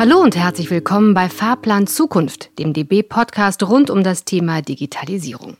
Hallo 0.00 0.18
und 0.22 0.34
herzlich 0.34 0.70
willkommen 0.70 1.12
bei 1.12 1.28
Fahrplan 1.28 1.86
Zukunft, 1.86 2.58
dem 2.58 2.72
DB-Podcast 2.72 3.62
rund 3.64 3.90
um 3.90 4.02
das 4.02 4.24
Thema 4.24 4.62
Digitalisierung. 4.62 5.58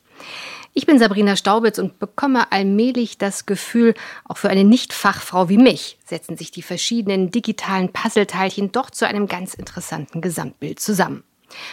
Ich 0.72 0.86
bin 0.86 0.98
Sabrina 0.98 1.36
Staubitz 1.36 1.78
und 1.78 1.98
bekomme 1.98 2.50
allmählich 2.50 3.18
das 3.18 3.44
Gefühl, 3.44 3.92
auch 4.24 4.38
für 4.38 4.48
eine 4.48 4.64
Nicht-Fachfrau 4.64 5.50
wie 5.50 5.58
mich 5.58 5.98
setzen 6.06 6.38
sich 6.38 6.50
die 6.50 6.62
verschiedenen 6.62 7.30
digitalen 7.30 7.92
Puzzleteilchen 7.92 8.72
doch 8.72 8.88
zu 8.88 9.06
einem 9.06 9.26
ganz 9.26 9.52
interessanten 9.52 10.22
Gesamtbild 10.22 10.80
zusammen. 10.80 11.22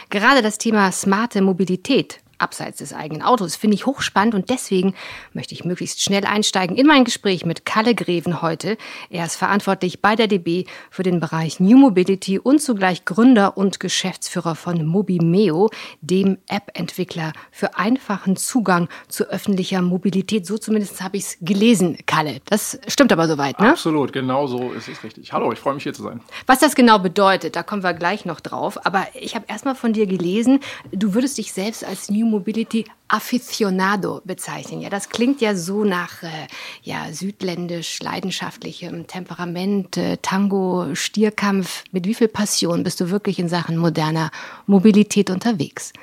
Gerade 0.10 0.42
das 0.42 0.58
Thema 0.58 0.92
smarte 0.92 1.42
Mobilität 1.42 2.20
abseits 2.40 2.78
des 2.78 2.94
eigenen 2.94 3.22
Autos. 3.22 3.56
Finde 3.56 3.76
ich 3.76 3.86
hochspannend 3.86 4.36
und 4.36 4.50
deswegen 4.50 4.94
möchte 5.34 5.54
ich 5.54 5.66
möglichst 5.66 6.02
schnell 6.02 6.26
einsteigen 6.26 6.76
in 6.76 6.88
mein 6.88 7.06
Gespräch 7.06 7.46
mit 7.46 7.66
Kalle 7.66 7.96
Greven 7.96 8.42
heute. 8.42 8.78
Er 9.10 9.26
ist 9.26 9.36
verantwortlich 9.36 10.02
bei 10.02 10.16
der 10.16 10.28
DB 10.28 10.66
für 10.90 11.04
den 11.04 11.20
Bereich 11.20 11.60
New 11.60 11.78
Mobility 11.78 12.40
und 12.40 12.62
zugleich 12.62 13.06
Gründer 13.06 13.58
und 13.58 13.80
Geschäftsführer 13.80 14.56
von 14.56 14.86
Mobimeo, 14.86 15.70
dem 16.02 16.38
App-Entwickler 16.48 17.34
für 17.52 17.78
einfachen 17.78 18.36
Zugang 18.36 18.88
zu 19.08 19.26
öffentlicher 19.26 19.82
Mobilität. 19.82 20.46
So 20.46 20.58
zumindest 20.58 21.02
habe 21.02 21.18
ich 21.18 21.24
es 21.24 21.38
gelesen, 21.42 21.98
Kalle. 22.06 22.40
Das 22.46 22.80
stimmt 22.88 23.12
aber 23.12 23.28
soweit, 23.28 23.60
ne? 23.60 23.72
Absolut, 23.72 24.14
genau 24.14 24.48
so 24.48 24.72
ist 24.72 24.88
es 24.88 25.04
richtig. 25.04 25.34
Hallo, 25.34 25.52
ich 25.52 25.60
freue 25.60 25.74
mich 25.74 25.84
hier 25.84 25.94
zu 25.94 26.04
sein. 26.04 26.22
Was 26.46 26.60
das 26.60 26.76
genau 26.76 27.00
bedeutet, 27.00 27.56
da 27.56 27.64
kommen 27.64 27.84
wir 27.84 27.94
gleich 27.94 28.26
noch 28.26 28.40
drauf. 28.40 28.86
Aber 28.86 29.08
ich 29.20 29.36
habe 29.36 29.46
erstmal 29.48 29.76
von 29.76 29.94
dir 29.94 30.08
gelesen, 30.08 30.60
du 30.92 31.14
würdest 31.14 31.38
dich 31.38 31.54
selbst 31.54 31.84
als 31.84 32.10
New 32.10 32.27
Mobility 32.30 32.86
Aficionado 33.08 34.22
bezeichnen. 34.26 34.82
Ja, 34.82 34.90
das 34.90 35.10
klingt 35.10 35.42
ja 35.42 35.56
so 35.56 35.84
nach 35.84 36.24
äh, 36.24 36.48
ja, 36.84 37.12
südländisch 37.12 38.02
leidenschaftlichem 38.02 39.08
Temperament, 39.08 39.98
äh, 39.98 40.18
Tango, 40.22 40.94
Stierkampf. 40.94 41.84
Mit 41.92 42.06
wie 42.06 42.14
viel 42.14 42.28
Passion 42.28 42.84
bist 42.84 43.00
du 43.00 43.10
wirklich 43.10 43.40
in 43.40 43.50
Sachen 43.50 43.78
moderner 43.78 44.30
Mobilität 44.66 45.30
unterwegs? 45.30 45.94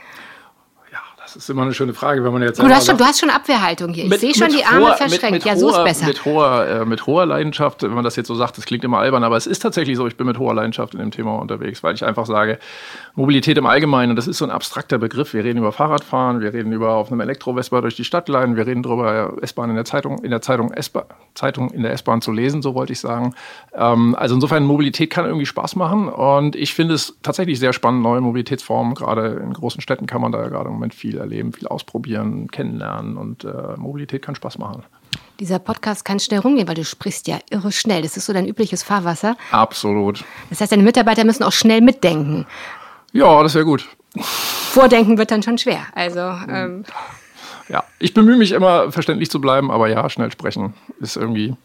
Das 1.35 1.43
ist 1.43 1.51
immer 1.51 1.63
eine 1.63 1.75
schöne 1.75 1.95
Frage, 1.95 2.23
wenn 2.23 2.33
man 2.33 2.43
jetzt. 2.43 2.61
Du 2.63 2.69
hast, 2.69 2.87
schon, 2.87 2.97
du 2.97 3.05
hast 3.05 3.19
schon 3.19 3.29
Abwehrhaltung 3.29 3.93
hier. 3.93 4.05
Ich 4.05 4.21
sehe 4.21 4.35
schon 4.35 4.51
die 4.51 4.65
Arme 4.65 4.87
hoher, 4.87 4.97
verschränkt. 4.97 5.33
Mit, 5.33 5.33
mit 5.33 5.45
ja, 5.45 5.57
so 5.57 5.71
ist 5.71 5.83
besser. 5.83 6.07
Mit 6.07 6.25
hoher, 6.25 6.67
äh, 6.67 6.85
mit 6.85 7.07
hoher 7.09 7.27
Leidenschaft, 7.27 7.83
wenn 7.83 7.93
man 7.93 8.05
das 8.05 8.15
jetzt 8.15 8.29
so 8.29 8.37
sagt, 8.37 8.57
das 8.57 8.67
klingt 8.67 8.85
immer 8.85 8.99
albern, 8.99 9.25
aber 9.25 9.37
es 9.37 9.49
ist 9.49 9.59
tatsächlich 9.59 9.97
so, 9.97 10.07
ich 10.07 10.17
bin 10.17 10.29
mit 10.29 10.39
hoher 10.39 10.55
Leidenschaft 10.55 10.95
in 10.95 11.01
dem 11.01 11.11
Thema 11.11 11.37
unterwegs, 11.41 11.83
weil 11.83 11.95
ich 11.95 12.05
einfach 12.05 12.27
sage, 12.27 12.61
Mobilität 13.17 13.59
im 13.59 13.67
Allgemeinen, 13.67 14.15
das 14.15 14.29
ist 14.29 14.39
so 14.39 14.45
ein 14.45 14.53
abstrakter 14.53 14.99
Begriff. 14.99 15.35
Wir 15.35 15.43
reden 15.43 15.59
über 15.59 15.73
Fahrradfahren, 15.73 16.41
wir 16.41 16.55
reden 16.55 16.73
über 16.73 16.93
auf 16.93 17.11
einem 17.11 17.21
Elektro-Vespa 17.21 17.81
durch 17.81 17.97
die 17.97 18.05
Stadt 18.05 18.29
leiten, 18.29 18.55
wir 18.55 18.67
reden 18.67 18.85
darüber, 18.85 19.37
S-Bahn 19.43 19.71
in 19.71 19.77
der 19.77 19.85
Zeitung, 19.85 20.23
in 20.23 20.31
der 20.31 20.41
Zeitung, 20.41 20.73
Zeitung 21.35 21.71
in 21.71 21.83
der 21.83 21.93
S-Bahn 21.93 22.21
zu 22.21 22.31
lesen, 22.31 22.63
so 22.63 22.75
wollte 22.75 22.93
ich 22.93 23.01
sagen. 23.01 23.35
Ähm, 23.75 24.15
also 24.17 24.37
insofern, 24.37 24.65
Mobilität 24.65 25.11
kann 25.11 25.25
irgendwie 25.25 25.47
Spaß 25.47 25.75
machen 25.75 26.09
und 26.09 26.55
ich 26.55 26.75
finde 26.75 26.95
es 26.95 27.17
tatsächlich 27.23 27.59
sehr 27.59 27.73
spannend, 27.73 28.03
neue 28.03 28.21
Mobilitätsformen. 28.21 28.95
Gerade 28.95 29.41
in 29.43 29.53
großen 29.53 29.81
Städten 29.81 30.07
kann 30.07 30.21
man 30.21 30.31
da 30.31 30.41
ja 30.41 30.49
gerade 30.49 30.67
im 30.67 30.75
Moment 30.75 30.95
viel 30.95 31.24
erleben, 31.25 31.53
viel 31.53 31.67
ausprobieren 31.69 32.49
kennenlernen 32.49 33.17
und 33.17 33.45
äh, 33.45 33.77
Mobilität 33.77 34.23
kann 34.23 34.35
Spaß 34.35 34.59
machen. 34.59 34.85
Dieser 35.41 35.59
Podcast 35.59 36.05
kann 36.05 36.21
schnell 36.21 36.41
rumgehen, 36.41 36.69
weil 36.69 36.75
du 36.77 36.85
sprichst 36.85 37.27
ja 37.27 37.39
irre 37.51 37.73
schnell. 37.73 38.03
Das 38.03 38.17
ist 38.17 38.27
so 38.27 38.33
dein 38.33 38.47
übliches 38.47 38.83
Fahrwasser. 38.83 39.37
Absolut. 39.51 40.25
Das 40.51 40.61
heißt, 40.61 40.73
deine 40.73 40.83
Mitarbeiter 40.83 41.25
müssen 41.25 41.43
auch 41.43 41.53
schnell 41.53 41.81
mitdenken. 41.81 42.47
Ja, 43.13 43.43
das 43.43 43.55
wäre 43.55 43.65
gut. 43.65 43.89
Vordenken 44.17 45.19
wird 45.19 45.31
dann 45.31 45.43
schon 45.43 45.59
schwer. 45.59 45.87
Also. 45.95 46.21
Ähm 46.21 46.85
ja, 47.69 47.85
ich 47.99 48.15
bemühe 48.15 48.37
mich 48.37 48.53
immer, 48.53 48.93
verständlich 48.93 49.31
zu 49.31 49.41
bleiben, 49.41 49.71
aber 49.71 49.89
ja, 49.89 50.09
schnell 50.11 50.31
sprechen 50.31 50.75
ist 51.01 51.17
irgendwie 51.17 51.57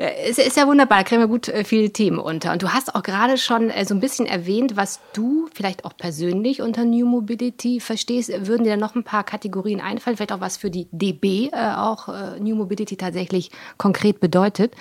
es 0.00 0.38
ist 0.38 0.56
ja 0.56 0.64
wunderbar, 0.68 0.98
da 0.98 1.04
kriegen 1.04 1.20
wir 1.20 1.26
gut 1.26 1.48
äh, 1.48 1.64
viele 1.64 1.90
Themen 1.90 2.20
unter. 2.20 2.52
Und 2.52 2.62
du 2.62 2.68
hast 2.68 2.94
auch 2.94 3.02
gerade 3.02 3.36
schon 3.36 3.68
äh, 3.68 3.84
so 3.84 3.94
ein 3.94 4.00
bisschen 4.00 4.26
erwähnt, 4.26 4.76
was 4.76 5.00
du 5.12 5.48
vielleicht 5.52 5.84
auch 5.84 5.96
persönlich 5.96 6.62
unter 6.62 6.84
New 6.84 7.04
Mobility 7.04 7.80
verstehst. 7.80 8.30
Würden 8.46 8.62
dir 8.62 8.76
noch 8.76 8.94
ein 8.94 9.02
paar 9.02 9.24
Kategorien 9.24 9.80
einfallen? 9.80 10.16
Vielleicht 10.16 10.32
auch 10.32 10.40
was 10.40 10.56
für 10.56 10.70
die 10.70 10.86
DB 10.92 11.48
äh, 11.48 11.74
auch 11.76 12.08
New 12.38 12.54
Mobility 12.54 12.96
tatsächlich 12.96 13.50
konkret 13.76 14.20
bedeutet? 14.20 14.72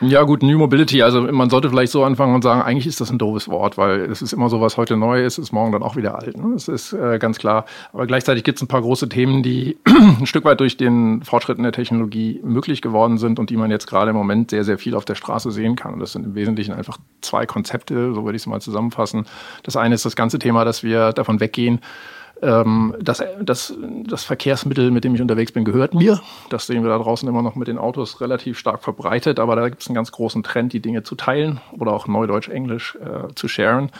Ja, 0.00 0.22
gut, 0.22 0.42
New 0.42 0.56
Mobility. 0.56 1.02
Also 1.02 1.20
man 1.20 1.50
sollte 1.50 1.68
vielleicht 1.68 1.92
so 1.92 2.02
anfangen 2.02 2.34
und 2.34 2.42
sagen, 2.42 2.62
eigentlich 2.62 2.86
ist 2.86 3.00
das 3.00 3.10
ein 3.10 3.18
doofes 3.18 3.48
Wort, 3.48 3.76
weil 3.76 4.00
es 4.10 4.22
ist 4.22 4.32
immer 4.32 4.48
so, 4.48 4.60
was 4.62 4.78
heute 4.78 4.96
neu 4.96 5.22
ist, 5.22 5.36
ist 5.36 5.52
morgen 5.52 5.72
dann 5.72 5.82
auch 5.82 5.96
wieder 5.96 6.18
alt. 6.18 6.36
Ne? 6.36 6.54
Das 6.54 6.68
ist 6.68 6.96
ganz 7.20 7.38
klar. 7.38 7.66
Aber 7.92 8.06
gleichzeitig 8.06 8.42
gibt 8.42 8.56
es 8.56 8.62
ein 8.62 8.68
paar 8.68 8.80
große 8.80 9.08
Themen, 9.08 9.42
die 9.42 9.76
ein 9.86 10.26
Stück 10.26 10.44
weit 10.44 10.60
durch 10.60 10.76
den 10.76 11.22
Fortschritt 11.22 11.58
in 11.58 11.62
der 11.62 11.72
Technologie 11.72 12.40
möglich 12.42 12.80
geworden 12.82 13.18
sind 13.18 13.38
und 13.38 13.50
die 13.50 13.56
man 13.56 13.70
jetzt 13.70 13.86
gerade 13.86 14.10
im 14.10 14.16
Moment 14.16 14.50
sehr, 14.50 14.61
sehr 14.64 14.78
viel 14.78 14.94
auf 14.94 15.04
der 15.04 15.14
Straße 15.14 15.50
sehen 15.50 15.76
kann. 15.76 15.94
Und 15.94 16.00
das 16.00 16.12
sind 16.12 16.24
im 16.24 16.34
Wesentlichen 16.34 16.72
einfach 16.72 16.98
zwei 17.20 17.46
Konzepte, 17.46 18.14
so 18.14 18.24
würde 18.24 18.36
ich 18.36 18.42
es 18.42 18.46
mal 18.46 18.60
zusammenfassen. 18.60 19.26
Das 19.62 19.76
eine 19.76 19.94
ist 19.94 20.04
das 20.04 20.16
ganze 20.16 20.38
Thema, 20.38 20.64
dass 20.64 20.82
wir 20.82 21.12
davon 21.12 21.40
weggehen, 21.40 21.80
ähm, 22.42 22.94
das, 23.00 23.22
das, 23.40 23.74
das 24.04 24.24
Verkehrsmittel, 24.24 24.90
mit 24.90 25.04
dem 25.04 25.14
ich 25.14 25.22
unterwegs 25.22 25.52
bin, 25.52 25.64
gehört 25.64 25.94
mir. 25.94 26.20
Das 26.50 26.66
sehen 26.66 26.82
wir 26.82 26.90
da 26.90 26.98
draußen 26.98 27.28
immer 27.28 27.42
noch 27.42 27.54
mit 27.54 27.68
den 27.68 27.78
Autos 27.78 28.20
relativ 28.20 28.58
stark 28.58 28.82
verbreitet, 28.82 29.38
aber 29.38 29.56
da 29.56 29.68
gibt 29.68 29.82
es 29.82 29.88
einen 29.88 29.94
ganz 29.94 30.12
großen 30.12 30.42
Trend, 30.42 30.72
die 30.72 30.80
Dinge 30.80 31.04
zu 31.04 31.14
teilen 31.14 31.60
oder 31.78 31.92
auch 31.92 32.08
Neudeutsch, 32.08 32.48
Englisch 32.48 32.96
äh, 32.96 33.32
zu 33.34 33.48
sharen. 33.48 33.90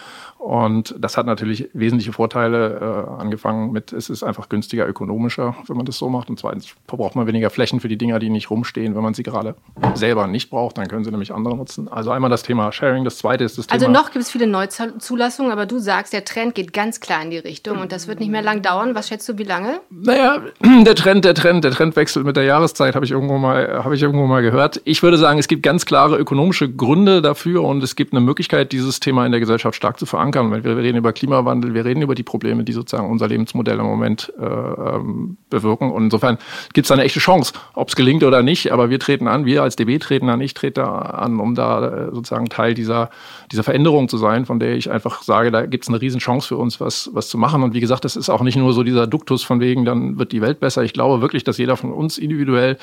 Und 0.42 0.96
das 0.98 1.16
hat 1.16 1.24
natürlich 1.26 1.70
wesentliche 1.72 2.12
Vorteile, 2.12 2.80
äh, 2.80 3.20
angefangen 3.20 3.70
mit, 3.70 3.92
es 3.92 4.10
ist 4.10 4.24
einfach 4.24 4.48
günstiger, 4.48 4.88
ökonomischer, 4.88 5.54
wenn 5.68 5.76
man 5.76 5.86
das 5.86 5.98
so 5.98 6.08
macht. 6.08 6.30
Und 6.30 6.40
zweitens 6.40 6.74
verbraucht 6.88 7.14
man 7.14 7.28
weniger 7.28 7.48
Flächen 7.48 7.78
für 7.78 7.86
die 7.86 7.96
Dinger, 7.96 8.18
die 8.18 8.28
nicht 8.28 8.50
rumstehen. 8.50 8.96
Wenn 8.96 9.04
man 9.04 9.14
sie 9.14 9.22
gerade 9.22 9.54
selber 9.94 10.26
nicht 10.26 10.50
braucht, 10.50 10.78
dann 10.78 10.88
können 10.88 11.04
sie 11.04 11.12
nämlich 11.12 11.32
andere 11.32 11.56
nutzen. 11.56 11.86
Also 11.86 12.10
einmal 12.10 12.28
das 12.28 12.42
Thema 12.42 12.72
Sharing, 12.72 13.04
das 13.04 13.18
zweite 13.18 13.44
ist 13.44 13.56
das 13.56 13.68
also 13.68 13.86
Thema. 13.86 13.96
Also 13.96 14.04
noch 14.04 14.12
gibt 14.12 14.24
es 14.24 14.32
viele 14.32 14.48
Neuzulassungen, 14.48 15.52
aber 15.52 15.66
du 15.66 15.78
sagst, 15.78 16.12
der 16.12 16.24
Trend 16.24 16.56
geht 16.56 16.72
ganz 16.72 16.98
klar 16.98 17.22
in 17.22 17.30
die 17.30 17.38
Richtung 17.38 17.78
und 17.78 17.92
das 17.92 18.08
wird 18.08 18.18
nicht 18.18 18.31
mehr 18.32 18.42
lang 18.42 18.62
dauern. 18.62 18.96
Was 18.96 19.08
schätzt 19.08 19.28
du, 19.28 19.38
wie 19.38 19.44
lange? 19.44 19.80
Naja, 19.90 20.42
der 20.84 20.94
Trend, 20.96 21.24
der 21.24 21.34
Trend, 21.34 21.62
der 21.62 21.70
Trend 21.70 21.94
wechselt 21.94 22.26
mit 22.26 22.36
der 22.36 22.44
Jahreszeit, 22.44 22.96
habe 22.96 23.04
ich 23.04 23.12
irgendwo 23.12 23.38
mal, 23.38 23.84
ich 23.92 24.02
irgendwo 24.02 24.26
mal 24.26 24.42
gehört. 24.42 24.80
Ich 24.84 25.02
würde 25.02 25.18
sagen, 25.18 25.38
es 25.38 25.46
gibt 25.46 25.62
ganz 25.62 25.86
klare 25.86 26.16
ökonomische 26.16 26.68
Gründe 26.68 27.22
dafür 27.22 27.62
und 27.62 27.82
es 27.84 27.94
gibt 27.94 28.12
eine 28.12 28.20
Möglichkeit, 28.20 28.72
dieses 28.72 28.98
Thema 28.98 29.24
in 29.24 29.32
der 29.32 29.40
Gesellschaft 29.40 29.76
stark 29.76 29.98
zu 29.98 30.06
verankern. 30.06 30.50
Weil 30.50 30.64
wir 30.64 30.76
reden 30.76 30.98
über 30.98 31.12
Klimawandel, 31.12 31.74
wir 31.74 31.84
reden 31.84 32.02
über 32.02 32.14
die 32.14 32.22
Probleme, 32.24 32.64
die 32.64 32.72
sozusagen 32.72 33.08
unser 33.08 33.28
Lebensmodell 33.28 33.78
im 33.78 33.86
Moment 33.86 34.32
äh, 34.40 34.44
ähm, 34.44 35.36
bewirken. 35.50 35.92
Und 35.92 36.04
insofern 36.04 36.38
gibt 36.72 36.86
es 36.86 36.88
da 36.88 36.94
eine 36.94 37.04
echte 37.04 37.20
Chance, 37.20 37.52
ob 37.74 37.88
es 37.88 37.96
gelingt 37.96 38.24
oder 38.24 38.42
nicht. 38.42 38.72
Aber 38.72 38.90
wir 38.90 38.98
treten 38.98 39.28
an, 39.28 39.44
wir 39.44 39.62
als 39.62 39.76
DB 39.76 39.98
treten 39.98 40.28
an, 40.28 40.40
ich 40.40 40.54
trete 40.54 40.84
an, 40.84 41.38
um 41.38 41.54
da 41.54 41.86
äh, 41.86 42.10
sozusagen 42.12 42.48
Teil 42.48 42.74
dieser, 42.74 43.10
dieser 43.52 43.62
Veränderung 43.62 44.08
zu 44.08 44.16
sein, 44.16 44.46
von 44.46 44.58
der 44.58 44.74
ich 44.74 44.90
einfach 44.90 45.22
sage, 45.22 45.50
da 45.50 45.66
gibt 45.66 45.84
es 45.84 45.88
eine 45.88 46.00
Riesenchance 46.00 46.48
für 46.48 46.56
uns, 46.56 46.80
was, 46.80 47.10
was 47.12 47.28
zu 47.28 47.36
machen. 47.36 47.62
Und 47.62 47.74
wie 47.74 47.80
gesagt, 47.80 48.04
das 48.04 48.16
ist 48.16 48.21
auch 48.28 48.42
nicht 48.42 48.56
nur 48.56 48.72
so 48.72 48.82
dieser 48.82 49.06
Duktus 49.06 49.42
von 49.42 49.60
wegen, 49.60 49.84
dann 49.84 50.18
wird 50.18 50.32
die 50.32 50.40
Welt 50.40 50.60
besser. 50.60 50.82
Ich 50.82 50.92
glaube 50.92 51.20
wirklich, 51.22 51.44
dass 51.44 51.58
jeder 51.58 51.76
von 51.76 51.92
uns 51.92 52.18
individuell 52.18 52.78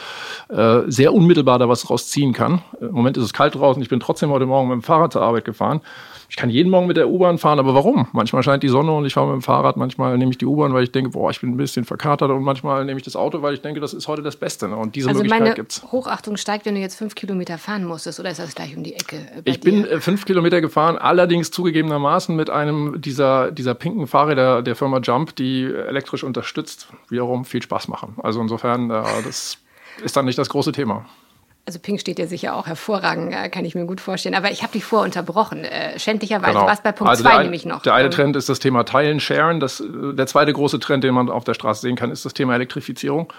äh, 0.49 0.81
sehr 0.87 1.13
unmittelbar 1.13 1.59
da 1.59 1.69
was 1.69 1.89
rausziehen 1.89 2.33
kann. 2.33 2.61
Im 2.79 2.91
Moment 2.91 3.17
ist 3.17 3.23
es 3.23 3.33
kalt 3.33 3.55
draußen. 3.55 3.81
Ich 3.81 3.89
bin 3.89 3.99
trotzdem 3.99 4.29
heute 4.29 4.45
Morgen 4.45 4.69
mit 4.69 4.75
dem 4.75 4.83
Fahrrad 4.83 5.13
zur 5.13 5.21
Arbeit 5.21 5.45
gefahren. 5.45 5.81
Ich 6.29 6.35
kann 6.35 6.51
jeden 6.51 6.69
Morgen 6.69 6.85
mit 6.85 6.95
der 6.95 7.09
U-Bahn 7.09 7.39
fahren, 7.39 7.57
aber 7.57 7.73
warum? 7.73 8.07
Manchmal 8.11 8.43
scheint 8.43 8.61
die 8.61 8.67
Sonne 8.67 8.91
und 8.91 9.03
ich 9.03 9.15
fahre 9.15 9.27
mit 9.27 9.33
dem 9.33 9.41
Fahrrad, 9.41 9.77
manchmal 9.77 10.15
nehme 10.15 10.29
ich 10.29 10.37
die 10.37 10.45
U-Bahn, 10.45 10.73
weil 10.75 10.83
ich 10.83 10.91
denke, 10.91 11.09
boah, 11.09 11.31
ich 11.31 11.41
bin 11.41 11.49
ein 11.49 11.57
bisschen 11.57 11.85
verkatert 11.85 12.29
und 12.29 12.43
manchmal 12.43 12.85
nehme 12.85 12.99
ich 12.99 13.03
das 13.03 13.15
Auto, 13.15 13.41
weil 13.41 13.55
ich 13.55 13.61
denke, 13.61 13.79
das 13.79 13.95
ist 13.95 14.07
heute 14.07 14.21
das 14.21 14.35
Beste. 14.35 14.67
Ne? 14.67 14.75
Und 14.75 14.95
diese 14.95 15.09
also 15.09 15.23
Möglichkeit 15.23 15.55
gibt 15.55 15.71
es. 15.71 15.91
Hochachtung 15.91 16.37
steigt, 16.37 16.67
wenn 16.67 16.75
du 16.75 16.81
jetzt 16.81 16.95
fünf 16.95 17.15
Kilometer 17.15 17.57
fahren 17.57 17.83
musstest, 17.83 18.19
oder 18.19 18.29
ist 18.29 18.39
das 18.39 18.53
gleich 18.53 18.77
um 18.77 18.83
die 18.83 18.93
Ecke? 18.93 19.17
ich 19.43 19.59
dir? 19.59 19.71
bin 19.71 19.85
äh, 19.85 19.99
fünf 19.99 20.25
Kilometer 20.25 20.61
gefahren, 20.61 20.99
allerdings 20.99 21.49
zugegebenermaßen 21.49 22.35
mit 22.35 22.51
einem 22.51 23.01
dieser, 23.01 23.51
dieser 23.51 23.73
pinken 23.73 24.05
Fahrräder 24.05 24.61
der 24.61 24.75
Firma 24.75 24.99
Jump, 24.99 25.35
die 25.35 25.63
elektrisch 25.63 26.23
unterstützt, 26.23 26.89
wiederum 27.09 27.43
viel 27.43 27.63
Spaß 27.63 27.87
machen. 27.87 28.15
Also 28.21 28.39
insofern, 28.39 28.91
äh, 28.91 29.01
das 29.25 29.57
ist 30.03 30.15
dann 30.15 30.25
nicht 30.25 30.37
das 30.37 30.49
große 30.49 30.73
Thema. 30.73 31.05
Also 31.69 31.77
Pink 31.77 32.01
steht 32.01 32.17
dir 32.17 32.25
sicher 32.25 32.55
auch 32.55 32.65
hervorragend, 32.65 33.31
äh, 33.31 33.47
kann 33.47 33.63
ich 33.63 33.75
mir 33.75 33.85
gut 33.85 34.01
vorstellen. 34.01 34.33
Aber 34.33 34.49
ich 34.49 34.63
habe 34.63 34.73
dich 34.73 34.83
vorher 34.83 35.05
unterbrochen. 35.05 35.63
Äh, 35.63 35.99
schändlicherweise 35.99 36.53
genau. 36.53 36.65
war 36.65 36.73
es 36.73 36.81
bei 36.81 36.91
Punkt 36.91 37.15
2 37.15 37.29
also 37.29 37.43
nämlich 37.43 37.63
noch. 37.63 37.83
Der 37.83 37.93
eine 37.93 38.09
Trend 38.09 38.35
ist 38.35 38.49
das 38.49 38.57
Thema 38.57 38.85
Teilen, 38.85 39.19
Sharen. 39.19 39.59
Das, 39.59 39.79
äh, 39.79 40.15
der 40.15 40.25
zweite 40.25 40.51
große 40.51 40.79
Trend, 40.79 41.03
den 41.03 41.13
man 41.13 41.29
auf 41.29 41.43
der 41.43 41.53
Straße 41.53 41.81
sehen 41.81 41.95
kann, 41.95 42.09
ist 42.09 42.25
das 42.25 42.33
Thema 42.33 42.55
Elektrifizierung. 42.55 43.31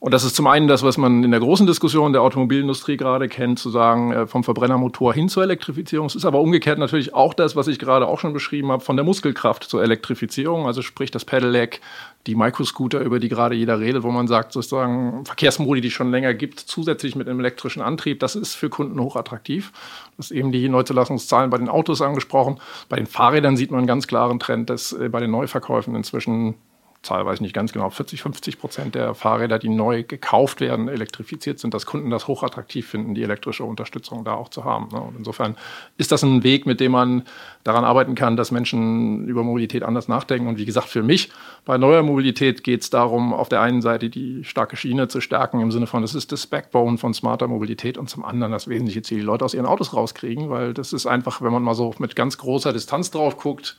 Und 0.00 0.14
das 0.14 0.24
ist 0.24 0.34
zum 0.34 0.46
einen 0.46 0.66
das, 0.66 0.82
was 0.82 0.96
man 0.96 1.22
in 1.22 1.30
der 1.30 1.40
großen 1.40 1.66
Diskussion 1.66 2.14
der 2.14 2.22
Automobilindustrie 2.22 2.96
gerade 2.96 3.28
kennt, 3.28 3.58
zu 3.58 3.68
sagen, 3.68 4.12
äh, 4.12 4.26
vom 4.26 4.42
Verbrennermotor 4.42 5.12
hin 5.12 5.28
zur 5.28 5.42
Elektrifizierung. 5.42 6.06
Es 6.06 6.14
ist 6.14 6.24
aber 6.24 6.40
umgekehrt 6.40 6.78
natürlich 6.78 7.12
auch 7.12 7.34
das, 7.34 7.54
was 7.54 7.68
ich 7.68 7.78
gerade 7.78 8.06
auch 8.06 8.18
schon 8.18 8.32
beschrieben 8.32 8.72
habe, 8.72 8.82
von 8.82 8.96
der 8.96 9.04
Muskelkraft 9.04 9.64
zur 9.64 9.82
Elektrifizierung. 9.82 10.66
Also 10.66 10.80
sprich 10.80 11.10
das 11.10 11.26
Pedelec, 11.26 11.82
die 12.26 12.34
Microscooter, 12.34 13.00
über 13.00 13.20
die 13.20 13.28
gerade 13.28 13.54
jeder 13.54 13.78
redet, 13.78 14.02
wo 14.02 14.10
man 14.10 14.26
sagt, 14.26 14.52
sozusagen 14.52 15.26
Verkehrsmodi, 15.26 15.82
die 15.82 15.88
es 15.88 15.94
schon 15.94 16.10
länger 16.10 16.32
gibt, 16.32 16.60
zusätzlich 16.60 17.14
mit 17.14 17.28
einem 17.28 17.40
elektrischen 17.40 17.82
Antrieb, 17.82 18.20
das 18.20 18.36
ist 18.36 18.54
für 18.54 18.70
Kunden 18.70 18.98
hochattraktiv. 18.98 19.70
Das 20.16 20.30
ist 20.30 20.36
eben 20.36 20.50
die 20.50 20.66
Neuzulassungszahlen 20.70 21.50
bei 21.50 21.58
den 21.58 21.68
Autos 21.68 22.00
angesprochen. 22.00 22.58
Bei 22.88 22.96
den 22.96 23.06
Fahrrädern 23.06 23.58
sieht 23.58 23.70
man 23.70 23.78
einen 23.78 23.86
ganz 23.86 24.06
klaren 24.06 24.38
Trend, 24.38 24.70
dass 24.70 24.94
äh, 24.94 25.10
bei 25.10 25.20
den 25.20 25.30
Neuverkäufen 25.30 25.94
inzwischen 25.94 26.54
Zahl 27.02 27.24
weiß 27.24 27.36
ich 27.36 27.40
nicht 27.40 27.54
ganz 27.54 27.72
genau, 27.72 27.88
40, 27.88 28.20
50 28.20 28.58
Prozent 28.58 28.94
der 28.94 29.14
Fahrräder, 29.14 29.58
die 29.58 29.70
neu 29.70 30.02
gekauft 30.02 30.60
werden, 30.60 30.88
elektrifiziert 30.88 31.58
sind, 31.58 31.72
dass 31.72 31.86
Kunden 31.86 32.10
das 32.10 32.28
hochattraktiv 32.28 32.86
finden, 32.86 33.14
die 33.14 33.22
elektrische 33.22 33.64
Unterstützung 33.64 34.22
da 34.22 34.34
auch 34.34 34.50
zu 34.50 34.64
haben. 34.64 34.88
Ne? 34.92 35.00
Und 35.00 35.16
insofern 35.16 35.56
ist 35.96 36.12
das 36.12 36.22
ein 36.22 36.42
Weg, 36.42 36.66
mit 36.66 36.78
dem 36.78 36.92
man 36.92 37.22
daran 37.64 37.84
arbeiten 37.84 38.14
kann, 38.14 38.36
dass 38.36 38.50
Menschen 38.50 39.26
über 39.26 39.42
Mobilität 39.42 39.82
anders 39.82 40.08
nachdenken. 40.08 40.46
Und 40.46 40.58
wie 40.58 40.66
gesagt, 40.66 40.88
für 40.88 41.02
mich 41.02 41.30
bei 41.64 41.78
neuer 41.78 42.02
Mobilität 42.02 42.62
geht 42.64 42.82
es 42.82 42.90
darum, 42.90 43.32
auf 43.32 43.48
der 43.48 43.62
einen 43.62 43.80
Seite 43.80 44.10
die 44.10 44.44
starke 44.44 44.76
Schiene 44.76 45.08
zu 45.08 45.22
stärken, 45.22 45.60
im 45.60 45.70
Sinne 45.70 45.86
von, 45.86 46.02
das 46.02 46.14
ist 46.14 46.32
das 46.32 46.46
Backbone 46.46 46.98
von 46.98 47.14
smarter 47.14 47.48
Mobilität 47.48 47.96
und 47.96 48.10
zum 48.10 48.26
anderen 48.26 48.52
das 48.52 48.68
wesentliche 48.68 49.00
Ziel, 49.00 49.18
die 49.18 49.24
Leute 49.24 49.46
aus 49.46 49.54
ihren 49.54 49.66
Autos 49.66 49.94
rauskriegen, 49.94 50.50
weil 50.50 50.74
das 50.74 50.92
ist 50.92 51.06
einfach, 51.06 51.40
wenn 51.40 51.52
man 51.52 51.62
mal 51.62 51.74
so 51.74 51.94
mit 51.98 52.14
ganz 52.14 52.36
großer 52.36 52.74
Distanz 52.74 53.10
drauf 53.10 53.38
guckt, 53.38 53.78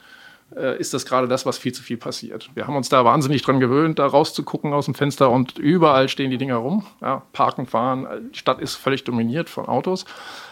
ist 0.52 0.94
das 0.94 1.06
gerade 1.06 1.30
das, 1.30 1.46
was 1.46 1.58
viel 1.58 1.72
zu 1.72 1.82
viel 1.82 1.98
passiert. 1.98 2.50
Wir 2.56 2.68
haben 2.68 2.76
uns 2.76 2.90
da 2.90 3.06
wahnsinnig 3.06 3.42
dran 3.42 3.60
gewöhnt, 3.60 4.00
da 4.00 4.06
rauszugucken 4.06 4.74
aus 4.74 4.86
dem 4.86 4.94
Fenster 4.94 5.30
und 5.30 5.58
überall 5.58 6.10
stehen 6.10 6.30
die 6.30 6.38
Dinger 6.38 6.58
rum. 6.58 6.86
Ja, 7.00 7.22
parken, 7.32 7.68
fahren, 7.68 8.30
die 8.34 8.38
Stadt 8.38 8.60
ist 8.60 8.76
völlig 8.76 9.06
dominiert 9.06 9.50
von 9.50 9.68
Autos. 9.68 10.06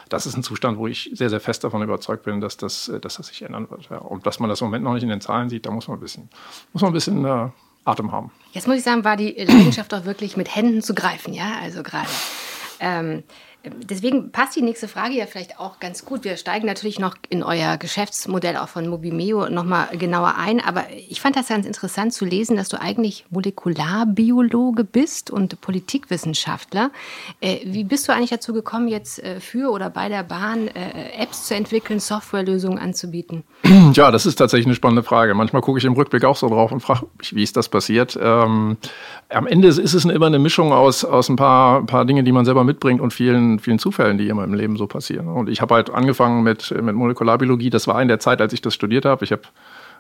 Das 0.10 0.26
ist 0.26 0.36
ein 0.36 0.44
Zustand, 0.44 0.78
wo 0.78 0.88
ich 0.88 1.12
sehr, 1.14 1.30
sehr 1.30 1.40
fest 1.40 1.64
davon 1.64 1.84
überzeugt 1.84 2.24
bin, 2.24 2.42
dass 2.42 2.58
das, 2.58 2.90
äh, 2.90 3.00
dass 3.00 3.16
das 3.16 3.28
sich 3.28 3.44
ändern 3.44 3.70
wird. 3.70 3.90
Ja. 3.90 3.98
Und 4.00 4.26
dass 4.26 4.40
man 4.40 4.50
das 4.50 4.60
im 4.62 4.68
Moment 4.68 4.84
noch 4.84 4.94
nicht 4.94 5.04
in 5.04 5.10
den 5.10 5.22
Zahlen 5.22 5.50
sieht, 5.50 5.66
da 5.66 5.72
muss 5.72 5.88
man 5.88 5.98
ein 5.98 6.02
bisschen, 6.02 6.30
muss 6.74 6.82
man 6.82 6.92
ein 6.92 6.94
bisschen 6.94 7.26
äh, 7.26 7.50
Atem 7.86 8.12
haben. 8.12 8.32
Jetzt 8.52 8.68
muss 8.68 8.78
ich 8.78 8.84
sagen, 8.84 9.04
war 9.04 9.16
die 9.16 9.32
Leidenschaft 9.32 9.94
auch 9.94 10.06
wirklich 10.06 10.36
mit 10.36 10.54
Händen 10.56 10.82
zu 10.82 10.94
greifen, 10.96 11.34
ja, 11.34 11.60
also 11.62 11.84
gerade. 11.84 12.10
Ähm, 12.80 13.24
Deswegen 13.66 14.32
passt 14.32 14.56
die 14.56 14.62
nächste 14.62 14.88
Frage 14.88 15.16
ja 15.16 15.26
vielleicht 15.26 15.60
auch 15.60 15.82
ganz 15.82 16.06
gut. 16.06 16.24
Wir 16.24 16.38
steigen 16.38 16.66
natürlich 16.66 16.98
noch 16.98 17.16
in 17.30 17.44
euer 17.44 17.76
Geschäftsmodell 17.76 18.56
auch 18.56 18.70
von 18.70 18.88
Mobimeo 18.88 19.50
nochmal 19.50 19.90
genauer 19.98 20.36
ein. 20.38 20.62
Aber 20.62 20.86
ich 21.10 21.20
fand 21.20 21.36
das 21.36 21.50
ganz 21.50 21.66
interessant 21.66 22.14
zu 22.14 22.24
lesen, 22.24 22.56
dass 22.56 22.70
du 22.70 22.80
eigentlich 22.80 23.26
Molekularbiologe 23.32 24.86
bist 24.86 25.30
und 25.30 25.60
Politikwissenschaftler. 25.60 26.92
Äh, 27.42 27.58
wie 27.66 27.84
bist 27.84 28.08
du 28.08 28.14
eigentlich 28.14 28.30
dazu 28.30 28.54
gekommen, 28.54 28.88
jetzt 28.88 29.22
äh, 29.22 29.42
für 29.42 29.72
oder 29.72 29.90
bei 29.90 30.08
der 30.08 30.24
Bahn 30.24 30.70
äh, 30.70 31.22
Apps 31.22 31.48
zu 31.48 31.54
entwickeln, 31.54 32.00
Softwarelösungen 32.00 32.80
anzubieten? 32.80 33.44
Ja, 33.94 34.12
das 34.12 34.28
ist 34.28 34.36
tatsächlich 34.36 34.68
eine 34.68 34.76
spannende 34.76 35.04
Frage. 35.04 35.34
Manchmal 35.34 35.64
gucke 35.64 35.80
ich 35.80 35.86
im 35.86 35.94
Rückblick 35.94 36.24
auch 36.24 36.36
so 36.36 36.48
drauf 36.48 36.72
und 36.72 36.80
frage 36.80 37.08
mich, 37.18 37.34
wie 37.34 37.42
ist 37.42 37.58
das 37.58 37.70
passiert? 37.70 38.18
Ähm, 38.22 38.78
am 39.30 39.48
Ende 39.48 39.68
ist 39.68 39.80
es 39.80 40.06
immer 40.06 40.28
eine 40.28 40.38
Mischung 40.38 40.72
aus, 40.72 41.04
aus 41.04 41.28
ein 41.28 41.36
paar, 41.36 41.80
ein 41.80 41.86
paar 41.88 42.06
Dingen, 42.06 42.24
die 42.24 42.32
man 42.32 42.46
selber 42.46 42.64
mitbringt 42.64 43.02
und 43.02 43.14
vielen 43.14 43.49
vielen, 43.58 43.80
Zufällen, 43.80 44.20
die 44.20 44.28
immer 44.28 44.44
im 44.44 44.54
Leben 44.54 44.78
so 44.78 44.86
passieren. 44.86 45.28
Und 45.28 45.50
ich 45.50 45.62
habe 45.62 45.74
halt 45.74 45.90
angefangen 45.90 46.44
mit, 46.44 46.70
mit 46.80 46.94
Molekularbiologie. 46.94 47.72
Das 47.72 47.88
war 47.88 48.00
in 48.02 48.08
der 48.08 48.20
Zeit, 48.20 48.42
als 48.42 48.54
ich 48.54 48.62
das 48.62 48.76
studiert 48.76 49.06
habe. 49.06 49.26
Ich 49.26 49.32
habe 49.32 49.42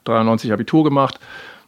93 0.03 0.53
Abitur 0.53 0.83
gemacht. 0.83 1.19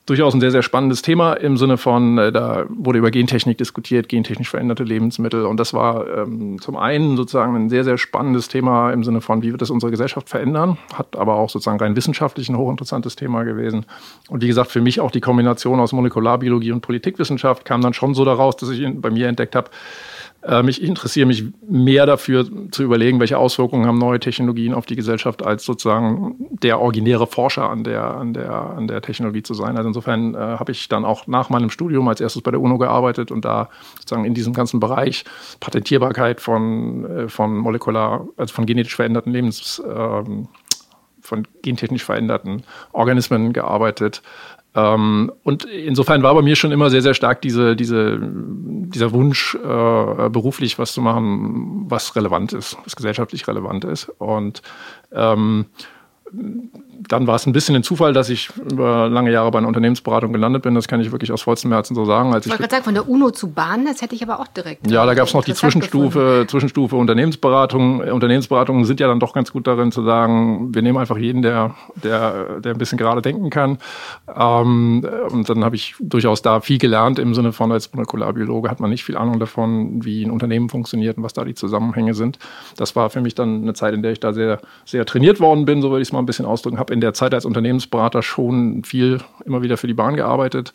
Durchaus 0.07 0.33
ein 0.33 0.41
sehr, 0.41 0.49
sehr 0.49 0.63
spannendes 0.63 1.03
Thema 1.03 1.33
im 1.33 1.57
Sinne 1.57 1.77
von, 1.77 2.17
äh, 2.17 2.31
da 2.31 2.65
wurde 2.69 2.97
über 2.97 3.11
Gentechnik 3.11 3.59
diskutiert, 3.59 4.09
gentechnisch 4.09 4.49
veränderte 4.49 4.83
Lebensmittel. 4.83 5.45
Und 5.45 5.57
das 5.57 5.75
war 5.75 6.07
ähm, 6.17 6.59
zum 6.59 6.75
einen 6.75 7.17
sozusagen 7.17 7.55
ein 7.55 7.69
sehr, 7.69 7.83
sehr 7.83 7.99
spannendes 7.99 8.47
Thema 8.47 8.91
im 8.91 9.03
Sinne 9.03 9.21
von, 9.21 9.43
wie 9.43 9.51
wird 9.51 9.61
das 9.61 9.69
unsere 9.69 9.91
Gesellschaft 9.91 10.27
verändern, 10.27 10.79
hat 10.95 11.15
aber 11.15 11.35
auch 11.35 11.51
sozusagen 11.51 11.77
rein 11.77 11.95
wissenschaftlich 11.95 12.49
ein 12.49 12.57
hochinteressantes 12.57 13.15
Thema 13.15 13.43
gewesen. 13.43 13.85
Und 14.27 14.41
wie 14.41 14.47
gesagt, 14.47 14.71
für 14.71 14.81
mich 14.81 14.99
auch 14.99 15.11
die 15.11 15.21
Kombination 15.21 15.79
aus 15.79 15.91
Molekularbiologie 15.93 16.71
und 16.71 16.81
Politikwissenschaft 16.81 17.63
kam 17.63 17.81
dann 17.81 17.93
schon 17.93 18.15
so 18.15 18.25
daraus, 18.25 18.57
dass 18.57 18.69
ich 18.69 18.83
bei 18.95 19.11
mir 19.11 19.27
entdeckt 19.27 19.55
habe, 19.55 19.69
ich 20.67 20.81
interessiere 20.81 21.27
mich 21.27 21.43
mehr 21.69 22.07
dafür 22.07 22.47
zu 22.71 22.81
überlegen, 22.81 23.19
welche 23.19 23.37
Auswirkungen 23.37 23.85
haben 23.85 23.99
neue 23.99 24.19
Technologien 24.19 24.73
auf 24.73 24.87
die 24.87 24.95
Gesellschaft, 24.95 25.45
als 25.45 25.63
sozusagen 25.63 26.35
der 26.49 26.79
originäre 26.79 27.27
Forscher 27.27 27.69
an 27.69 27.83
der, 27.83 28.03
an 28.15 28.33
der, 28.33 28.51
an 28.51 28.87
der 28.87 29.01
Technologie 29.01 29.43
zu 29.43 29.53
sein. 29.53 29.77
Also 29.77 29.89
insofern 29.89 30.33
äh, 30.33 30.37
habe 30.37 30.71
ich 30.71 30.89
dann 30.89 31.05
auch 31.05 31.27
nach 31.27 31.49
meinem 31.49 31.69
Studium 31.69 32.07
als 32.07 32.21
erstes 32.21 32.41
bei 32.41 32.49
der 32.49 32.59
UNO 32.59 32.79
gearbeitet 32.79 33.29
und 33.29 33.45
da 33.45 33.69
sozusagen 33.99 34.25
in 34.25 34.33
diesem 34.33 34.53
ganzen 34.53 34.79
Bereich 34.79 35.25
Patentierbarkeit 35.59 36.41
von, 36.41 37.05
äh, 37.05 37.27
von 37.27 37.55
molekular, 37.55 38.27
also 38.35 38.53
von 38.53 38.65
genetisch 38.65 38.95
veränderten 38.95 39.31
Lebens, 39.31 39.77
äh, 39.79 40.23
von 41.21 41.47
gentechnisch 41.61 42.03
veränderten 42.03 42.63
Organismen 42.93 43.53
gearbeitet. 43.53 44.23
Ähm, 44.73 45.31
und 45.43 45.65
insofern 45.65 46.23
war 46.23 46.33
bei 46.33 46.41
mir 46.41 46.55
schon 46.55 46.71
immer 46.71 46.89
sehr, 46.89 47.01
sehr 47.01 47.13
stark 47.13 47.41
diese, 47.41 47.75
diese, 47.75 48.19
dieser 48.21 49.11
Wunsch, 49.11 49.55
äh, 49.55 50.29
beruflich 50.29 50.79
was 50.79 50.93
zu 50.93 51.01
machen, 51.01 51.85
was 51.89 52.15
relevant 52.15 52.53
ist, 52.53 52.77
was 52.83 52.95
gesellschaftlich 52.95 53.47
relevant 53.47 53.83
ist. 53.83 54.09
Und 54.17 54.61
ähm, 55.11 55.65
dann 57.07 57.27
war 57.27 57.35
es 57.35 57.45
ein 57.45 57.53
bisschen 57.53 57.75
ein 57.75 57.83
Zufall, 57.83 58.13
dass 58.13 58.29
ich 58.29 58.49
über 58.57 59.09
lange 59.09 59.31
Jahre 59.31 59.51
bei 59.51 59.57
einer 59.57 59.67
Unternehmensberatung 59.67 60.33
gelandet 60.33 60.63
bin. 60.63 60.75
Das 60.75 60.87
kann 60.87 61.01
ich 61.01 61.11
wirklich 61.11 61.31
aus 61.31 61.41
vollstem 61.41 61.71
Herzen 61.71 61.95
so 61.95 62.05
sagen. 62.05 62.33
Als 62.33 62.45
ich 62.45 62.51
wollte 62.51 62.63
gerade 62.63 62.71
sagen, 62.71 62.83
von 62.83 62.93
der 62.93 63.09
UNO 63.09 63.31
zu 63.31 63.51
Bahn, 63.51 63.85
das 63.85 64.01
hätte 64.01 64.15
ich 64.15 64.23
aber 64.23 64.39
auch 64.39 64.47
direkt. 64.47 64.89
Ja, 64.89 65.05
da 65.05 65.13
gab 65.13 65.27
es 65.27 65.33
noch 65.33 65.43
die 65.43 65.53
Zwischenstufe, 65.53 66.45
Zwischenstufe 66.47 66.95
Unternehmensberatung. 66.95 68.01
Unternehmensberatungen 68.01 68.85
sind 68.85 68.99
ja 68.99 69.07
dann 69.07 69.19
doch 69.19 69.33
ganz 69.33 69.51
gut 69.51 69.67
darin 69.67 69.91
zu 69.91 70.03
sagen, 70.03 70.73
wir 70.73 70.81
nehmen 70.81 70.97
einfach 70.97 71.17
jeden, 71.17 71.41
der, 71.41 71.75
der, 72.03 72.59
der 72.59 72.73
ein 72.73 72.77
bisschen 72.77 72.97
gerade 72.97 73.21
denken 73.21 73.49
kann. 73.49 73.77
Ähm, 74.33 75.07
und 75.29 75.49
dann 75.49 75.63
habe 75.63 75.75
ich 75.75 75.95
durchaus 75.99 76.41
da 76.41 76.61
viel 76.61 76.77
gelernt 76.77 77.19
im 77.19 77.33
Sinne 77.33 77.51
von, 77.51 77.71
als 77.71 77.93
Molekularbiologe 77.93 78.69
hat 78.69 78.79
man 78.79 78.89
nicht 78.89 79.03
viel 79.03 79.17
Ahnung 79.17 79.39
davon, 79.39 80.03
wie 80.03 80.23
ein 80.23 80.31
Unternehmen 80.31 80.69
funktioniert 80.69 81.17
und 81.17 81.23
was 81.23 81.33
da 81.33 81.43
die 81.45 81.55
Zusammenhänge 81.55 82.13
sind. 82.13 82.37
Das 82.77 82.95
war 82.95 83.09
für 83.09 83.21
mich 83.21 83.35
dann 83.35 83.63
eine 83.63 83.73
Zeit, 83.73 83.93
in 83.93 84.01
der 84.01 84.11
ich 84.11 84.19
da 84.19 84.33
sehr, 84.33 84.59
sehr 84.85 85.05
trainiert 85.05 85.39
worden 85.39 85.65
bin, 85.65 85.81
so 85.81 85.89
würde 85.89 86.01
ich 86.01 86.09
es 86.09 86.11
mal 86.11 86.19
ein 86.19 86.25
bisschen 86.25 86.45
ausdrücken, 86.45 86.77
habe 86.81 86.93
in 86.93 86.99
der 86.99 87.13
Zeit 87.13 87.33
als 87.33 87.45
Unternehmensberater 87.45 88.21
schon 88.21 88.83
viel 88.83 89.21
immer 89.45 89.61
wieder 89.61 89.77
für 89.77 89.87
die 89.87 89.93
Bahn 89.93 90.17
gearbeitet 90.17 90.73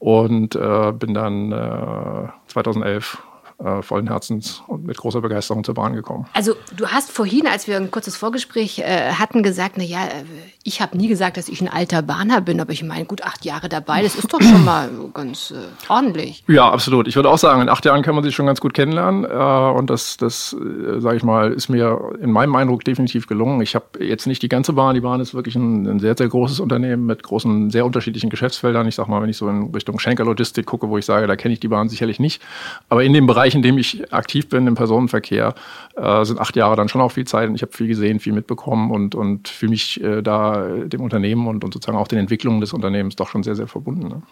und 0.00 0.56
äh, 0.56 0.92
bin 0.92 1.14
dann 1.14 1.52
äh, 1.52 2.28
2011 2.48 3.22
äh, 3.64 3.82
vollen 3.82 4.08
Herzens 4.08 4.62
und 4.66 4.84
mit 4.84 4.96
großer 4.96 5.20
Begeisterung 5.20 5.64
zur 5.64 5.74
Bahn 5.74 5.94
gekommen. 5.94 6.26
Also 6.32 6.54
du 6.76 6.86
hast 6.86 7.10
vorhin, 7.10 7.46
als 7.46 7.66
wir 7.66 7.76
ein 7.76 7.90
kurzes 7.90 8.16
Vorgespräch 8.16 8.80
äh, 8.80 9.12
hatten, 9.12 9.42
gesagt, 9.42 9.74
na 9.76 9.84
ja, 9.84 10.04
äh, 10.04 10.24
ich 10.64 10.80
habe 10.80 10.96
nie 10.96 11.08
gesagt, 11.08 11.36
dass 11.36 11.48
ich 11.48 11.60
ein 11.60 11.68
alter 11.68 12.02
Bahner 12.02 12.40
bin, 12.40 12.60
aber 12.60 12.72
ich 12.72 12.82
meine, 12.82 13.04
gut 13.04 13.22
acht 13.22 13.44
Jahre 13.44 13.68
dabei, 13.68 14.02
das 14.02 14.14
ist 14.14 14.32
doch 14.32 14.40
schon 14.40 14.64
mal 14.64 14.90
ganz 15.14 15.50
äh, 15.50 15.56
ordentlich. 15.88 16.44
Ja, 16.48 16.70
absolut. 16.70 17.08
Ich 17.08 17.16
würde 17.16 17.30
auch 17.30 17.38
sagen, 17.38 17.62
in 17.62 17.68
acht 17.68 17.84
Jahren 17.84 18.02
kann 18.02 18.14
man 18.14 18.24
sich 18.24 18.34
schon 18.34 18.46
ganz 18.46 18.60
gut 18.60 18.74
kennenlernen 18.74 19.24
äh, 19.24 19.78
und 19.78 19.90
das, 19.90 20.16
das 20.16 20.54
äh, 20.54 21.00
sage 21.00 21.16
ich 21.16 21.22
mal, 21.22 21.52
ist 21.52 21.68
mir 21.68 22.12
in 22.20 22.30
meinem 22.30 22.54
Eindruck 22.56 22.84
definitiv 22.84 23.26
gelungen. 23.26 23.60
Ich 23.60 23.74
habe 23.74 24.04
jetzt 24.04 24.26
nicht 24.26 24.42
die 24.42 24.48
ganze 24.48 24.72
Bahn, 24.72 24.94
die 24.94 25.00
Bahn 25.00 25.20
ist 25.20 25.34
wirklich 25.34 25.56
ein, 25.56 25.86
ein, 25.86 26.00
sehr, 26.00 26.16
sehr 26.16 26.28
großes 26.28 26.60
Unternehmen 26.60 27.06
mit 27.06 27.22
großen, 27.22 27.70
sehr 27.70 27.84
unterschiedlichen 27.86 28.30
Geschäftsfeldern. 28.30 28.86
Ich 28.86 28.94
sage 28.94 29.10
mal, 29.10 29.22
wenn 29.22 29.28
ich 29.28 29.36
so 29.36 29.48
in 29.48 29.70
Richtung 29.74 29.98
Schenker 29.98 30.24
Logistik 30.24 30.66
gucke, 30.66 30.88
wo 30.88 30.98
ich 30.98 31.04
sage, 31.04 31.26
da 31.26 31.36
kenne 31.36 31.54
ich 31.54 31.60
die 31.60 31.68
Bahn 31.68 31.88
sicherlich 31.88 32.20
nicht, 32.20 32.42
aber 32.88 33.04
in 33.04 33.12
dem 33.12 33.26
Bereich 33.26 33.51
Bereich, 33.52 33.54
in 33.54 33.62
dem 33.62 33.78
ich 33.78 34.12
aktiv 34.12 34.48
bin, 34.48 34.66
im 34.66 34.74
Personenverkehr, 34.74 35.54
äh, 35.96 36.24
sind 36.24 36.40
acht 36.40 36.56
Jahre 36.56 36.76
dann 36.76 36.88
schon 36.88 37.00
auch 37.00 37.12
viel 37.12 37.26
Zeit 37.26 37.48
und 37.48 37.54
ich 37.54 37.62
habe 37.62 37.72
viel 37.72 37.86
gesehen, 37.86 38.20
viel 38.20 38.32
mitbekommen 38.32 38.90
und, 38.90 39.14
und 39.14 39.48
fühle 39.48 39.70
mich 39.70 40.02
äh, 40.02 40.22
da 40.22 40.68
dem 40.68 41.00
Unternehmen 41.00 41.46
und, 41.46 41.64
und 41.64 41.74
sozusagen 41.74 41.98
auch 41.98 42.08
den 42.08 42.18
Entwicklungen 42.18 42.60
des 42.60 42.72
Unternehmens 42.72 43.16
doch 43.16 43.28
schon 43.28 43.42
sehr, 43.42 43.54
sehr 43.54 43.66
verbunden. 43.66 44.08
Ne? 44.08 44.22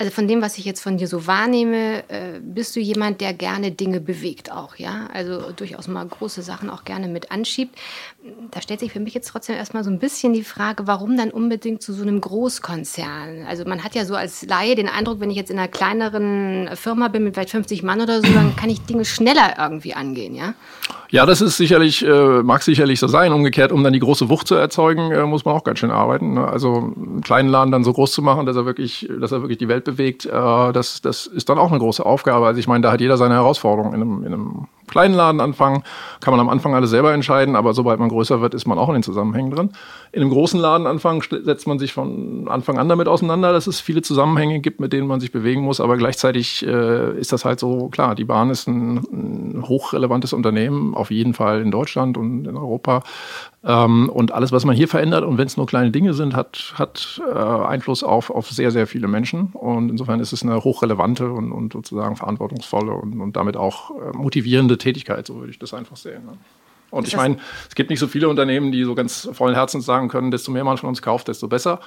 Also 0.00 0.12
von 0.12 0.28
dem, 0.28 0.40
was 0.42 0.58
ich 0.58 0.64
jetzt 0.64 0.80
von 0.80 0.96
dir 0.96 1.08
so 1.08 1.26
wahrnehme, 1.26 2.08
äh, 2.08 2.38
bist 2.40 2.76
du 2.76 2.80
jemand, 2.80 3.20
der 3.20 3.34
gerne 3.34 3.72
Dinge 3.72 4.00
bewegt 4.00 4.52
auch, 4.52 4.76
ja? 4.76 5.08
Also 5.12 5.50
durchaus 5.50 5.88
mal 5.88 6.06
große 6.06 6.42
Sachen 6.42 6.70
auch 6.70 6.84
gerne 6.84 7.08
mit 7.08 7.32
anschiebt. 7.32 7.76
Da 8.50 8.62
stellt 8.62 8.80
sich 8.80 8.92
für 8.92 9.00
mich 9.00 9.14
jetzt 9.14 9.28
trotzdem 9.28 9.56
erstmal 9.56 9.84
so 9.84 9.90
ein 9.90 9.98
bisschen 9.98 10.32
die 10.32 10.42
Frage, 10.42 10.86
warum 10.86 11.16
dann 11.16 11.30
unbedingt 11.30 11.82
zu 11.82 11.92
so 11.92 12.02
einem 12.02 12.20
Großkonzern? 12.20 13.46
Also 13.48 13.64
man 13.64 13.84
hat 13.84 13.94
ja 13.94 14.04
so 14.04 14.14
als 14.14 14.46
Laie 14.46 14.74
den 14.74 14.88
Eindruck, 14.88 15.20
wenn 15.20 15.30
ich 15.30 15.36
jetzt 15.36 15.50
in 15.50 15.58
einer 15.58 15.68
kleineren 15.68 16.70
Firma 16.74 17.08
bin 17.08 17.24
mit 17.24 17.34
vielleicht 17.34 17.50
50 17.50 17.82
Mann 17.82 18.00
oder 18.00 18.20
so, 18.20 18.32
dann 18.32 18.56
kann 18.56 18.70
ich 18.70 18.80
Dinge 18.82 19.04
schneller 19.04 19.54
irgendwie 19.58 19.94
angehen, 19.94 20.34
ja? 20.34 20.54
Ja, 21.10 21.24
das 21.24 21.40
ist 21.40 21.56
sicherlich, 21.56 22.04
äh, 22.04 22.42
mag 22.42 22.62
sicherlich 22.62 23.00
so 23.00 23.06
sein. 23.06 23.32
Umgekehrt, 23.32 23.72
um 23.72 23.82
dann 23.82 23.94
die 23.94 23.98
große 23.98 24.28
Wucht 24.28 24.46
zu 24.46 24.56
erzeugen, 24.56 25.10
äh, 25.10 25.24
muss 25.24 25.44
man 25.44 25.54
auch 25.54 25.64
ganz 25.64 25.78
schön 25.78 25.90
arbeiten. 25.90 26.34
Ne? 26.34 26.46
Also 26.46 26.92
einen 26.94 27.22
kleinen 27.22 27.48
Laden 27.48 27.72
dann 27.72 27.82
so 27.82 27.94
groß 27.94 28.12
zu 28.12 28.20
machen, 28.20 28.44
dass 28.44 28.56
er 28.56 28.66
wirklich, 28.66 29.08
dass 29.18 29.32
er 29.32 29.40
wirklich 29.40 29.58
die 29.58 29.68
Welt 29.68 29.84
bewegt, 29.84 30.26
äh, 30.26 30.30
das, 30.30 31.00
das 31.00 31.26
ist 31.26 31.48
dann 31.48 31.58
auch 31.58 31.70
eine 31.70 31.78
große 31.78 32.04
Aufgabe. 32.04 32.46
Also 32.46 32.60
ich 32.60 32.68
meine, 32.68 32.82
da 32.82 32.92
hat 32.92 33.00
jeder 33.00 33.16
seine 33.16 33.34
Herausforderungen 33.34 33.94
in 33.94 34.02
einem, 34.02 34.18
in 34.24 34.34
einem 34.34 34.66
kleinen 34.88 35.14
Laden 35.14 35.40
anfangen, 35.40 35.82
kann 36.20 36.32
man 36.32 36.40
am 36.40 36.48
Anfang 36.48 36.74
alles 36.74 36.90
selber 36.90 37.12
entscheiden, 37.12 37.56
aber 37.56 37.74
sobald 37.74 38.00
man 38.00 38.08
größer 38.08 38.40
wird, 38.40 38.54
ist 38.54 38.66
man 38.66 38.78
auch 38.78 38.88
in 38.88 38.94
den 38.94 39.02
Zusammenhängen 39.02 39.50
drin. 39.50 39.70
In 40.12 40.22
einem 40.22 40.30
großen 40.30 40.58
Laden 40.58 40.86
anfangen, 40.86 41.22
setzt 41.44 41.66
man 41.66 41.78
sich 41.78 41.92
von 41.92 42.48
Anfang 42.48 42.78
an 42.78 42.88
damit 42.88 43.08
auseinander, 43.08 43.52
dass 43.52 43.66
es 43.66 43.80
viele 43.80 44.02
Zusammenhänge 44.02 44.60
gibt, 44.60 44.80
mit 44.80 44.92
denen 44.92 45.06
man 45.06 45.20
sich 45.20 45.32
bewegen 45.32 45.62
muss, 45.62 45.80
aber 45.80 45.96
gleichzeitig 45.96 46.66
äh, 46.66 47.18
ist 47.18 47.32
das 47.32 47.44
halt 47.44 47.60
so, 47.60 47.88
klar, 47.88 48.14
die 48.14 48.24
Bahn 48.24 48.50
ist 48.50 48.66
ein, 48.66 48.96
ein 48.96 49.64
hochrelevantes 49.68 50.32
Unternehmen, 50.32 50.94
auf 50.94 51.10
jeden 51.10 51.34
Fall 51.34 51.60
in 51.60 51.70
Deutschland 51.70 52.16
und 52.16 52.46
in 52.46 52.56
Europa. 52.56 53.02
Ähm, 53.64 54.08
und 54.08 54.32
alles, 54.32 54.52
was 54.52 54.64
man 54.64 54.76
hier 54.76 54.86
verändert, 54.86 55.24
und 55.24 55.36
wenn 55.36 55.46
es 55.46 55.56
nur 55.56 55.66
kleine 55.66 55.90
Dinge 55.90 56.14
sind, 56.14 56.36
hat, 56.36 56.74
hat 56.76 57.20
äh, 57.28 57.38
Einfluss 57.38 58.04
auf, 58.04 58.30
auf 58.30 58.48
sehr, 58.48 58.70
sehr 58.70 58.86
viele 58.86 59.08
Menschen. 59.08 59.50
Und 59.52 59.90
insofern 59.90 60.20
ist 60.20 60.32
es 60.32 60.42
eine 60.42 60.62
hochrelevante 60.62 61.30
und, 61.30 61.50
und 61.50 61.72
sozusagen 61.72 62.14
verantwortungsvolle 62.14 62.92
und, 62.92 63.20
und 63.20 63.36
damit 63.36 63.56
auch 63.56 63.90
äh, 63.90 64.16
Tätigkeit, 64.78 65.26
so 65.26 65.36
würde 65.36 65.50
ich 65.50 65.58
das 65.58 65.74
einfach 65.74 65.96
sehen. 65.96 66.24
Ne? 66.26 66.38
Und 66.90 67.06
ich 67.06 67.16
meine, 67.16 67.36
es 67.68 67.74
gibt 67.74 67.90
nicht 67.90 67.98
so 67.98 68.06
viele 68.06 68.28
Unternehmen, 68.28 68.72
die 68.72 68.82
so 68.84 68.94
ganz 68.94 69.28
vollen 69.32 69.54
Herzens 69.54 69.84
sagen 69.84 70.08
können, 70.08 70.30
desto 70.30 70.50
mehr 70.50 70.64
man 70.64 70.78
von 70.78 70.88
uns 70.88 71.02
kauft, 71.02 71.28
desto 71.28 71.46
besser. 71.46 71.80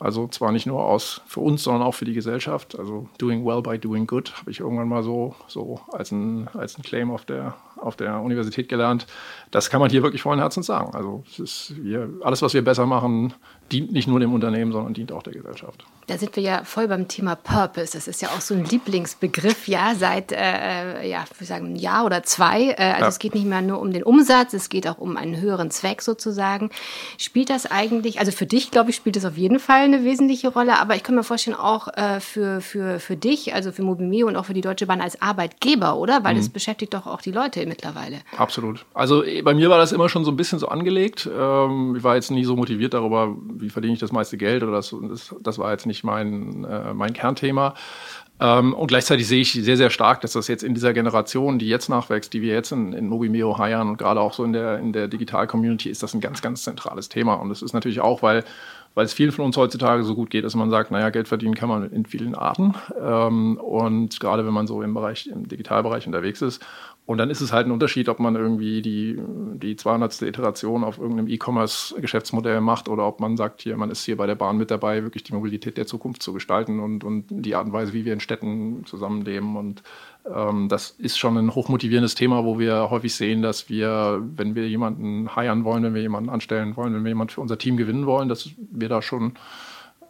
Also 0.00 0.26
zwar 0.26 0.50
nicht 0.50 0.66
nur 0.66 0.84
aus 0.84 1.20
für 1.26 1.40
uns, 1.40 1.62
sondern 1.62 1.82
auch 1.82 1.94
für 1.94 2.04
die 2.04 2.14
Gesellschaft. 2.14 2.76
Also 2.76 3.08
doing 3.18 3.46
well 3.46 3.62
by 3.62 3.78
doing 3.78 4.06
good 4.06 4.32
habe 4.36 4.50
ich 4.50 4.60
irgendwann 4.60 4.88
mal 4.88 5.04
so, 5.04 5.36
so 5.46 5.80
als, 5.92 6.10
ein, 6.10 6.48
als 6.54 6.76
ein 6.76 6.82
Claim 6.82 7.12
auf 7.12 7.24
der, 7.24 7.54
auf 7.76 7.94
der 7.94 8.20
Universität 8.20 8.68
gelernt. 8.68 9.06
Das 9.52 9.70
kann 9.70 9.80
man 9.80 9.90
hier 9.90 10.02
wirklich 10.02 10.22
vollen 10.22 10.40
Herzens 10.40 10.66
sagen. 10.66 10.94
Also 10.94 11.22
ist, 11.38 11.74
wir, 11.80 12.10
alles, 12.22 12.42
was 12.42 12.54
wir 12.54 12.64
besser 12.64 12.86
machen, 12.86 13.34
dient 13.72 13.92
nicht 13.92 14.08
nur 14.08 14.20
dem 14.20 14.32
Unternehmen, 14.32 14.72
sondern 14.72 14.94
dient 14.94 15.12
auch 15.12 15.22
der 15.22 15.32
Gesellschaft. 15.32 15.84
Da 16.06 16.18
sind 16.18 16.36
wir 16.36 16.42
ja 16.42 16.64
voll 16.64 16.86
beim 16.86 17.08
Thema 17.08 17.34
Purpose. 17.34 17.92
Das 17.94 18.06
ist 18.06 18.20
ja 18.20 18.28
auch 18.28 18.40
so 18.40 18.54
ein 18.54 18.64
Lieblingsbegriff, 18.64 19.68
ja, 19.68 19.94
seit 19.94 20.32
äh, 20.32 21.02
äh 21.02 21.08
ja, 21.08 21.24
wir 21.38 21.46
sagen 21.46 21.72
ein 21.72 21.76
Jahr 21.76 22.04
oder 22.04 22.22
zwei. 22.22 22.70
Äh, 22.70 22.74
also 22.76 23.00
ja. 23.00 23.08
es 23.08 23.18
geht 23.18 23.34
nicht 23.34 23.46
mehr 23.46 23.62
nur 23.62 23.80
um 23.80 23.92
den 23.92 24.02
Umsatz, 24.02 24.52
es 24.52 24.68
geht 24.68 24.86
auch 24.86 24.98
um 24.98 25.16
einen 25.16 25.40
höheren 25.40 25.70
Zweck 25.70 26.02
sozusagen. 26.02 26.70
Spielt 27.16 27.48
das 27.48 27.64
eigentlich, 27.70 28.20
also 28.20 28.32
für 28.32 28.46
dich, 28.46 28.70
glaube 28.70 28.90
ich, 28.90 28.96
spielt 28.96 29.16
das 29.16 29.24
auf 29.24 29.38
jeden 29.38 29.58
Fall 29.58 29.84
eine 29.84 30.04
wesentliche 30.04 30.48
Rolle, 30.48 30.78
aber 30.78 30.94
ich 30.94 31.02
kann 31.02 31.14
mir 31.14 31.24
vorstellen, 31.24 31.56
auch 31.56 31.88
äh, 31.88 32.20
für, 32.20 32.60
für, 32.60 33.00
für 33.00 33.16
dich, 33.16 33.54
also 33.54 33.72
für 33.72 33.82
Mobimeo 33.82 34.26
und 34.26 34.36
auch 34.36 34.44
für 34.44 34.54
die 34.54 34.60
Deutsche 34.60 34.86
Bahn 34.86 35.00
als 35.00 35.20
Arbeitgeber, 35.22 35.96
oder? 35.96 36.22
Weil 36.22 36.34
mhm. 36.34 36.38
das 36.38 36.50
beschäftigt 36.50 36.92
doch 36.92 37.06
auch 37.06 37.22
die 37.22 37.32
Leute 37.32 37.64
mittlerweile. 37.66 38.18
Absolut. 38.36 38.84
Also 38.92 39.24
eh, 39.24 39.40
bei 39.40 39.54
mir 39.54 39.70
war 39.70 39.78
das 39.78 39.92
immer 39.92 40.10
schon 40.10 40.24
so 40.24 40.30
ein 40.30 40.36
bisschen 40.36 40.58
so 40.58 40.68
angelegt. 40.68 41.28
Ähm, 41.32 41.94
ich 41.96 42.04
war 42.04 42.14
jetzt 42.14 42.30
nie 42.30 42.44
so 42.44 42.56
motiviert 42.56 42.92
darüber, 42.92 43.34
wie 43.60 43.70
verdiene 43.70 43.94
ich 43.94 44.00
das 44.00 44.12
meiste 44.12 44.36
Geld 44.36 44.62
oder 44.62 44.72
das, 44.72 44.94
das, 45.08 45.34
das 45.40 45.58
war 45.58 45.72
jetzt 45.72 45.86
nicht 45.86 46.04
mein, 46.04 46.64
äh, 46.64 46.94
mein 46.94 47.12
Kernthema. 47.12 47.74
Ähm, 48.40 48.74
und 48.74 48.88
gleichzeitig 48.88 49.28
sehe 49.28 49.40
ich 49.40 49.52
sehr, 49.52 49.76
sehr 49.76 49.90
stark, 49.90 50.20
dass 50.20 50.32
das 50.32 50.48
jetzt 50.48 50.64
in 50.64 50.74
dieser 50.74 50.92
Generation, 50.92 51.58
die 51.58 51.68
jetzt 51.68 51.88
nachwächst, 51.88 52.32
die 52.32 52.42
wir 52.42 52.52
jetzt 52.52 52.72
in, 52.72 52.92
in 52.92 53.08
Mobimeo 53.08 53.58
heiern 53.58 53.88
und 53.88 53.96
gerade 53.96 54.20
auch 54.20 54.32
so 54.32 54.42
in 54.42 54.52
der, 54.52 54.78
in 54.78 54.92
der 54.92 55.06
Digital-Community, 55.06 55.88
ist 55.88 56.02
das 56.02 56.14
ein 56.14 56.20
ganz, 56.20 56.42
ganz 56.42 56.62
zentrales 56.62 57.08
Thema. 57.08 57.34
Und 57.34 57.48
das 57.48 57.62
ist 57.62 57.74
natürlich 57.74 58.00
auch, 58.00 58.22
weil 58.22 58.44
weil 58.94 59.04
es 59.04 59.12
vielen 59.12 59.32
von 59.32 59.44
uns 59.44 59.56
heutzutage 59.56 60.04
so 60.04 60.14
gut 60.14 60.30
geht, 60.30 60.44
dass 60.44 60.54
man 60.54 60.70
sagt, 60.70 60.90
naja, 60.90 61.10
Geld 61.10 61.28
verdienen 61.28 61.54
kann 61.54 61.68
man 61.68 61.90
in 61.90 62.06
vielen 62.06 62.34
Arten. 62.34 62.74
Ähm, 63.00 63.56
und 63.56 64.20
gerade 64.20 64.46
wenn 64.46 64.54
man 64.54 64.66
so 64.66 64.82
im 64.82 64.94
Bereich, 64.94 65.26
im 65.26 65.48
Digitalbereich 65.48 66.06
unterwegs 66.06 66.42
ist. 66.42 66.64
Und 67.06 67.18
dann 67.18 67.28
ist 67.28 67.42
es 67.42 67.52
halt 67.52 67.66
ein 67.66 67.72
Unterschied, 67.72 68.08
ob 68.08 68.18
man 68.18 68.34
irgendwie 68.34 68.80
die, 68.80 69.20
die 69.56 69.76
200. 69.76 70.22
Iteration 70.22 70.84
auf 70.84 70.98
irgendeinem 70.98 71.28
E-Commerce-Geschäftsmodell 71.28 72.62
macht 72.62 72.88
oder 72.88 73.06
ob 73.06 73.20
man 73.20 73.36
sagt, 73.36 73.60
hier, 73.60 73.76
man 73.76 73.90
ist 73.90 74.04
hier 74.04 74.16
bei 74.16 74.26
der 74.26 74.36
Bahn 74.36 74.56
mit 74.56 74.70
dabei, 74.70 75.02
wirklich 75.02 75.22
die 75.22 75.34
Mobilität 75.34 75.76
der 75.76 75.86
Zukunft 75.86 76.22
zu 76.22 76.32
gestalten 76.32 76.80
und, 76.80 77.04
und 77.04 77.26
die 77.28 77.56
Art 77.56 77.66
und 77.66 77.72
Weise, 77.74 77.92
wie 77.92 78.06
wir 78.06 78.14
in 78.14 78.20
Städten 78.20 78.86
zusammenleben. 78.86 79.56
Und 79.56 79.82
das 80.24 80.90
ist 80.90 81.18
schon 81.18 81.36
ein 81.36 81.54
hochmotivierendes 81.54 82.14
Thema, 82.14 82.44
wo 82.44 82.58
wir 82.58 82.88
häufig 82.88 83.14
sehen, 83.14 83.42
dass 83.42 83.68
wir, 83.68 84.22
wenn 84.36 84.54
wir 84.54 84.66
jemanden 84.68 85.36
heiern 85.36 85.64
wollen, 85.64 85.82
wenn 85.82 85.94
wir 85.94 86.00
jemanden 86.00 86.30
anstellen 86.30 86.76
wollen, 86.76 86.94
wenn 86.94 87.04
wir 87.04 87.10
jemanden 87.10 87.34
für 87.34 87.42
unser 87.42 87.58
Team 87.58 87.76
gewinnen 87.76 88.06
wollen, 88.06 88.30
dass 88.30 88.48
wir 88.56 88.88
da 88.88 89.02
schon 89.02 89.34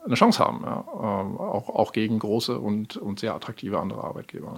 eine 0.04 0.14
Chance 0.14 0.38
haben, 0.38 0.62
ja. 0.64 0.85
ähm, 0.94 1.38
auch, 1.38 1.68
auch 1.68 1.92
gegen 1.92 2.18
große 2.18 2.59
und, 2.59 2.97
und 2.97 3.18
sehr 3.18 3.35
attraktive 3.35 3.80
andere 3.80 4.04
Arbeitgeber. 4.04 4.56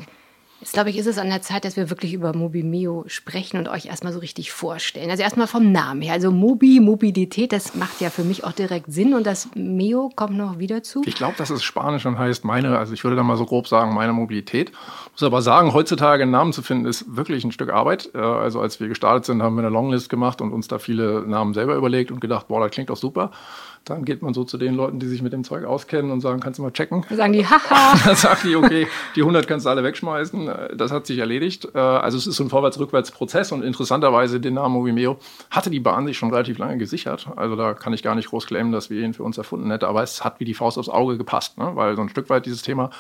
Jetzt 0.60 0.72
glaube 0.72 0.88
ich, 0.88 0.96
ist 0.96 1.06
es 1.06 1.18
an 1.18 1.28
der 1.28 1.42
Zeit, 1.42 1.66
dass 1.66 1.76
wir 1.76 1.90
wirklich 1.90 2.14
über 2.14 2.34
Mobimeo 2.34 3.04
sprechen 3.08 3.58
und 3.58 3.68
euch 3.68 3.86
erstmal 3.86 4.14
so 4.14 4.20
richtig 4.20 4.52
vorstellen. 4.52 5.10
Also 5.10 5.22
erstmal 5.22 5.46
vom 5.46 5.70
Namen 5.70 6.00
her. 6.00 6.14
Also 6.14 6.30
Mobi, 6.30 6.80
Mobilität, 6.80 7.52
das 7.52 7.74
macht 7.74 8.00
ja 8.00 8.08
für 8.08 8.24
mich 8.24 8.42
auch 8.42 8.52
direkt 8.52 8.90
Sinn 8.90 9.12
und 9.12 9.26
das 9.26 9.50
Meo 9.54 10.10
kommt 10.16 10.36
noch 10.36 10.58
wieder 10.58 10.82
zu. 10.82 11.02
Ich 11.04 11.14
glaube, 11.14 11.34
das 11.36 11.50
ist 11.50 11.62
Spanisch 11.62 12.06
und 12.06 12.18
heißt 12.18 12.44
meine, 12.46 12.78
also 12.78 12.94
ich 12.94 13.04
würde 13.04 13.16
da 13.16 13.22
mal 13.22 13.36
so 13.36 13.44
grob 13.44 13.68
sagen, 13.68 13.94
meine 13.94 14.14
Mobilität. 14.14 14.72
Muss 15.12 15.22
aber 15.22 15.42
sagen, 15.42 15.74
heutzutage 15.74 16.22
einen 16.22 16.32
Namen 16.32 16.54
zu 16.54 16.62
finden, 16.62 16.86
ist 16.86 17.04
wirklich 17.14 17.44
ein 17.44 17.52
Stück 17.52 17.70
Arbeit. 17.70 18.10
Äh, 18.14 18.18
also 18.18 18.60
als 18.60 18.80
wir 18.80 18.88
gestartet 18.88 19.26
sind, 19.26 19.42
haben 19.42 19.56
wir 19.56 19.62
eine 19.62 19.72
Longlist 19.72 20.08
gemacht 20.08 20.40
und 20.40 20.52
uns 20.52 20.68
da 20.68 20.78
viele 20.78 21.26
Namen 21.28 21.52
selber 21.52 21.74
überlegt 21.74 22.10
und 22.10 22.20
gedacht, 22.20 22.48
boah, 22.48 22.60
das 22.60 22.70
klingt 22.70 22.88
doch 22.88 22.96
super. 22.96 23.30
Dann 23.86 24.04
geht 24.04 24.20
man 24.20 24.34
so 24.34 24.42
zu 24.42 24.58
den 24.58 24.74
Leuten, 24.74 24.98
die 24.98 25.06
sich 25.06 25.22
mit 25.22 25.32
dem 25.32 25.44
Zeug 25.44 25.64
auskennen 25.64 26.10
und 26.10 26.20
sagen, 26.20 26.40
kannst 26.40 26.58
du 26.58 26.62
mal 26.64 26.72
checken? 26.72 27.04
Dann 27.08 27.16
sagen 27.16 27.32
die, 27.32 27.46
haha. 27.46 27.96
Dann 28.04 28.16
sagen 28.16 28.40
die, 28.44 28.56
okay, 28.56 28.88
die 29.14 29.20
100 29.20 29.46
kannst 29.46 29.64
du 29.64 29.70
alle 29.70 29.84
wegschmeißen. 29.84 30.50
Das 30.76 30.90
hat 30.90 31.06
sich 31.06 31.18
erledigt. 31.18 31.68
Äh, 31.72 31.78
also 31.78 32.18
es 32.18 32.26
ist 32.26 32.36
so 32.36 32.44
ein 32.44 32.50
Vorwärts-Rückwärts-Prozess 32.50 33.52
und 33.52 33.62
interessanterweise 33.62 34.40
den 34.40 34.54
Namen 34.54 34.84
Vimeo 34.84 35.18
hatte 35.50 35.70
die 35.70 35.78
Bahn 35.78 36.04
sich 36.06 36.18
schon 36.18 36.30
relativ 36.30 36.58
lange 36.58 36.78
gesichert. 36.78 37.28
Also 37.36 37.54
da 37.54 37.74
kann 37.74 37.92
ich 37.92 38.02
gar 38.02 38.16
nicht 38.16 38.28
groß 38.28 38.46
claimen, 38.46 38.72
dass 38.72 38.90
wir 38.90 39.00
ihn 39.02 39.14
für 39.14 39.22
uns 39.22 39.38
erfunden 39.38 39.70
hätten, 39.70 39.84
aber 39.84 40.02
es 40.02 40.24
hat 40.24 40.40
wie 40.40 40.44
die 40.44 40.54
Faust 40.54 40.78
aufs 40.78 40.88
Auge 40.88 41.16
gepasst, 41.16 41.56
ne? 41.56 41.70
weil 41.74 41.94
so 41.94 42.02
ein 42.02 42.08
Stück 42.08 42.28
weit 42.28 42.44
dieses 42.44 42.62
Thema 42.62 42.90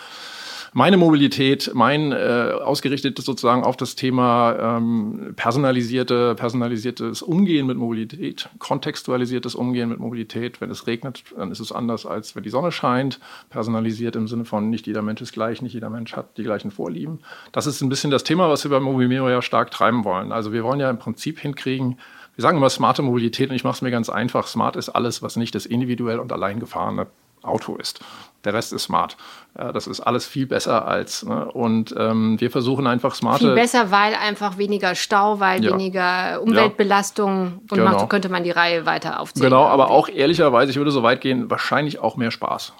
meine 0.72 0.96
Mobilität, 0.96 1.70
mein 1.74 2.12
äh, 2.12 2.52
ausgerichtetes 2.62 3.24
sozusagen 3.24 3.64
auf 3.64 3.76
das 3.76 3.94
Thema 3.94 4.76
ähm, 4.78 5.34
personalisierte, 5.36 6.34
personalisiertes 6.34 7.22
Umgehen 7.22 7.66
mit 7.66 7.76
Mobilität, 7.76 8.48
kontextualisiertes 8.58 9.54
Umgehen 9.54 9.88
mit 9.88 9.98
Mobilität. 9.98 10.60
Wenn 10.60 10.70
es 10.70 10.86
regnet, 10.86 11.24
dann 11.36 11.50
ist 11.50 11.60
es 11.60 11.72
anders, 11.72 12.06
als 12.06 12.36
wenn 12.36 12.42
die 12.42 12.50
Sonne 12.50 12.72
scheint. 12.72 13.20
Personalisiert 13.50 14.16
im 14.16 14.28
Sinne 14.28 14.44
von 14.44 14.70
nicht 14.70 14.86
jeder 14.86 15.02
Mensch 15.02 15.20
ist 15.20 15.32
gleich, 15.32 15.62
nicht 15.62 15.72
jeder 15.72 15.90
Mensch 15.90 16.14
hat 16.14 16.36
die 16.38 16.42
gleichen 16.42 16.70
Vorlieben. 16.70 17.20
Das 17.52 17.66
ist 17.66 17.80
ein 17.80 17.88
bisschen 17.88 18.10
das 18.10 18.24
Thema, 18.24 18.48
was 18.48 18.64
wir 18.64 18.70
bei 18.70 18.80
Mobilmero 18.80 19.28
ja 19.28 19.42
stark 19.42 19.70
treiben 19.70 20.04
wollen. 20.04 20.32
Also 20.32 20.52
wir 20.52 20.64
wollen 20.64 20.80
ja 20.80 20.90
im 20.90 20.98
Prinzip 20.98 21.38
hinkriegen, 21.40 21.98
wir 22.36 22.42
sagen 22.42 22.58
immer 22.58 22.68
smarte 22.68 23.00
Mobilität 23.00 23.48
und 23.48 23.56
ich 23.56 23.64
mache 23.64 23.76
es 23.76 23.82
mir 23.82 23.90
ganz 23.90 24.10
einfach. 24.10 24.46
Smart 24.46 24.76
ist 24.76 24.90
alles, 24.90 25.22
was 25.22 25.36
nicht 25.36 25.54
das 25.54 25.64
individuell 25.64 26.18
und 26.18 26.32
allein 26.32 26.60
gefahrene 26.60 27.06
Auto 27.46 27.76
ist. 27.76 28.00
Der 28.44 28.54
Rest 28.54 28.72
ist 28.72 28.84
smart. 28.84 29.16
Das 29.54 29.86
ist 29.88 30.00
alles 30.00 30.26
viel 30.26 30.46
besser 30.46 30.86
als. 30.86 31.24
Ne? 31.24 31.50
Und 31.50 31.94
ähm, 31.98 32.40
wir 32.40 32.50
versuchen 32.50 32.86
einfach 32.86 33.14
smarte. 33.14 33.46
Viel 33.46 33.54
besser, 33.54 33.90
weil 33.90 34.14
einfach 34.14 34.56
weniger 34.56 34.94
Stau, 34.94 35.40
weil 35.40 35.64
ja. 35.64 35.72
weniger 35.72 36.40
Umweltbelastung. 36.42 37.60
Und 37.68 37.78
genau. 37.78 37.90
macht, 37.90 38.08
könnte 38.08 38.28
man 38.28 38.44
die 38.44 38.52
Reihe 38.52 38.86
weiter 38.86 39.18
aufziehen. 39.18 39.42
Genau, 39.42 39.64
aber 39.64 39.90
auch 39.90 40.08
ehrlicherweise, 40.08 40.70
ich 40.70 40.76
würde 40.76 40.92
so 40.92 41.02
weit 41.02 41.20
gehen, 41.20 41.50
wahrscheinlich 41.50 41.98
auch 41.98 42.16
mehr 42.16 42.30
Spaß. 42.30 42.72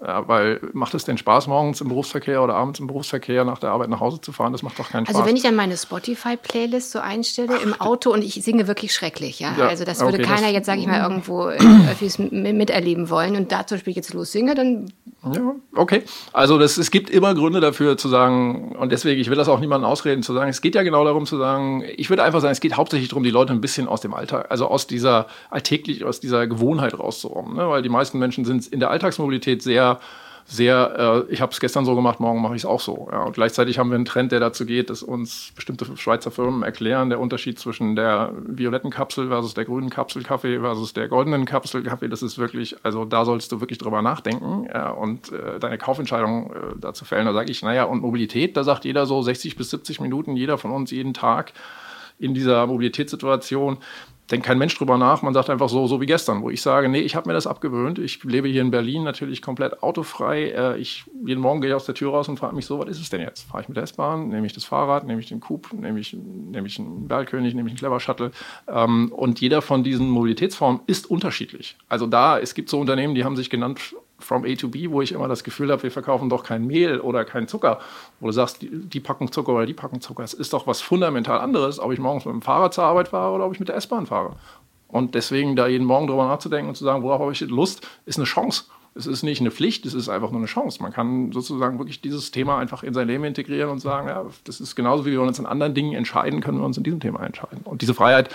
Ja, 0.00 0.26
weil 0.26 0.60
macht 0.72 0.94
es 0.94 1.04
denn 1.04 1.16
Spaß, 1.16 1.46
morgens 1.46 1.80
im 1.80 1.88
Berufsverkehr 1.88 2.42
oder 2.42 2.54
abends 2.54 2.80
im 2.80 2.88
Berufsverkehr 2.88 3.44
nach 3.44 3.58
der 3.58 3.70
Arbeit 3.70 3.88
nach 3.90 4.00
Hause 4.00 4.20
zu 4.20 4.32
fahren? 4.32 4.52
Das 4.52 4.62
macht 4.62 4.78
doch 4.78 4.90
keinen 4.90 5.06
also 5.06 5.12
Spaß. 5.12 5.20
Also 5.20 5.28
wenn 5.28 5.36
ich 5.36 5.42
dann 5.42 5.54
meine 5.54 5.76
Spotify-Playlist 5.76 6.90
so 6.90 6.98
einstelle 6.98 7.58
im 7.58 7.80
Auto 7.80 8.12
und 8.12 8.22
ich 8.22 8.34
singe 8.34 8.66
wirklich 8.66 8.92
schrecklich, 8.92 9.38
ja. 9.40 9.54
ja 9.56 9.68
also 9.68 9.84
das 9.84 10.00
würde 10.00 10.18
okay, 10.18 10.26
keiner 10.26 10.42
das 10.42 10.52
jetzt, 10.52 10.66
sage 10.66 10.80
ich 10.80 10.86
mal, 10.86 11.00
irgendwo 11.00 11.42
Öffis 11.90 12.18
miterleben 12.18 13.08
wollen 13.08 13.36
und 13.36 13.52
da 13.52 13.66
zum 13.66 13.78
Beispiel 13.78 13.94
jetzt 13.94 14.12
los 14.14 14.32
singe, 14.32 14.54
dann. 14.54 14.92
Ja, 15.32 15.54
okay. 15.74 16.02
Also 16.32 16.58
das, 16.58 16.76
es 16.76 16.90
gibt 16.90 17.08
immer 17.08 17.34
Gründe 17.34 17.60
dafür 17.60 17.96
zu 17.96 18.08
sagen, 18.08 18.76
und 18.76 18.92
deswegen, 18.92 19.20
ich 19.20 19.30
will 19.30 19.36
das 19.36 19.48
auch 19.48 19.60
niemandem 19.60 19.88
ausreden, 19.88 20.22
zu 20.22 20.34
sagen, 20.34 20.50
es 20.50 20.60
geht 20.60 20.74
ja 20.74 20.82
genau 20.82 21.04
darum 21.04 21.24
zu 21.24 21.38
sagen, 21.38 21.82
ich 21.96 22.10
würde 22.10 22.22
einfach 22.22 22.40
sagen, 22.40 22.52
es 22.52 22.60
geht 22.60 22.76
hauptsächlich 22.76 23.08
darum, 23.08 23.22
die 23.22 23.30
Leute 23.30 23.52
ein 23.52 23.60
bisschen 23.60 23.88
aus 23.88 24.00
dem 24.00 24.12
Alltag, 24.12 24.50
also 24.50 24.66
aus 24.66 24.86
dieser 24.86 25.26
alltäglich, 25.50 26.04
aus 26.04 26.20
dieser 26.20 26.46
Gewohnheit 26.46 26.98
rauszuräumen. 26.98 27.56
Ne? 27.56 27.68
Weil 27.68 27.82
die 27.82 27.88
meisten 27.88 28.18
Menschen 28.18 28.44
sind 28.44 28.66
in 28.66 28.80
der 28.80 28.90
Alltagsmobilität 28.90 29.62
sehr 29.62 29.98
sehr, 30.46 31.24
äh, 31.28 31.32
ich 31.32 31.40
habe 31.40 31.52
es 31.52 31.60
gestern 31.60 31.84
so 31.84 31.94
gemacht, 31.94 32.20
morgen 32.20 32.42
mache 32.42 32.54
ich 32.54 32.62
es 32.62 32.66
auch 32.66 32.80
so. 32.80 33.08
Ja. 33.10 33.22
Und 33.22 33.34
gleichzeitig 33.34 33.78
haben 33.78 33.90
wir 33.90 33.94
einen 33.94 34.04
Trend, 34.04 34.30
der 34.30 34.40
dazu 34.40 34.66
geht, 34.66 34.90
dass 34.90 35.02
uns 35.02 35.52
bestimmte 35.54 35.96
Schweizer 35.96 36.30
Firmen 36.30 36.62
erklären, 36.62 37.08
der 37.08 37.18
Unterschied 37.18 37.58
zwischen 37.58 37.96
der 37.96 38.32
violetten 38.46 38.90
Kapsel 38.90 39.28
versus 39.28 39.54
der 39.54 39.64
grünen 39.64 39.88
Kapsel 39.88 40.22
Kaffee 40.22 40.60
versus 40.60 40.92
der 40.92 41.08
goldenen 41.08 41.46
Kapsel 41.46 41.82
Kaffee, 41.82 42.08
das 42.08 42.22
ist 42.22 42.38
wirklich, 42.38 42.76
also 42.82 43.04
da 43.04 43.24
sollst 43.24 43.52
du 43.52 43.60
wirklich 43.60 43.78
drüber 43.78 44.02
nachdenken 44.02 44.66
ja, 44.72 44.90
und 44.90 45.32
äh, 45.32 45.58
deine 45.58 45.78
Kaufentscheidung 45.78 46.52
äh, 46.52 46.56
dazu 46.78 47.04
fällen. 47.04 47.26
Da 47.26 47.32
sage 47.32 47.50
ich, 47.50 47.62
naja, 47.62 47.84
und 47.84 48.02
Mobilität, 48.02 48.56
da 48.56 48.64
sagt 48.64 48.84
jeder 48.84 49.06
so 49.06 49.22
60 49.22 49.56
bis 49.56 49.70
70 49.70 50.00
Minuten, 50.00 50.36
jeder 50.36 50.58
von 50.58 50.72
uns 50.72 50.90
jeden 50.90 51.14
Tag 51.14 51.52
in 52.18 52.34
dieser 52.34 52.66
Mobilitätssituation 52.66 53.78
denkt 54.30 54.46
kein 54.46 54.58
Mensch 54.58 54.76
drüber 54.76 54.96
nach. 54.96 55.22
Man 55.22 55.34
sagt 55.34 55.50
einfach 55.50 55.68
so, 55.68 55.86
so 55.86 56.00
wie 56.00 56.06
gestern, 56.06 56.42
wo 56.42 56.50
ich 56.50 56.62
sage, 56.62 56.88
nee, 56.88 57.00
ich 57.00 57.14
habe 57.14 57.28
mir 57.28 57.34
das 57.34 57.46
abgewöhnt. 57.46 57.98
Ich 57.98 58.24
lebe 58.24 58.48
hier 58.48 58.62
in 58.62 58.70
Berlin 58.70 59.02
natürlich 59.02 59.42
komplett 59.42 59.82
autofrei. 59.82 60.50
Äh, 60.50 60.78
ich, 60.78 61.04
jeden 61.24 61.40
Morgen 61.40 61.60
gehe 61.60 61.70
ich 61.70 61.76
aus 61.76 61.84
der 61.84 61.94
Tür 61.94 62.10
raus 62.10 62.28
und 62.28 62.38
frage 62.38 62.54
mich 62.54 62.66
so, 62.66 62.78
was 62.78 62.88
ist 62.88 63.00
es 63.00 63.10
denn 63.10 63.20
jetzt? 63.20 63.42
Fahre 63.42 63.62
ich 63.62 63.68
mit 63.68 63.76
der 63.76 63.84
S-Bahn? 63.84 64.28
Nehme 64.28 64.46
ich 64.46 64.52
das 64.52 64.64
Fahrrad? 64.64 65.06
Nehme 65.06 65.20
ich 65.20 65.26
den 65.26 65.40
Coupe? 65.40 65.76
Nehme 65.76 66.00
ich, 66.00 66.14
nehme 66.14 66.66
ich 66.66 66.78
einen 66.78 67.06
Bergkönig? 67.06 67.54
Nehme 67.54 67.68
ich 67.68 67.72
einen 67.72 67.78
Clever 67.78 68.00
Shuttle? 68.00 68.30
Ähm, 68.66 69.12
und 69.12 69.40
jeder 69.40 69.60
von 69.60 69.84
diesen 69.84 70.08
Mobilitätsformen 70.08 70.80
ist 70.86 71.10
unterschiedlich. 71.10 71.76
Also 71.88 72.06
da, 72.06 72.38
es 72.38 72.54
gibt 72.54 72.70
so 72.70 72.80
Unternehmen, 72.80 73.14
die 73.14 73.24
haben 73.24 73.36
sich 73.36 73.50
genannt 73.50 73.94
from 74.24 74.44
A 74.44 74.54
to 74.54 74.68
B, 74.68 74.90
wo 74.90 75.02
ich 75.02 75.12
immer 75.12 75.28
das 75.28 75.44
Gefühl 75.44 75.70
habe, 75.70 75.82
wir 75.82 75.90
verkaufen 75.90 76.28
doch 76.28 76.42
kein 76.42 76.66
Mehl 76.66 77.00
oder 77.00 77.24
kein 77.24 77.46
Zucker. 77.46 77.80
Wo 78.20 78.26
du 78.26 78.32
sagst, 78.32 78.62
die, 78.62 78.70
die 78.70 79.00
Packung 79.00 79.30
Zucker 79.30 79.52
oder 79.52 79.66
die 79.66 79.74
Packung 79.74 80.00
Zucker, 80.00 80.24
es 80.24 80.34
ist 80.34 80.52
doch 80.52 80.66
was 80.66 80.80
fundamental 80.80 81.40
anderes, 81.40 81.78
ob 81.78 81.92
ich 81.92 81.98
morgens 81.98 82.24
mit 82.24 82.32
dem 82.32 82.42
Fahrrad 82.42 82.74
zur 82.74 82.84
Arbeit 82.84 83.08
fahre 83.08 83.34
oder 83.34 83.46
ob 83.46 83.52
ich 83.52 83.60
mit 83.60 83.68
der 83.68 83.76
S-Bahn 83.76 84.06
fahre. 84.06 84.36
Und 84.88 85.14
deswegen 85.14 85.56
da 85.56 85.66
jeden 85.66 85.86
Morgen 85.86 86.06
drüber 86.06 86.26
nachzudenken 86.26 86.68
und 86.68 86.76
zu 86.76 86.84
sagen, 86.84 87.02
worauf 87.02 87.20
habe 87.20 87.32
ich 87.32 87.40
Lust, 87.40 87.86
ist 88.06 88.16
eine 88.16 88.26
Chance. 88.26 88.64
Es 88.94 89.06
ist 89.06 89.22
nicht 89.22 89.40
eine 89.40 89.50
Pflicht, 89.50 89.86
es 89.86 89.94
ist 89.94 90.08
einfach 90.08 90.30
nur 90.30 90.40
eine 90.40 90.46
Chance. 90.46 90.82
Man 90.82 90.92
kann 90.92 91.32
sozusagen 91.32 91.78
wirklich 91.78 92.00
dieses 92.00 92.30
Thema 92.30 92.58
einfach 92.58 92.82
in 92.82 92.94
sein 92.94 93.08
Leben 93.08 93.24
integrieren 93.24 93.70
und 93.70 93.80
sagen, 93.80 94.08
ja, 94.08 94.24
das 94.44 94.60
ist 94.60 94.76
genauso 94.76 95.04
wie 95.04 95.12
wir 95.12 95.22
uns 95.22 95.38
in 95.38 95.46
anderen 95.46 95.74
Dingen 95.74 95.94
entscheiden, 95.94 96.40
können 96.40 96.58
wir 96.58 96.64
uns 96.64 96.76
in 96.76 96.84
diesem 96.84 97.00
Thema 97.00 97.24
entscheiden. 97.24 97.60
Und 97.64 97.82
diese 97.82 97.94
Freiheit 97.94 98.30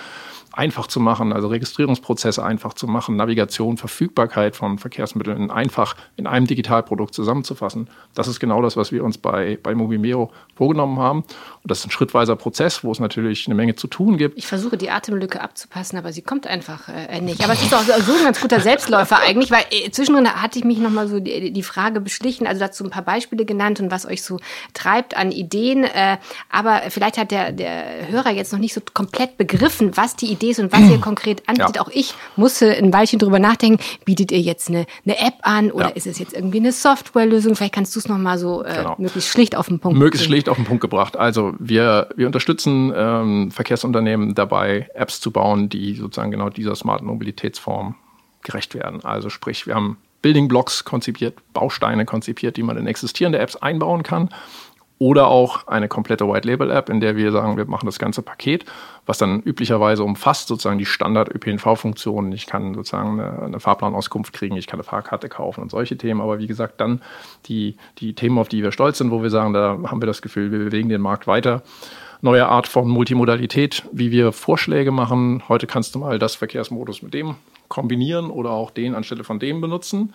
einfach 0.52 0.86
zu 0.88 1.00
machen, 1.00 1.32
also 1.32 1.48
Registrierungsprozesse 1.48 2.42
einfach 2.44 2.74
zu 2.74 2.86
machen, 2.86 3.16
Navigation, 3.16 3.76
Verfügbarkeit 3.76 4.56
von 4.56 4.78
Verkehrsmitteln 4.78 5.50
einfach 5.50 5.94
in 6.16 6.26
einem 6.26 6.46
Digitalprodukt 6.46 7.14
zusammenzufassen. 7.14 7.88
Das 8.14 8.26
ist 8.26 8.40
genau 8.40 8.60
das, 8.60 8.76
was 8.76 8.90
wir 8.90 9.04
uns 9.04 9.18
bei, 9.18 9.58
bei 9.62 9.74
Movimeo 9.74 10.30
vorgenommen 10.56 10.98
haben. 10.98 11.20
Und 11.20 11.70
das 11.70 11.80
ist 11.80 11.86
ein 11.86 11.90
schrittweiser 11.90 12.34
Prozess, 12.34 12.82
wo 12.82 12.90
es 12.90 12.98
natürlich 12.98 13.46
eine 13.46 13.54
Menge 13.54 13.76
zu 13.76 13.86
tun 13.86 14.18
gibt. 14.18 14.38
Ich 14.38 14.46
versuche 14.46 14.76
die 14.76 14.90
Atemlücke 14.90 15.40
abzupassen, 15.40 15.96
aber 15.98 16.12
sie 16.12 16.22
kommt 16.22 16.46
einfach 16.46 16.88
äh, 16.88 17.20
nicht. 17.20 17.44
Aber 17.44 17.52
es 17.52 17.62
ist 17.62 17.72
auch 17.72 17.82
so 17.82 18.12
ein 18.12 18.24
ganz 18.24 18.40
guter 18.40 18.60
Selbstläufer 18.60 19.18
eigentlich, 19.20 19.50
weil 19.50 19.64
äh, 19.70 19.90
zwischendrin 19.90 20.26
hatte 20.50 20.58
ich 20.58 20.64
mich 20.64 20.78
nochmal 20.78 21.06
so 21.06 21.20
die, 21.20 21.52
die, 21.52 21.62
Frage 21.62 22.00
beschlichen, 22.00 22.44
also 22.44 22.58
dazu 22.58 22.82
ein 22.82 22.90
paar 22.90 23.04
Beispiele 23.04 23.44
genannt 23.44 23.78
und 23.78 23.92
was 23.92 24.04
euch 24.04 24.24
so 24.24 24.40
treibt 24.74 25.16
an 25.16 25.30
Ideen. 25.30 25.84
Äh, 25.84 26.18
aber 26.50 26.82
vielleicht 26.88 27.18
hat 27.18 27.30
der, 27.30 27.52
der 27.52 28.08
Hörer 28.08 28.30
jetzt 28.30 28.52
noch 28.52 28.58
nicht 28.58 28.74
so 28.74 28.80
komplett 28.92 29.38
begriffen, 29.38 29.96
was 29.96 30.16
die 30.16 30.26
Idee 30.26 30.50
ist 30.50 30.58
und 30.58 30.72
was 30.72 30.80
ihr 30.90 30.98
konkret 31.00 31.48
anbietet. 31.48 31.76
Ja. 31.76 31.82
Auch 31.82 31.90
ich 31.92 32.14
musste 32.34 32.76
ein 32.76 32.92
Weilchen 32.92 33.20
drüber 33.20 33.38
nachdenken, 33.38 33.80
bietet 34.04 34.32
ihr 34.32 34.40
jetzt 34.40 34.68
eine, 34.68 34.86
eine 35.06 35.20
App 35.20 35.34
an 35.42 35.70
oder 35.70 35.90
ja. 35.90 35.94
ist 35.94 36.08
es 36.08 36.18
jetzt 36.18 36.32
irgendwie 36.32 36.58
eine 36.58 36.72
Softwarelösung? 36.72 37.54
Vielleicht 37.54 37.74
kannst 37.74 37.94
du 37.94 38.00
es 38.00 38.08
nochmal 38.08 38.36
so 38.36 38.64
äh, 38.64 38.74
genau. 38.74 38.96
möglichst 38.98 39.30
schlicht 39.30 39.54
auf 39.54 39.68
den 39.68 39.78
Punkt 39.78 39.96
Möglichst 39.96 40.26
schlicht 40.26 40.48
auf 40.48 40.56
den 40.56 40.64
Punkt 40.64 40.80
gebracht. 40.80 41.16
Also 41.16 41.54
wir, 41.60 42.08
wir 42.16 42.26
unterstützen 42.26 42.92
ähm, 42.96 43.52
Verkehrsunternehmen 43.52 44.34
dabei, 44.34 44.90
Apps 44.94 45.20
zu 45.20 45.30
bauen, 45.30 45.68
die 45.68 45.94
sozusagen 45.94 46.32
genau 46.32 46.50
dieser 46.50 46.74
smarten 46.74 47.06
Mobilitätsform 47.06 47.94
gerecht 48.42 48.74
werden. 48.74 49.04
Also 49.04 49.30
sprich, 49.30 49.68
wir 49.68 49.76
haben 49.76 49.98
Building 50.22 50.48
Blocks 50.48 50.84
konzipiert, 50.84 51.38
Bausteine 51.52 52.04
konzipiert, 52.04 52.56
die 52.56 52.62
man 52.62 52.76
in 52.76 52.86
existierende 52.86 53.38
Apps 53.38 53.56
einbauen 53.56 54.02
kann 54.02 54.30
oder 55.00 55.28
auch 55.28 55.66
eine 55.66 55.88
komplette 55.88 56.28
White 56.28 56.46
Label 56.46 56.70
App, 56.70 56.90
in 56.90 57.00
der 57.00 57.16
wir 57.16 57.32
sagen, 57.32 57.56
wir 57.56 57.64
machen 57.64 57.86
das 57.86 57.98
ganze 57.98 58.20
Paket, 58.20 58.66
was 59.06 59.16
dann 59.16 59.40
üblicherweise 59.40 60.04
umfasst 60.04 60.48
sozusagen 60.48 60.78
die 60.78 60.84
Standard 60.84 61.34
ÖPNV-Funktionen. 61.34 62.30
Ich 62.32 62.46
kann 62.46 62.74
sozusagen 62.74 63.18
eine, 63.18 63.42
eine, 63.42 63.60
Fahrplanauskunft 63.60 64.34
kriegen, 64.34 64.56
ich 64.56 64.66
kann 64.66 64.78
eine 64.78 64.84
Fahrkarte 64.84 65.30
kaufen 65.30 65.62
und 65.62 65.70
solche 65.70 65.96
Themen. 65.96 66.20
Aber 66.20 66.38
wie 66.38 66.46
gesagt, 66.46 66.82
dann 66.82 67.00
die, 67.46 67.78
die 67.96 68.14
Themen, 68.14 68.36
auf 68.36 68.50
die 68.50 68.62
wir 68.62 68.72
stolz 68.72 68.98
sind, 68.98 69.10
wo 69.10 69.22
wir 69.22 69.30
sagen, 69.30 69.54
da 69.54 69.78
haben 69.86 70.02
wir 70.02 70.06
das 70.06 70.20
Gefühl, 70.20 70.52
wir 70.52 70.58
bewegen 70.58 70.90
den 70.90 71.00
Markt 71.00 71.26
weiter. 71.26 71.62
Neue 72.22 72.46
Art 72.46 72.68
von 72.68 72.86
Multimodalität, 72.86 73.84
wie 73.92 74.10
wir 74.10 74.32
Vorschläge 74.32 74.90
machen. 74.90 75.42
Heute 75.48 75.66
kannst 75.66 75.94
du 75.94 75.98
mal 75.98 76.18
das 76.18 76.34
Verkehrsmodus 76.34 77.00
mit 77.00 77.14
dem 77.14 77.36
kombinieren 77.68 78.30
oder 78.30 78.50
auch 78.50 78.70
den 78.70 78.94
anstelle 78.94 79.24
von 79.24 79.38
dem 79.38 79.62
benutzen. 79.62 80.12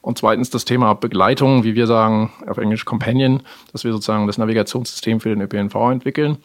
Und 0.00 0.18
zweitens 0.18 0.50
das 0.50 0.64
Thema 0.64 0.94
Begleitung, 0.94 1.64
wie 1.64 1.74
wir 1.74 1.88
sagen, 1.88 2.30
auf 2.46 2.58
Englisch 2.58 2.84
Companion, 2.84 3.42
dass 3.72 3.82
wir 3.82 3.92
sozusagen 3.92 4.28
das 4.28 4.38
Navigationssystem 4.38 5.18
für 5.18 5.30
den 5.30 5.40
ÖPNV 5.40 5.74
entwickeln. 5.90 6.36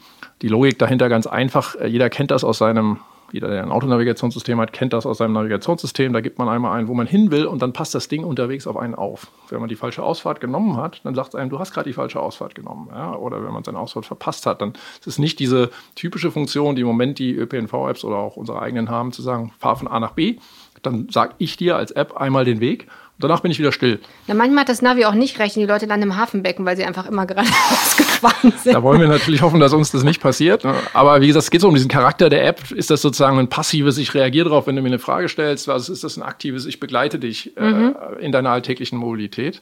Die 0.41 0.47
Logik 0.47 0.79
dahinter 0.79 1.09
ganz 1.09 1.27
einfach. 1.27 1.75
Jeder 1.85 2.09
kennt 2.09 2.31
das 2.31 2.43
aus 2.43 2.57
seinem 2.57 2.97
jeder, 3.33 3.49
der 3.49 3.63
ein 3.63 3.71
Autonavigationssystem 3.71 4.61
hat, 4.61 4.73
kennt 4.73 4.93
das 4.93 5.07
aus 5.07 5.17
seinem 5.17 5.33
Navigationssystem. 5.33 6.13
Da 6.13 6.21
gibt 6.21 6.37
man 6.37 6.47
einmal 6.47 6.77
ein, 6.77 6.87
wo 6.87 6.93
man 6.93 7.07
hin 7.07 7.31
will 7.31 7.47
und 7.47 7.63
dann 7.63 7.73
passt 7.73 7.95
das 7.95 8.07
Ding 8.07 8.23
unterwegs 8.23 8.67
auf 8.67 8.77
einen 8.77 8.93
auf. 8.93 9.31
Wenn 9.49 9.59
man 9.59 9.69
die 9.69 9.75
falsche 9.75 10.03
Ausfahrt 10.03 10.39
genommen 10.39 10.77
hat, 10.77 11.01
dann 11.03 11.15
sagt 11.15 11.29
es 11.29 11.35
einem, 11.35 11.49
du 11.49 11.57
hast 11.57 11.73
gerade 11.73 11.89
die 11.89 11.95
falsche 11.95 12.19
Ausfahrt 12.19 12.53
genommen. 12.53 12.89
Ja? 12.93 13.15
Oder 13.15 13.43
wenn 13.43 13.51
man 13.51 13.63
seine 13.63 13.79
Ausfahrt 13.79 14.05
verpasst 14.05 14.45
hat, 14.45 14.61
dann 14.61 14.73
ist 14.99 15.07
es 15.07 15.17
nicht 15.17 15.39
diese 15.39 15.71
typische 15.95 16.29
Funktion, 16.29 16.75
die 16.75 16.81
im 16.81 16.87
Moment 16.87 17.17
die 17.17 17.33
ÖPNV-Apps 17.33 18.05
oder 18.05 18.17
auch 18.17 18.37
unsere 18.37 18.61
eigenen 18.61 18.91
haben, 18.91 19.11
zu 19.11 19.23
sagen, 19.23 19.51
fahr 19.57 19.77
von 19.77 19.87
A 19.87 19.99
nach 19.99 20.11
B. 20.11 20.37
Dann 20.83 21.09
sage 21.09 21.33
ich 21.39 21.57
dir 21.57 21.75
als 21.75 21.89
App 21.89 22.15
einmal 22.15 22.45
den 22.45 22.59
Weg 22.59 22.87
Danach 23.23 23.39
bin 23.39 23.51
ich 23.51 23.59
wieder 23.59 23.71
still. 23.71 23.99
Na, 24.27 24.33
manchmal 24.33 24.61
hat 24.61 24.69
das 24.69 24.81
Navi 24.81 25.05
auch 25.05 25.13
nicht 25.13 25.39
recht 25.39 25.55
und 25.55 25.61
die 25.61 25.67
Leute 25.67 25.85
landen 25.85 26.03
im 26.03 26.17
Hafenbecken, 26.17 26.65
weil 26.65 26.75
sie 26.75 26.83
einfach 26.83 27.07
immer 27.07 27.25
gerade 27.25 27.47
ausgefahren 27.71 28.53
sind. 28.61 28.75
Da 28.75 28.83
wollen 28.83 28.99
wir 28.99 29.07
natürlich 29.07 29.41
hoffen, 29.41 29.59
dass 29.59 29.73
uns 29.73 29.91
das 29.91 30.03
nicht 30.03 30.21
passiert. 30.21 30.65
Aber 30.93 31.21
wie 31.21 31.27
gesagt, 31.27 31.43
es 31.45 31.51
geht 31.51 31.61
so 31.61 31.67
um 31.67 31.73
diesen 31.73 31.89
Charakter 31.89 32.29
der 32.29 32.45
App. 32.45 32.71
Ist 32.71 32.89
das 32.89 33.01
sozusagen 33.01 33.39
ein 33.39 33.47
passives, 33.47 33.97
ich 33.97 34.13
reagiere 34.13 34.49
darauf, 34.49 34.67
wenn 34.67 34.75
du 34.75 34.81
mir 34.81 34.89
eine 34.89 34.99
Frage 34.99 35.29
stellst? 35.29 35.69
Also 35.69 35.93
ist 35.93 36.03
das 36.03 36.17
ein 36.17 36.23
aktives, 36.23 36.65
ich 36.65 36.79
begleite 36.79 37.19
dich 37.19 37.55
äh, 37.55 37.61
mhm. 37.61 37.95
äh, 38.19 38.25
in 38.25 38.31
deiner 38.31 38.49
alltäglichen 38.49 38.97
Mobilität? 38.97 39.61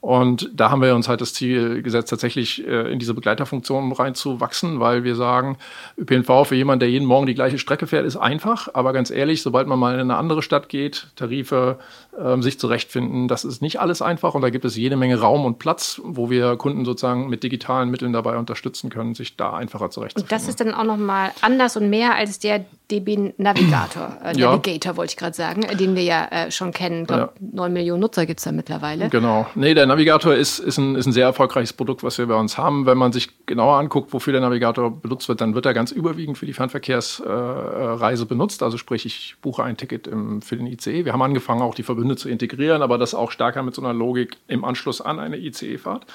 Und 0.00 0.50
da 0.52 0.70
haben 0.70 0.82
wir 0.82 0.94
uns 0.94 1.08
halt 1.08 1.20
das 1.20 1.32
Ziel 1.32 1.82
gesetzt, 1.82 2.10
tatsächlich 2.10 2.66
äh, 2.66 2.92
in 2.92 2.98
diese 2.98 3.14
Begleiterfunktion 3.14 3.92
reinzuwachsen, 3.92 4.80
weil 4.80 5.04
wir 5.04 5.14
sagen, 5.14 5.58
ÖPNV 5.98 6.44
für 6.44 6.56
jemanden, 6.56 6.80
der 6.80 6.90
jeden 6.90 7.06
Morgen 7.06 7.26
die 7.26 7.34
gleiche 7.34 7.58
Strecke 7.58 7.86
fährt, 7.86 8.04
ist 8.04 8.16
einfach. 8.16 8.68
Aber 8.74 8.92
ganz 8.92 9.10
ehrlich, 9.10 9.42
sobald 9.42 9.68
man 9.68 9.78
mal 9.78 9.94
in 9.94 10.00
eine 10.00 10.16
andere 10.16 10.42
Stadt 10.42 10.68
geht, 10.68 11.08
Tarife 11.14 11.78
äh, 12.18 12.40
sich 12.42 12.58
zurechtfinden, 12.58 13.01
finden. 13.02 13.28
Das 13.28 13.44
ist 13.44 13.62
nicht 13.62 13.80
alles 13.80 14.02
einfach 14.02 14.34
und 14.34 14.42
da 14.42 14.50
gibt 14.50 14.64
es 14.64 14.76
jede 14.76 14.96
Menge 14.96 15.18
Raum 15.18 15.44
und 15.44 15.58
Platz, 15.58 16.00
wo 16.04 16.30
wir 16.30 16.56
Kunden 16.56 16.84
sozusagen 16.84 17.28
mit 17.28 17.42
digitalen 17.42 17.90
Mitteln 17.90 18.12
dabei 18.12 18.36
unterstützen 18.36 18.90
können, 18.90 19.14
sich 19.14 19.36
da 19.36 19.52
einfacher 19.52 19.90
zurechtzufinden. 19.90 20.24
Und 20.24 20.32
das 20.32 20.48
ist 20.48 20.60
dann 20.60 20.74
auch 20.74 20.84
nochmal 20.84 21.30
anders 21.40 21.76
und 21.76 21.90
mehr 21.90 22.14
als 22.14 22.38
der 22.38 22.64
DB 22.90 23.32
Navigator, 23.38 24.18
äh, 24.22 24.36
ja. 24.36 24.50
Navigator 24.50 24.96
wollte 24.96 25.12
ich 25.12 25.16
gerade 25.16 25.34
sagen, 25.34 25.62
den 25.78 25.96
wir 25.96 26.02
ja 26.02 26.26
äh, 26.26 26.50
schon 26.50 26.72
kennen. 26.72 27.02
Ich 27.02 27.06
glaube, 27.08 27.32
ja. 27.40 27.48
9 27.52 27.72
Millionen 27.72 28.00
Nutzer 28.00 28.26
gibt 28.26 28.40
es 28.40 28.44
da 28.44 28.52
mittlerweile. 28.52 29.08
Genau. 29.08 29.46
Nee, 29.54 29.72
der 29.72 29.86
Navigator 29.86 30.34
ist, 30.34 30.58
ist, 30.58 30.76
ein, 30.76 30.94
ist 30.94 31.06
ein 31.06 31.12
sehr 31.12 31.24
erfolgreiches 31.24 31.72
Produkt, 31.72 32.02
was 32.02 32.18
wir 32.18 32.26
bei 32.26 32.34
uns 32.34 32.58
haben. 32.58 32.84
Wenn 32.84 32.98
man 32.98 33.12
sich 33.12 33.46
genauer 33.46 33.78
anguckt, 33.78 34.12
wofür 34.12 34.32
der 34.32 34.42
Navigator 34.42 34.90
benutzt 34.90 35.28
wird, 35.28 35.40
dann 35.40 35.54
wird 35.54 35.64
er 35.64 35.72
ganz 35.72 35.90
überwiegend 35.90 36.36
für 36.36 36.44
die 36.44 36.52
Fernverkehrsreise 36.52 38.22
äh, 38.22 38.26
benutzt. 38.26 38.62
Also 38.62 38.76
sprich, 38.76 39.06
ich 39.06 39.36
buche 39.40 39.64
ein 39.64 39.78
Ticket 39.78 40.06
im, 40.06 40.42
für 40.42 40.56
den 40.56 40.66
ICE. 40.66 41.06
Wir 41.06 41.14
haben 41.14 41.22
angefangen, 41.22 41.62
auch 41.62 41.74
die 41.74 41.82
Verbünde 41.82 42.16
zu 42.16 42.28
integrieren, 42.28 42.81
aber 42.82 42.98
das 42.98 43.14
auch 43.14 43.30
stärker 43.30 43.62
mit 43.62 43.74
so 43.74 43.82
einer 43.82 43.94
Logik 43.94 44.36
im 44.48 44.64
Anschluss 44.64 45.00
an 45.00 45.18
eine 45.18 45.38
ICE-Fahrt. 45.38 46.06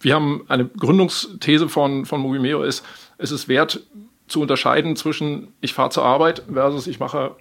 Wir 0.00 0.14
haben 0.14 0.44
eine 0.48 0.66
Gründungsthese 0.66 1.68
von, 1.68 2.06
von 2.06 2.20
Movimeo 2.20 2.62
ist, 2.62 2.84
es 3.18 3.32
ist 3.32 3.48
wert, 3.48 3.80
zu 4.28 4.40
unterscheiden 4.40 4.96
zwischen 4.96 5.48
ich 5.60 5.74
fahre 5.74 5.90
zur 5.90 6.04
Arbeit 6.04 6.42
versus 6.50 6.86
ich 6.86 7.00
mache 7.00 7.36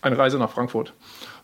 eine 0.00 0.16
Reise 0.16 0.38
nach 0.38 0.50
Frankfurt. 0.50 0.92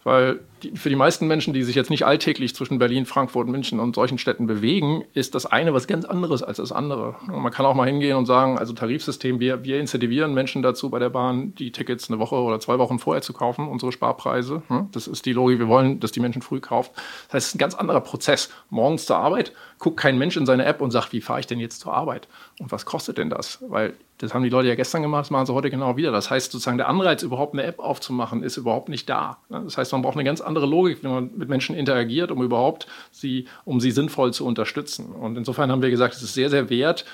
Weil 0.03 0.41
die, 0.63 0.77
für 0.77 0.89
die 0.89 0.97
meisten 0.97 1.27
Menschen, 1.27 1.53
die 1.53 1.63
sich 1.63 1.75
jetzt 1.75 1.91
nicht 1.91 2.07
alltäglich 2.07 2.55
zwischen 2.55 2.79
Berlin, 2.79 3.05
Frankfurt, 3.05 3.49
München 3.49 3.81
und 3.81 3.95
solchen 3.95 4.17
Städten 4.17 4.47
bewegen, 4.47 5.05
ist 5.13 5.35
das 5.35 5.45
eine 5.45 5.75
was 5.75 5.87
ganz 5.87 6.07
anderes 6.07 6.43
als 6.43 6.57
das 6.57 6.73
andere. 6.73 7.17
Und 7.29 7.43
man 7.43 7.53
kann 7.53 7.67
auch 7.67 7.75
mal 7.75 7.87
hingehen 7.87 8.17
und 8.17 8.25
sagen, 8.25 8.59
also 8.59 8.73
Tarifsystem, 8.73 9.41
wir, 9.41 9.63
wir 9.65 9.79
incentivieren 9.79 10.33
Menschen 10.33 10.63
dazu, 10.63 10.89
bei 10.89 10.99
der 10.99 11.11
Bahn 11.11 11.55
die 11.55 11.71
Tickets 11.71 12.09
eine 12.09 12.19
Woche 12.19 12.37
oder 12.37 12.61
zwei 12.61 12.79
Wochen 12.79 12.99
vorher 12.99 13.23
zu 13.23 13.35
kaufen, 13.35 13.69
unsere 13.69 13.93
Sparpreise. 13.93 14.63
Hm? 14.69 14.89
Das 14.93 15.07
ist 15.07 15.27
die 15.27 15.35
Logik, 15.35 15.59
wir 15.59 15.69
wollen, 15.69 16.01
dass 16.01 16.13
die 16.13 16.21
Menschen 16.21 16.41
früh 16.41 16.61
kaufen. 16.61 16.91
Das 17.29 17.35
heißt, 17.35 17.35
es 17.35 17.49
ist 17.49 17.55
ein 17.57 17.59
ganz 17.59 17.75
anderer 17.75 18.01
Prozess. 18.01 18.51
Morgens 18.71 19.05
zur 19.05 19.17
Arbeit 19.17 19.53
guckt 19.81 19.99
kein 19.99 20.19
Mensch 20.19 20.37
in 20.37 20.47
seine 20.47 20.67
App 20.67 20.81
und 20.81 20.91
sagt, 20.91 21.13
wie 21.13 21.23
fahre 21.23 21.41
ich 21.41 21.47
denn 21.47 21.59
jetzt 21.59 21.81
zur 21.81 21.95
Arbeit? 21.95 22.29
Und 22.61 22.71
was 22.71 22.85
kostet 22.85 23.19
denn 23.19 23.31
das? 23.31 23.59
Weil 23.67 23.95
das 24.19 24.35
haben 24.35 24.43
die 24.43 24.51
Leute 24.51 24.69
ja 24.69 24.75
gestern 24.75 25.01
gemacht, 25.01 25.23
das 25.23 25.31
machen 25.31 25.47
sie 25.47 25.55
heute 25.55 25.71
genau 25.71 25.97
wieder. 25.97 26.13
Das 26.13 26.31
heißt, 26.31 26.53
sozusagen 26.53 26.77
der 26.77 26.89
Anreiz, 26.89 27.23
überhaupt 27.23 27.55
eine 27.55 27.63
App 27.63 27.79
aufzumachen, 27.79 28.43
ist 28.43 28.59
überhaupt 28.59 28.91
nicht 28.91 29.09
da. 29.09 29.39
Das 29.49 29.79
heißt, 29.79 29.93
man 29.93 30.03
braucht 30.03 30.17
eine 30.17 30.25
ganz 30.25 30.43
andere 30.43 30.67
Logik, 30.67 31.03
wenn 31.03 31.11
man 31.11 31.31
mit 31.35 31.49
Menschen 31.49 31.75
interagiert, 31.75 32.31
um 32.31 32.43
überhaupt 32.43 32.87
sie, 33.11 33.47
um 33.65 33.81
sie 33.81 33.91
sinnvoll 33.91 34.35
zu 34.35 34.47
unterstützen. 34.47 35.13
Und 35.13 35.39
insofern 35.39 35.73
haben 35.73 35.81
wir 35.81 35.91
gesagt, 35.91 36.15
es 36.15 36.23
ist 36.23 36.35
sehr, 36.35 36.51
sehr 36.51 36.69
wert, 36.69 37.07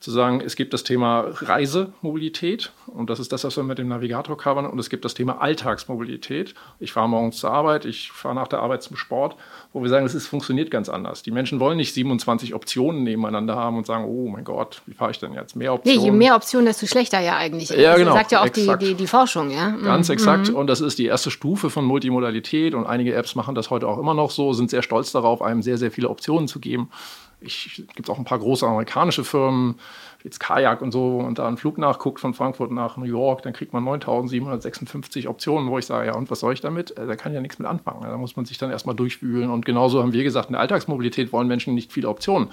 zu 0.00 0.10
sagen, 0.10 0.40
es 0.44 0.56
gibt 0.56 0.72
das 0.74 0.84
Thema 0.84 1.26
Reisemobilität 1.30 2.72
und 2.86 3.10
das 3.10 3.20
ist 3.20 3.32
das, 3.32 3.44
was 3.44 3.56
wir 3.56 3.64
mit 3.64 3.78
dem 3.78 3.88
Navigator 3.88 4.36
covern 4.36 4.66
und 4.66 4.78
es 4.78 4.90
gibt 4.90 5.04
das 5.04 5.14
Thema 5.14 5.40
Alltagsmobilität. 5.40 6.54
Ich 6.78 6.92
fahre 6.92 7.08
morgens 7.08 7.38
zur 7.38 7.50
Arbeit, 7.50 7.84
ich 7.84 8.12
fahre 8.12 8.34
nach 8.34 8.48
der 8.48 8.60
Arbeit 8.60 8.82
zum 8.82 8.96
Sport, 8.96 9.36
wo 9.72 9.82
wir 9.82 9.88
sagen, 9.88 10.06
es 10.06 10.26
funktioniert 10.26 10.70
ganz 10.70 10.88
anders. 10.88 11.22
Die 11.22 11.30
Menschen 11.30 11.60
wollen 11.60 11.76
nicht 11.76 11.94
27 11.94 12.54
Optionen 12.54 13.02
nebeneinander 13.02 13.56
haben 13.56 13.76
und 13.76 13.86
sagen, 13.86 14.04
oh 14.04 14.28
mein 14.28 14.44
Gott, 14.44 14.82
wie 14.86 14.94
fahre 14.94 15.10
ich 15.10 15.18
denn 15.18 15.32
jetzt? 15.32 15.56
Mehr 15.56 15.72
Optionen. 15.72 16.00
Nee, 16.00 16.04
je 16.04 16.12
mehr 16.12 16.36
Optionen, 16.36 16.66
desto 16.66 16.86
schlechter 16.86 17.20
ja 17.20 17.36
eigentlich. 17.36 17.70
Ja, 17.70 17.92
das 17.92 17.98
genau. 17.98 18.14
sagt 18.14 18.32
ja 18.32 18.42
auch 18.42 18.48
die, 18.48 18.70
die, 18.80 18.94
die, 18.94 19.06
Forschung, 19.06 19.50
ja. 19.50 19.70
Ganz 19.70 20.08
mhm. 20.08 20.14
exakt 20.14 20.50
und 20.50 20.66
das 20.66 20.80
ist 20.80 20.98
die 20.98 21.06
erste 21.06 21.30
Stufe 21.30 21.70
von 21.70 21.84
Multimodalität 21.84 22.74
und 22.74 22.86
einige 22.86 23.14
Apps 23.14 23.34
machen 23.34 23.54
das 23.54 23.70
heute 23.70 23.88
auch 23.88 23.98
immer 23.98 24.14
noch 24.14 24.30
so, 24.30 24.52
sind 24.52 24.70
sehr 24.70 24.82
stolz 24.82 25.12
darauf, 25.12 25.42
einem 25.42 25.62
sehr, 25.62 25.78
sehr 25.78 25.90
viele 25.90 26.08
Optionen 26.08 26.48
zu 26.48 26.60
geben 26.60 26.90
ich 27.44 27.84
gibt 27.94 28.10
auch 28.10 28.18
ein 28.18 28.24
paar 28.24 28.38
große 28.38 28.66
amerikanische 28.66 29.24
Firmen, 29.24 29.76
jetzt 30.24 30.40
Kajak 30.40 30.80
und 30.80 30.90
so, 30.90 31.18
und 31.18 31.38
da 31.38 31.46
einen 31.46 31.58
Flug 31.58 31.78
nachguckt 31.78 32.18
von 32.18 32.34
Frankfurt 32.34 32.72
nach 32.72 32.96
New 32.96 33.04
York, 33.04 33.42
dann 33.42 33.52
kriegt 33.52 33.72
man 33.72 33.84
9756 33.84 35.28
Optionen, 35.28 35.68
wo 35.68 35.78
ich 35.78 35.86
sage, 35.86 36.06
ja, 36.06 36.14
und 36.14 36.30
was 36.30 36.40
soll 36.40 36.54
ich 36.54 36.60
damit? 36.60 36.96
Äh, 36.96 37.06
da 37.06 37.16
kann 37.16 37.32
ich 37.32 37.36
ja 37.36 37.42
nichts 37.42 37.58
mit 37.58 37.68
anfangen. 37.68 38.02
Da 38.02 38.16
muss 38.16 38.36
man 38.36 38.46
sich 38.46 38.58
dann 38.58 38.70
erstmal 38.70 38.96
durchwühlen. 38.96 39.50
Und 39.50 39.66
genauso 39.66 40.02
haben 40.02 40.12
wir 40.12 40.24
gesagt, 40.24 40.48
in 40.48 40.54
der 40.54 40.60
Alltagsmobilität 40.60 41.32
wollen 41.32 41.46
Menschen 41.46 41.74
nicht 41.74 41.92
viele 41.92 42.08
Optionen. 42.08 42.48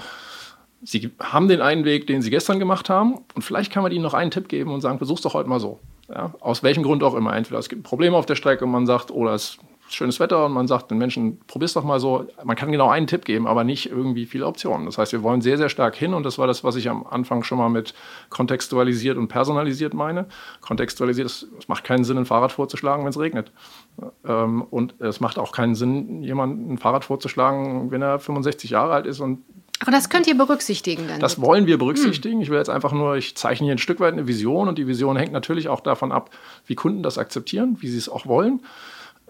Sie 0.84 1.12
haben 1.19 1.47
den 1.47 1.62
einen 1.62 1.86
Weg, 1.86 2.08
den 2.08 2.21
Sie 2.21 2.32
gestern 2.32 2.60
gemacht 2.60 2.89
haben, 2.89 3.19
und 3.36 3.43
vielleicht 3.43 3.71
kann 3.71 3.84
man 3.84 3.91
Ihnen 3.91 4.04
noch 4.04 4.15
einen 4.15 4.32
Tipp 4.32 4.49
geben 4.49 4.73
und 4.73 4.82
sagen, 4.82 4.97
versuch's 4.97 5.21
doch 5.21 5.34
heute 5.34 5.47
mal 5.47 5.60
so. 5.60 5.80
Ja, 6.10 6.34
aus 6.41 6.63
welchem 6.63 6.84
Grund 6.84 7.04
auch 7.04 7.13
immer. 7.13 7.36
Entweder 7.36 7.60
es 7.60 7.69
gibt 7.69 7.82
ein 7.82 7.84
Problem 7.84 8.15
auf 8.15 8.25
der 8.25 8.36
Strecke 8.36 8.65
und 8.65 8.71
man 8.71 8.86
sagt, 8.86 9.12
oder 9.12 9.34
es 9.34 9.60
schönes 9.95 10.19
Wetter 10.19 10.45
und 10.45 10.54
man 10.54 10.67
sagt 10.67 10.91
den 10.91 10.97
Menschen, 10.97 11.39
probier's 11.47 11.73
doch 11.73 11.84
mal 11.84 11.99
so. 11.99 12.27
Man 12.43 12.56
kann 12.56 12.71
genau 12.71 12.89
einen 12.89 13.08
Tipp 13.08 13.25
geben, 13.25 13.47
aber 13.47 13.63
nicht 13.63 13.89
irgendwie 13.89 14.25
viele 14.25 14.45
Optionen. 14.45 14.86
Das 14.86 14.97
heißt, 14.97 15.12
wir 15.12 15.23
wollen 15.23 15.41
sehr, 15.41 15.58
sehr 15.58 15.69
stark 15.69 15.95
hin 15.95 16.13
und 16.13 16.23
das 16.23 16.38
war 16.38 16.47
das, 16.47 16.63
was 16.63 16.75
ich 16.75 16.89
am 16.89 17.06
Anfang 17.06 17.43
schon 17.43 17.58
mal 17.58 17.69
mit 17.69 17.93
kontextualisiert 18.30 19.17
und 19.17 19.27
personalisiert 19.27 19.93
meine. 19.93 20.25
Kontextualisiert, 20.62 21.27
es 21.27 21.67
macht 21.67 21.84
keinen 21.84 22.04
Sinn, 22.04 22.17
ein 22.17 22.25
Fahrrad 22.25 22.51
vorzuschlagen, 22.51 23.04
wenn 23.04 23.10
es 23.10 23.19
regnet. 23.19 23.51
Ähm, 24.25 24.63
und 24.63 24.99
es 24.99 25.19
macht 25.19 25.38
auch 25.38 25.51
keinen 25.51 25.75
Sinn, 25.75 26.23
jemandem 26.23 26.73
ein 26.73 26.77
Fahrrad 26.77 27.06
vorzuschlagen, 27.06 27.91
wenn 27.91 28.01
er 28.01 28.19
65 28.19 28.69
Jahre 28.69 28.93
alt 28.93 29.06
ist 29.06 29.19
und 29.19 29.43
Aber 29.80 29.91
das 29.91 30.10
könnt 30.10 30.27
ihr 30.27 30.38
berücksichtigen 30.38 31.08
dann? 31.08 31.19
Das 31.19 31.41
wollen 31.41 31.65
wir 31.65 31.77
berücksichtigen. 31.77 32.36
Hm. 32.36 32.41
Ich 32.41 32.49
will 32.49 32.58
jetzt 32.58 32.69
einfach 32.69 32.91
nur, 32.91 33.15
ich 33.15 33.36
zeichne 33.36 33.65
hier 33.65 33.75
ein 33.75 33.80
Stück 33.80 33.99
weit 33.99 34.13
eine 34.13 34.27
Vision 34.27 34.67
und 34.67 34.77
die 34.77 34.88
Vision 34.88 35.17
hängt 35.17 35.34
natürlich 35.34 35.67
auch 35.67 35.82
davon 35.82 36.12
ab, 36.12 36.30
wie 36.65 36.75
Kunden 36.75 37.04
das 37.04 37.17
akzeptieren, 37.17 37.77
wie 37.82 37.88
sie 37.88 37.97
es 37.97 38.10
auch 38.10 38.25
wollen. 38.25 38.62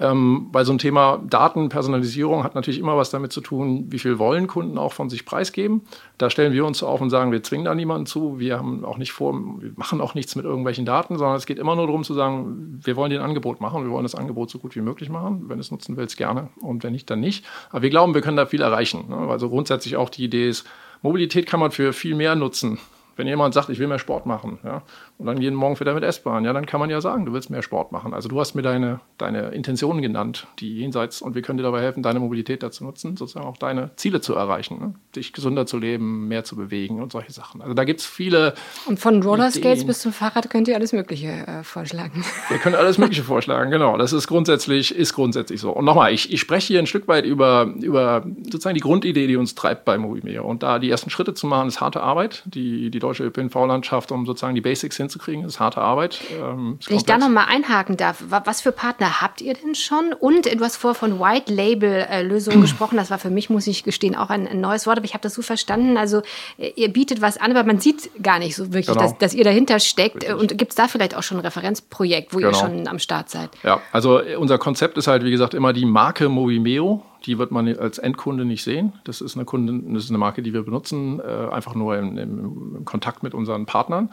Ähm, 0.02 0.48
weil 0.52 0.66
so 0.66 0.74
ein 0.74 0.80
Thema 0.80 1.22
Datenpersonalisierung 1.30 2.44
hat 2.44 2.56
natürlich 2.56 2.80
immer 2.80 2.98
was 2.98 3.12
damit 3.12 3.32
zu 3.32 3.40
tun, 3.40 3.86
wie 3.92 4.00
viel 4.00 4.18
wollen 4.18 4.48
Kunden 4.48 4.80
auch 4.80 4.94
von 4.94 5.12
sich 5.12 5.26
preisgeben. 5.26 5.84
Da 6.18 6.32
stellen 6.32 6.54
wir 6.54 6.66
uns 6.66 6.82
auf 6.82 7.02
und 7.02 7.12
sagen, 7.12 7.32
wir 7.32 7.44
zwingen 7.44 7.66
da 7.66 7.76
niemanden 7.76 8.08
zu. 8.08 8.40
Wir 8.40 8.58
haben 8.58 8.84
auch 8.84 8.98
nicht 8.98 9.12
vor, 9.12 9.34
wir 9.34 9.74
machen 9.76 10.02
auch 10.02 10.16
nichts 10.16 10.36
mit 10.36 10.44
irgendwelchen 10.44 10.88
Daten, 10.88 11.20
sondern 11.20 11.38
es 11.38 11.46
geht 11.46 11.60
immer 11.60 11.76
nur 11.76 11.86
darum 11.86 12.04
zu 12.04 12.16
sagen, 12.16 12.80
wir 12.84 12.96
wollen 12.96 13.12
dir 13.12 13.20
ein 13.20 13.26
Angebot 13.26 13.62
machen. 13.62 13.84
Wir 13.84 13.92
wollen 13.92 14.02
das 14.02 14.16
Angebot 14.16 14.50
so 14.50 14.58
gut 14.58 14.76
wie 14.76 14.82
möglich 14.82 15.10
machen. 15.10 15.44
Wenn 15.48 15.58
du 15.58 15.62
es 15.62 15.70
nutzen 15.70 15.96
willst, 15.98 16.18
gerne. 16.18 16.50
Und 16.60 16.84
wenn 16.84 16.94
nicht, 16.94 17.08
dann 17.12 17.20
nicht. 17.20 17.46
Aber 17.70 17.84
wir 17.84 17.92
glauben, 17.92 18.16
wir 18.16 18.22
können 18.22 18.38
da 18.38 18.48
viel 18.48 18.62
erreichen. 18.62 19.06
Ne? 19.08 19.18
Also 19.30 19.50
grundsätzlich 19.50 19.98
auch 19.98 20.10
die 20.10 20.24
Idee 20.24 20.50
ist, 20.50 20.66
Mobilität 21.04 21.46
kann 21.46 21.60
man 21.60 21.70
für 21.70 21.94
viel 21.94 22.16
mehr 22.16 22.36
nutzen 22.36 22.80
wenn 23.22 23.28
jemand 23.28 23.54
sagt, 23.54 23.70
ich 23.70 23.78
will 23.78 23.88
mehr 23.88 24.00
Sport 24.00 24.26
machen, 24.26 24.58
ja, 24.64 24.82
und 25.21 25.27
dann 25.27 25.39
jeden 25.39 25.55
Morgen 25.55 25.75
fährt 25.75 25.88
er 25.88 25.93
mit 25.93 26.03
S-Bahn, 26.03 26.45
ja, 26.45 26.51
dann 26.51 26.65
kann 26.65 26.79
man 26.79 26.89
ja 26.89 26.99
sagen, 26.99 27.27
du 27.27 27.34
willst 27.34 27.51
mehr 27.51 27.62
Sport 27.62 27.91
machen. 27.91 28.15
Also 28.15 28.27
du 28.27 28.39
hast 28.39 28.55
mir 28.55 28.63
deine, 28.63 29.01
deine 29.19 29.49
Intentionen 29.49 30.01
genannt, 30.01 30.47
die 30.57 30.79
jenseits, 30.79 31.21
und 31.21 31.36
wir 31.36 31.43
können 31.43 31.57
dir 31.57 31.63
dabei 31.63 31.81
helfen, 31.81 32.01
deine 32.01 32.19
Mobilität 32.19 32.63
dazu 32.63 32.84
nutzen, 32.84 33.15
sozusagen 33.17 33.45
auch 33.45 33.57
deine 33.57 33.91
Ziele 33.97 34.21
zu 34.21 34.34
erreichen, 34.34 34.79
ne? 34.79 34.95
dich 35.15 35.31
gesünder 35.31 35.67
zu 35.67 35.77
leben, 35.77 36.27
mehr 36.27 36.43
zu 36.43 36.55
bewegen 36.55 36.99
und 36.99 37.12
solche 37.12 37.31
Sachen. 37.31 37.62
Also 37.62 37.75
da 37.75 37.84
gibt 37.84 37.99
es 37.99 38.05
viele. 38.07 38.55
Und 38.88 38.99
von 38.99 39.21
Rollerskates 39.21 39.86
bis 39.86 39.99
zum 39.99 40.12
Fahrrad 40.12 40.49
könnt 40.49 40.67
ihr 40.67 40.73
alles 40.73 40.91
Mögliche 40.91 41.27
äh, 41.27 41.63
vorschlagen. 41.63 42.25
Wir 42.49 42.57
können 42.57 42.75
alles 42.75 42.97
Mögliche 42.97 43.21
vorschlagen, 43.21 43.69
genau. 43.69 43.97
Das 43.97 44.13
ist 44.13 44.25
grundsätzlich, 44.25 44.95
ist 44.95 45.13
grundsätzlich 45.13 45.62
so. 45.62 45.69
Und 45.69 45.86
nochmal, 45.86 46.13
ich, 46.13 46.34
ich 46.34 46.41
spreche 46.41 46.65
hier 46.65 46.79
ein 46.79 46.88
Stück 46.88 47.07
weit 47.07 47.25
über, 47.25 47.71
über 47.79 48.25
sozusagen 48.45 48.73
die 48.73 48.81
Grundidee, 48.81 49.27
die 49.27 49.36
uns 49.36 49.53
treibt 49.53 49.86
bei 49.86 49.99
Movimeo. 49.99 50.43
Und 50.43 50.63
da 50.63 50.79
die 50.79 50.89
ersten 50.89 51.12
Schritte 51.12 51.36
zu 51.36 51.45
machen, 51.45 51.67
ist 51.67 51.79
harte 51.79 52.01
Arbeit. 52.01 52.41
Die, 52.45 52.89
die 52.89 52.99
deutsche 52.99 53.23
ÖPNV-Landschaft, 53.23 54.12
um 54.12 54.25
sozusagen 54.25 54.55
die 54.55 54.62
Basics 54.62 54.97
hinzukriegen, 55.12 55.45
ist 55.45 55.60
harte 55.60 55.82
Arbeit. 55.82 56.19
Ähm, 56.32 56.80
Wenn 56.88 56.97
ich 56.97 57.06
da 57.06 57.17
nochmal 57.17 57.45
einhaken 57.50 57.97
darf, 57.97 58.24
was 58.28 58.62
für 58.62 58.71
Partner 58.71 59.21
habt 59.21 59.41
ihr 59.41 59.54
denn 59.54 59.76
schon? 59.76 60.13
Und 60.13 60.45
du 60.45 60.60
hast 60.62 60.78
vorher 60.78 60.95
von 60.95 61.19
White 61.19 61.54
Label-Lösungen 61.54 62.62
gesprochen. 62.62 62.97
Das 62.97 63.12
war 63.12 63.19
für 63.19 63.30
mich, 63.30 63.50
muss 63.50 63.67
ich 63.67 63.84
gestehen, 63.84 64.15
auch 64.15 64.30
ein, 64.30 64.47
ein 64.47 64.62
neues 64.62 64.88
Wort, 64.88 64.97
aber 64.97 65.06
ich 65.06 65.13
habe 65.13 65.21
das 65.21 65.34
so 65.34 65.41
verstanden. 65.41 65.97
Also 65.97 66.21
ihr 66.58 66.91
bietet 66.91 67.21
was 67.21 67.38
an, 67.38 67.52
aber 67.52 67.63
man 67.63 67.80
sieht 67.80 68.10
gar 68.21 68.39
nicht 68.39 68.56
so 68.56 68.67
wirklich, 68.67 68.88
genau. 68.88 69.02
dass, 69.02 69.17
dass, 69.17 69.34
ihr 69.34 69.43
dahinter 69.43 69.80
steckt. 69.80 70.24
Richtig. 70.24 70.36
Und 70.36 70.58
gibt 70.58 70.71
es 70.71 70.76
da 70.76 70.88
vielleicht 70.88 71.15
auch 71.15 71.24
schon 71.24 71.38
ein 71.38 71.45
Referenzprojekt, 71.45 72.34
wo 72.34 72.38
genau. 72.38 72.50
ihr 72.50 72.54
schon 72.54 72.88
am 72.88 73.00
Start 73.00 73.30
seid? 73.30 73.50
Ja, 73.63 73.82
also 73.91 74.21
unser 74.38 74.58
Konzept 74.58 74.97
ist 74.97 75.08
halt, 75.08 75.24
wie 75.24 75.32
gesagt, 75.32 75.54
immer 75.54 75.74
die 75.74 75.86
Marke 75.86 76.30
Movimeo 76.30 77.04
die 77.26 77.38
wird 77.38 77.52
man 77.52 77.67
als 77.78 77.97
Endkunde 77.97 78.45
nicht 78.45 78.63
sehen. 78.63 78.93
Das 79.04 79.21
ist 79.21 79.36
eine 79.36 79.45
Kunde, 79.45 79.80
das 79.93 80.06
ist 80.06 80.10
eine 80.10 80.17
Marke, 80.17 80.41
die 80.41 80.54
wir 80.54 80.63
benutzen, 80.63 81.19
äh, 81.19 81.24
einfach 81.52 81.76
nur 81.76 81.97
im, 81.97 82.17
im, 82.17 82.86
Kontakt 82.86 83.24
mit 83.24 83.34
unseren 83.34 83.65
Partnern. 83.65 84.10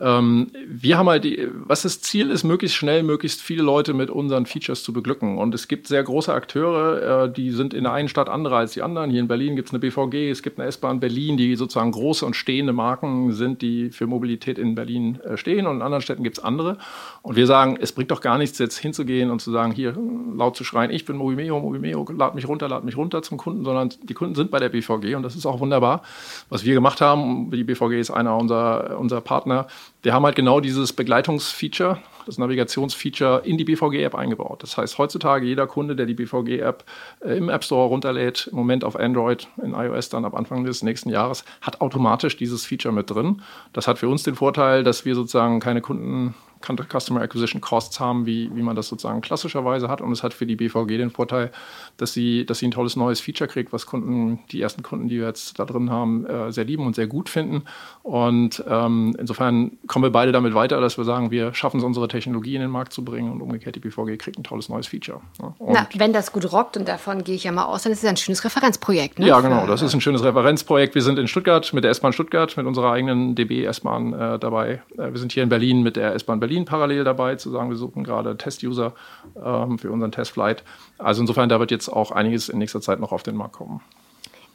Ähm, 0.00 0.50
wir 0.66 0.98
haben 0.98 1.08
halt, 1.08 1.24
die, 1.24 1.48
was 1.52 1.82
das 1.82 2.00
Ziel 2.00 2.30
ist, 2.30 2.44
möglichst 2.44 2.76
schnell, 2.76 3.02
möglichst 3.02 3.40
viele 3.40 3.62
Leute 3.62 3.94
mit 3.94 4.10
unseren 4.10 4.46
Features 4.46 4.82
zu 4.82 4.92
beglücken. 4.92 5.38
Und 5.38 5.54
es 5.54 5.68
gibt 5.68 5.86
sehr 5.86 6.02
große 6.02 6.32
Akteure, 6.32 7.24
äh, 7.24 7.32
die 7.32 7.50
sind 7.50 7.74
in 7.74 7.84
der 7.84 7.92
einen 7.92 8.08
Stadt 8.08 8.28
andere 8.28 8.56
als 8.56 8.72
die 8.72 8.82
anderen. 8.82 9.10
Hier 9.10 9.20
in 9.20 9.28
Berlin 9.28 9.56
gibt 9.56 9.68
es 9.68 9.72
eine 9.72 9.78
BVG, 9.78 10.30
es 10.30 10.42
gibt 10.42 10.58
eine 10.58 10.68
S-Bahn 10.68 11.00
Berlin, 11.00 11.36
die 11.36 11.54
sozusagen 11.54 11.92
große 11.92 12.26
und 12.26 12.34
stehende 12.34 12.72
Marken 12.72 13.32
sind, 13.32 13.62
die 13.62 13.90
für 13.90 14.06
Mobilität 14.06 14.58
in 14.58 14.74
Berlin 14.74 15.20
äh, 15.20 15.36
stehen. 15.36 15.66
Und 15.66 15.76
in 15.76 15.82
anderen 15.82 16.02
Städten 16.02 16.24
gibt 16.24 16.38
es 16.38 16.44
andere. 16.44 16.78
Und 17.22 17.36
wir 17.36 17.46
sagen, 17.46 17.78
es 17.80 17.92
bringt 17.92 18.10
doch 18.10 18.20
gar 18.20 18.38
nichts, 18.38 18.58
jetzt 18.58 18.78
hinzugehen 18.78 19.30
und 19.30 19.40
zu 19.40 19.52
sagen, 19.52 19.72
hier 19.72 19.96
laut 20.36 20.56
zu 20.56 20.64
schreien, 20.64 20.90
ich 20.90 21.04
bin 21.04 21.16
Movimeo, 21.16 21.60
Movimeo, 21.60 22.06
lad 22.16 22.34
mich 22.34 22.48
runter, 22.48 22.68
lad 22.68 22.84
mich 22.84 22.96
runter 22.96 23.22
zum 23.22 23.38
Kunden, 23.38 23.64
sondern 23.64 23.90
die 24.02 24.14
Kunden 24.14 24.34
sind 24.34 24.50
bei 24.50 24.58
der 24.58 24.68
BVG 24.68 25.14
und 25.14 25.22
das 25.22 25.36
ist 25.36 25.46
auch 25.46 25.60
wunderbar. 25.60 26.02
Was 26.48 26.64
wir 26.64 26.74
gemacht 26.74 27.00
haben, 27.00 27.50
die 27.50 27.64
BVG 27.64 28.00
ist 28.00 28.10
einer 28.10 28.36
unserer, 28.36 28.98
unserer 28.98 29.20
Partner, 29.20 29.66
wir 30.04 30.12
haben 30.12 30.24
halt 30.26 30.36
genau 30.36 30.60
dieses 30.60 30.92
Begleitungsfeature, 30.92 31.98
das 32.26 32.36
Navigationsfeature 32.36 33.40
in 33.44 33.56
die 33.56 33.64
BVG-App 33.64 34.14
eingebaut. 34.14 34.62
Das 34.62 34.76
heißt, 34.76 34.98
heutzutage 34.98 35.46
jeder 35.46 35.66
Kunde, 35.66 35.96
der 35.96 36.04
die 36.04 36.12
BVG-App 36.12 36.84
äh, 37.24 37.38
im 37.38 37.48
App 37.48 37.64
Store 37.64 37.88
runterlädt, 37.88 38.48
im 38.50 38.56
Moment 38.56 38.84
auf 38.84 38.96
Android, 38.96 39.48
in 39.62 39.72
iOS 39.72 40.10
dann 40.10 40.26
ab 40.26 40.34
Anfang 40.34 40.64
des 40.64 40.82
nächsten 40.82 41.08
Jahres, 41.08 41.44
hat 41.62 41.80
automatisch 41.80 42.36
dieses 42.36 42.66
Feature 42.66 42.92
mit 42.92 43.10
drin. 43.10 43.40
Das 43.72 43.88
hat 43.88 43.98
für 43.98 44.08
uns 44.08 44.22
den 44.24 44.34
Vorteil, 44.34 44.84
dass 44.84 45.06
wir 45.06 45.14
sozusagen 45.14 45.58
keine 45.58 45.80
Kunden 45.80 46.34
Customer 46.64 47.20
Acquisition 47.20 47.60
Costs 47.60 48.00
haben, 48.00 48.26
wie, 48.26 48.50
wie 48.54 48.62
man 48.62 48.76
das 48.76 48.88
sozusagen 48.88 49.20
klassischerweise 49.20 49.88
hat. 49.88 50.00
Und 50.00 50.12
es 50.12 50.22
hat 50.22 50.34
für 50.34 50.46
die 50.46 50.56
BVG 50.56 50.98
den 50.98 51.10
Vorteil, 51.10 51.50
dass 51.96 52.12
sie, 52.12 52.46
dass 52.46 52.58
sie 52.58 52.68
ein 52.68 52.70
tolles 52.70 52.96
neues 52.96 53.20
Feature 53.20 53.48
kriegt, 53.48 53.72
was 53.72 53.86
Kunden, 53.86 54.40
die 54.50 54.60
ersten 54.60 54.82
Kunden, 54.82 55.08
die 55.08 55.18
wir 55.18 55.26
jetzt 55.26 55.58
da 55.58 55.64
drin 55.64 55.90
haben, 55.90 56.26
äh, 56.26 56.52
sehr 56.52 56.64
lieben 56.64 56.86
und 56.86 56.94
sehr 56.94 57.06
gut 57.06 57.28
finden. 57.28 57.62
Und 58.02 58.62
ähm, 58.68 59.16
insofern 59.18 59.72
kommen 59.86 60.04
wir 60.04 60.12
beide 60.12 60.32
damit 60.32 60.54
weiter, 60.54 60.80
dass 60.80 60.96
wir 60.96 61.04
sagen, 61.04 61.30
wir 61.30 61.54
schaffen 61.54 61.78
es, 61.78 61.84
unsere 61.84 62.08
Technologie 62.08 62.54
in 62.54 62.60
den 62.60 62.70
Markt 62.70 62.92
zu 62.92 63.04
bringen 63.04 63.30
und 63.30 63.40
umgekehrt 63.40 63.74
die 63.76 63.80
BVG 63.80 64.18
kriegt 64.18 64.38
ein 64.38 64.44
tolles 64.44 64.68
neues 64.68 64.86
Feature. 64.86 65.20
Ne? 65.40 65.54
Na, 65.60 65.88
wenn 65.94 66.12
das 66.12 66.32
gut 66.32 66.50
rockt 66.52 66.76
und 66.76 66.88
davon 66.88 67.24
gehe 67.24 67.34
ich 67.34 67.44
ja 67.44 67.52
mal 67.52 67.64
aus, 67.64 67.82
dann 67.82 67.92
ist 67.92 68.02
es 68.02 68.08
ein 68.08 68.16
schönes 68.16 68.44
Referenzprojekt. 68.44 69.18
Ne? 69.18 69.26
Ja, 69.26 69.40
genau, 69.40 69.66
das 69.66 69.82
ist 69.82 69.94
ein 69.94 70.00
schönes 70.00 70.22
Referenzprojekt. 70.22 70.94
Wir 70.94 71.02
sind 71.02 71.18
in 71.18 71.28
Stuttgart 71.28 71.72
mit 71.72 71.84
der 71.84 71.90
S-Bahn 71.90 72.12
Stuttgart, 72.12 72.56
mit 72.56 72.66
unserer 72.66 72.92
eigenen 72.92 73.34
DB 73.34 73.64
S-Bahn 73.64 74.12
äh, 74.12 74.38
dabei. 74.38 74.82
Äh, 74.96 75.10
wir 75.10 75.18
sind 75.18 75.32
hier 75.32 75.42
in 75.42 75.48
Berlin 75.48 75.82
mit 75.82 75.96
der 75.96 76.14
S-Bahn 76.14 76.40
Berlin 76.40 76.53
parallel 76.62 77.04
dabei, 77.04 77.36
zu 77.36 77.50
sagen, 77.50 77.70
wir 77.70 77.76
suchen 77.76 78.04
gerade 78.04 78.36
Test-User 78.36 78.94
ähm, 79.42 79.78
für 79.78 79.90
unseren 79.90 80.12
Testflight. 80.12 80.62
Also 80.98 81.20
insofern, 81.20 81.48
da 81.48 81.58
wird 81.58 81.70
jetzt 81.70 81.88
auch 81.88 82.12
einiges 82.12 82.48
in 82.48 82.58
nächster 82.58 82.80
Zeit 82.80 83.00
noch 83.00 83.12
auf 83.12 83.22
den 83.22 83.36
Markt 83.36 83.54
kommen 83.54 83.80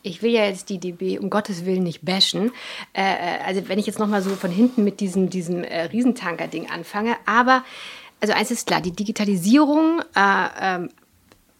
ich 0.02 0.22
will 0.22 0.32
ja 0.32 0.46
jetzt 0.46 0.70
die 0.70 0.78
DB 0.78 1.20
um 1.20 1.30
Gottes 1.30 1.66
Willen 1.66 1.84
nicht 1.84 2.04
bashen. 2.04 2.52
Äh, 2.94 3.02
äh 3.02 3.40
also 3.46 3.68
wenn 3.68 3.80
ich 3.80 3.86
jetzt 3.86 4.00
noch 4.00 4.08
mal 4.08 4.22
so 4.22 4.32
von 4.32 4.52
hinten 4.52 4.84
mit 4.84 5.00
diesem, 5.00 5.30
diesem 5.30 5.64
äh, 5.64 5.84
Riesentanker-Ding 5.84 6.70
anfange. 6.70 7.16
Aber, 7.26 7.64
also 8.22 8.34
eins 8.34 8.52
ist 8.52 8.68
klar, 8.68 8.82
die 8.82 8.92
Digitalisierung 8.92 10.02
äh, 10.16 10.48
ähm, 10.62 10.90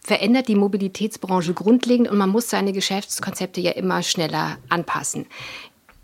verändert 0.02 0.48
die 0.48 0.56
Mobilitätsbranche 0.56 1.52
grundlegend 1.52 2.08
und 2.08 2.16
man 2.16 2.30
muss 2.30 2.48
seine 2.48 2.72
Geschäftskonzepte 2.72 3.60
ja 3.60 3.72
immer 3.72 4.02
schneller 4.02 4.56
anpassen. 4.68 5.26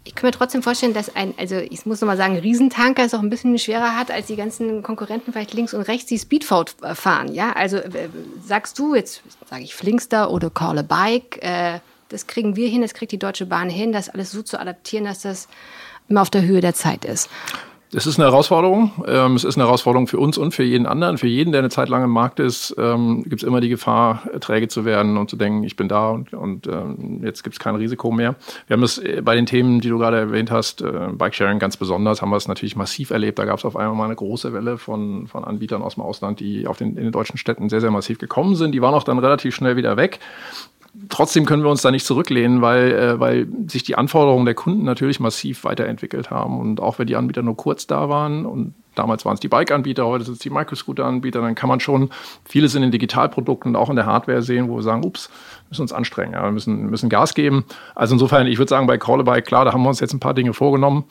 Ich 0.07 0.15
kann 0.15 0.29
mir 0.29 0.33
trotzdem 0.33 0.63
vorstellen, 0.63 0.95
dass 0.95 1.15
ein, 1.17 1.35
also 1.37 1.57
ich 1.57 1.85
muss 1.85 2.01
nochmal 2.01 2.17
sagen, 2.17 2.39
Riesentanker 2.39 3.05
es 3.05 3.13
auch 3.13 3.21
ein 3.21 3.29
bisschen 3.29 3.59
schwerer 3.59 3.97
hat, 3.97 4.13
als 4.13 4.29
die 4.29 4.37
ganzen 4.37 4.85
Konkurrenten 4.85 5.33
vielleicht 5.33 5.53
links 5.53 5.75
und 5.75 5.83
rechts 5.83 6.07
die 6.07 6.19
Speedfold 6.19 6.77
äh, 6.83 6.95
fahren. 6.95 7.35
Ja, 7.35 7.53
also 7.53 7.79
äh, 7.79 8.09
sagst 8.45 8.79
du 8.79 8.95
jetzt, 8.95 9.23
sage 9.51 9.65
ich 9.65 9.75
Flinkster 9.75 10.31
oder 10.31 10.49
Call 10.49 10.79
a 10.79 10.83
Bike, 10.83 11.43
äh, 11.43 11.81
das 12.09 12.29
kriegen 12.29 12.55
wir 12.55 12.69
hin, 12.69 12.83
das 12.83 12.95
kriegt 12.95 13.11
die 13.11 13.19
Deutsche 13.19 13.47
Bahn 13.47 13.69
hin, 13.69 13.91
das 13.91 14.09
alles 14.09 14.31
so 14.31 14.43
zu 14.43 14.61
adaptieren, 14.61 15.05
dass 15.05 15.23
das 15.23 15.49
immer 16.09 16.23
auf 16.23 16.31
der 16.31 16.43
Höhe 16.43 16.61
der 16.61 16.75
Zeit 16.75 17.05
ist. 17.05 17.29
Es 17.93 18.05
ist 18.05 18.19
eine 18.19 18.29
Herausforderung. 18.29 18.91
Ähm, 19.07 19.37
es 19.37 19.45
ist 19.45 19.57
eine 19.57 19.65
Herausforderung 19.65 20.09
für 20.09 20.19
uns 20.19 20.39
und 20.39 20.53
für 20.53 20.65
jeden 20.65 20.87
anderen. 20.87 21.19
Für 21.19 21.29
jeden, 21.29 21.53
der 21.53 21.61
eine 21.61 21.71
Zeit 21.71 21.89
lang 21.89 22.03
im 22.03 22.11
Markt 22.11 22.41
ist, 22.41 22.75
ähm, 22.79 23.23
gibt 23.23 23.43
es 23.43 23.47
immer 23.47 23.61
die 23.61 23.69
Gefahr, 23.69 24.23
träge 24.41 24.67
zu 24.67 24.85
werden 24.85 25.17
und 25.17 25.31
zu 25.31 25.37
denken, 25.37 25.63
ich 25.63 25.77
bin 25.77 25.89
da 25.89 26.11
und, 26.11 26.33
und 26.35 26.67
ähm, 26.67 27.21
jetzt 27.23 27.45
gibt 27.45 27.55
es 27.55 27.61
kein 27.61 27.77
Risiko 27.77 28.11
mehr. 28.11 28.35
Wir 28.67 28.75
haben 28.75 28.83
es 28.83 28.99
äh, 28.99 29.23
bei 29.23 29.37
den 29.37 29.47
Themen, 29.47 29.81
die 29.81 29.89
du 29.89 29.99
gerade 29.99 30.17
erwähnt 30.17 30.51
hast, 30.51 30.83
äh, 30.83 31.09
Bikesharing 31.13 31.61
ganz 31.61 31.77
besonders, 31.77 32.23
haben 32.23 32.31
wir 32.31 32.37
es 32.37 32.49
natürlich 32.49 32.75
massiv 32.75 33.11
erlebt. 33.11 33.39
Da 33.39 33.45
gab 33.45 33.59
es 33.59 33.65
auf 33.65 33.77
einmal 33.77 33.95
mal 33.95 34.05
eine 34.07 34.17
große 34.17 34.53
Welle 34.53 34.79
von, 34.79 35.29
von 35.29 35.45
Anbietern 35.45 35.83
aus 35.83 35.95
dem 35.95 36.03
Ausland, 36.03 36.41
die 36.41 36.67
auf 36.67 36.79
den, 36.79 36.97
in 36.97 37.05
den 37.05 37.13
deutschen 37.13 37.39
Städten 37.39 37.69
sehr, 37.69 37.81
sehr 37.81 37.93
massiv 37.93 38.19
gekommen 38.19 38.57
sind. 38.57 38.73
Die 38.73 38.83
waren 38.83 38.95
auch 38.95 39.05
dann 39.05 39.21
relativ 39.21 39.55
schnell 39.55 39.77
wieder 39.77 39.97
weg 39.97 40.19
trotzdem 41.09 41.47
können 41.47 41.63
wir 41.63 41.71
uns 41.71 41.83
da 41.83 41.91
nicht 41.91 42.07
zurücklehnen, 42.07 42.63
weil, 42.63 42.93
äh, 42.93 43.21
weil 43.21 43.47
sich 43.69 43.83
die 43.83 43.97
Anforderungen 43.97 44.45
der 44.45 44.55
Kunden 44.55 44.85
natürlich 44.85 45.21
massiv 45.21 45.65
weiterentwickelt 45.65 46.31
haben. 46.31 46.59
Und 46.59 46.81
auch 46.81 46.99
wenn 46.99 47.07
die 47.07 47.17
Anbieter 47.17 47.43
nur 47.43 47.57
kurz 47.57 47.87
da 47.87 48.09
waren 48.09 48.47
und 48.47 48.75
damals 48.95 49.25
waren 49.25 49.35
es 49.35 49.41
die 49.41 49.49
Bike-Anbieter, 49.49 50.07
heute 50.07 50.25
sind 50.25 50.35
es 50.35 50.39
die 50.41 50.51
Microscooter-Anbieter, 50.51 51.41
dann 51.43 51.55
kann 51.55 51.69
man 51.69 51.81
schon 51.81 52.11
vieles 52.45 52.75
in 52.75 52.83
den 52.83 52.91
Digitalprodukten 52.91 53.75
und 53.75 53.77
auch 53.77 53.91
in 53.91 53.97
der 53.97 54.07
Hardware 54.07 54.43
sehen, 54.43 54.69
wo 54.69 54.77
wir 54.77 54.83
sagen, 54.83 55.05
ups, 55.05 55.31
müssen 55.69 55.83
uns 55.83 55.93
anstrengen, 55.93 56.33
ja, 56.33 56.45
wir 56.45 56.53
müssen, 56.53 56.87
müssen 56.87 57.11
Gas 57.11 57.35
geben. 57.35 57.65
Also 57.95 58.15
insofern, 58.15 58.47
ich 58.47 58.59
würde 58.59 58.71
sagen, 58.71 58.87
bei 58.87 58.97
Call 58.97 59.21
a 59.21 59.23
Bike, 59.23 59.45
klar, 59.45 59.65
da 59.65 59.73
haben 59.73 59.83
wir 59.83 59.89
uns 59.89 60.01
jetzt 60.01 60.15
ein 60.15 60.21
paar 60.21 60.35
Dinge 60.35 60.55
vorgenommen 60.55 61.05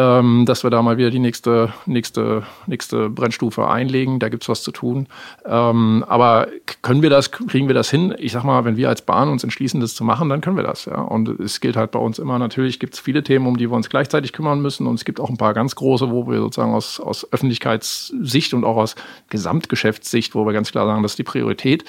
ähm, 0.00 0.46
dass 0.46 0.62
wir 0.62 0.70
da 0.70 0.80
mal 0.80 0.96
wieder 0.96 1.10
die 1.10 1.18
nächste, 1.18 1.74
nächste, 1.84 2.44
nächste 2.66 3.10
Brennstufe 3.10 3.68
einlegen. 3.68 4.18
Da 4.18 4.30
gibt 4.30 4.44
es 4.44 4.48
was 4.48 4.62
zu 4.62 4.72
tun. 4.72 5.06
Ähm, 5.44 6.04
aber 6.08 6.48
können 6.80 7.02
wir 7.02 7.10
das, 7.10 7.30
kriegen 7.30 7.68
wir 7.68 7.74
das 7.74 7.90
hin? 7.90 8.14
Ich 8.18 8.32
sag 8.32 8.44
mal, 8.44 8.64
wenn 8.64 8.78
wir 8.78 8.88
als 8.88 9.02
Bahn 9.02 9.28
uns 9.28 9.44
entschließen, 9.44 9.80
das 9.80 9.94
zu 9.94 10.04
machen, 10.04 10.30
dann 10.30 10.40
können 10.40 10.56
wir 10.56 10.62
das. 10.62 10.86
Ja. 10.86 11.02
Und 11.02 11.28
es 11.40 11.60
gilt 11.60 11.76
halt 11.76 11.90
bei 11.90 11.98
uns 11.98 12.18
immer, 12.18 12.38
natürlich 12.38 12.80
gibt 12.80 12.94
es 12.94 13.00
viele 13.00 13.22
Themen, 13.22 13.46
um 13.46 13.58
die 13.58 13.70
wir 13.70 13.76
uns 13.76 13.90
gleichzeitig 13.90 14.32
kümmern 14.32 14.62
müssen. 14.62 14.86
Und 14.86 14.94
es 14.94 15.04
gibt 15.04 15.20
auch 15.20 15.28
ein 15.28 15.36
paar 15.36 15.52
ganz 15.52 15.76
große, 15.76 16.10
wo 16.10 16.26
wir 16.26 16.38
sozusagen 16.38 16.72
aus, 16.72 16.98
aus 16.98 17.30
Öffentlichkeitssicht 17.30 18.54
und 18.54 18.64
auch 18.64 18.76
aus 18.76 18.94
Gesamtgeschäftssicht, 19.28 20.34
wo 20.34 20.46
wir 20.46 20.54
ganz 20.54 20.70
klar 20.70 20.86
sagen, 20.86 21.02
das 21.02 21.12
ist 21.12 21.18
die 21.18 21.24
Priorität. 21.24 21.84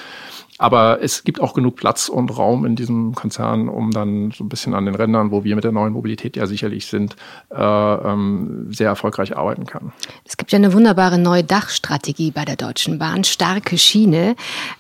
Aber 0.61 1.01
es 1.01 1.23
gibt 1.23 1.41
auch 1.41 1.55
genug 1.55 1.75
Platz 1.75 2.07
und 2.07 2.37
Raum 2.37 2.65
in 2.65 2.75
diesem 2.75 3.15
Konzern, 3.15 3.67
um 3.67 3.89
dann 3.89 4.29
so 4.29 4.43
ein 4.43 4.49
bisschen 4.49 4.75
an 4.75 4.85
den 4.85 4.93
Rändern, 4.93 5.31
wo 5.31 5.43
wir 5.43 5.55
mit 5.55 5.63
der 5.63 5.71
neuen 5.71 5.93
Mobilität 5.93 6.37
ja 6.37 6.45
sicherlich 6.45 6.85
sind, 6.85 7.15
äh, 7.49 7.55
ähm, 8.03 8.67
sehr 8.71 8.87
erfolgreich 8.87 9.35
arbeiten 9.37 9.65
kann. 9.65 9.91
Es 10.25 10.37
gibt 10.37 10.51
ja 10.51 10.57
eine 10.57 10.73
wunderbare 10.73 11.17
neue 11.17 11.43
Dachstrategie 11.43 12.31
bei 12.31 12.45
der 12.45 12.55
Deutschen 12.55 12.99
Bahn, 12.99 13.23
starke 13.23 13.77
Schiene. 13.77 14.35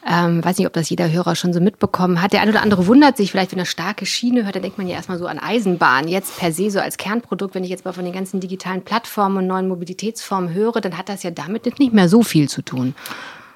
Ähm, 0.09 0.43
weiß 0.43 0.57
nicht, 0.57 0.67
ob 0.67 0.73
das 0.73 0.89
jeder 0.89 1.11
Hörer 1.11 1.35
schon 1.35 1.53
so 1.53 1.59
mitbekommen 1.59 2.21
hat. 2.21 2.33
Der 2.33 2.41
eine 2.41 2.51
oder 2.51 2.61
andere 2.61 2.87
wundert 2.87 3.17
sich 3.17 3.31
vielleicht, 3.31 3.51
wenn 3.51 3.59
er 3.59 3.65
starke 3.65 4.05
Schiene 4.05 4.43
hört, 4.45 4.55
dann 4.55 4.63
denkt 4.63 4.77
man 4.77 4.87
ja 4.87 4.95
erstmal 4.95 5.17
so 5.17 5.27
an 5.27 5.39
Eisenbahn. 5.39 6.07
Jetzt 6.07 6.37
per 6.37 6.51
se 6.51 6.69
so 6.69 6.79
als 6.79 6.97
Kernprodukt, 6.97 7.55
wenn 7.55 7.63
ich 7.63 7.69
jetzt 7.69 7.85
mal 7.85 7.93
von 7.93 8.05
den 8.05 8.13
ganzen 8.13 8.39
digitalen 8.39 8.81
Plattformen 8.83 9.37
und 9.37 9.47
neuen 9.47 9.67
Mobilitätsformen 9.67 10.53
höre, 10.53 10.81
dann 10.81 10.97
hat 10.97 11.09
das 11.09 11.23
ja 11.23 11.31
damit 11.31 11.65
nicht 11.79 11.93
mehr 11.93 12.09
so 12.09 12.23
viel 12.23 12.49
zu 12.49 12.61
tun. 12.61 12.95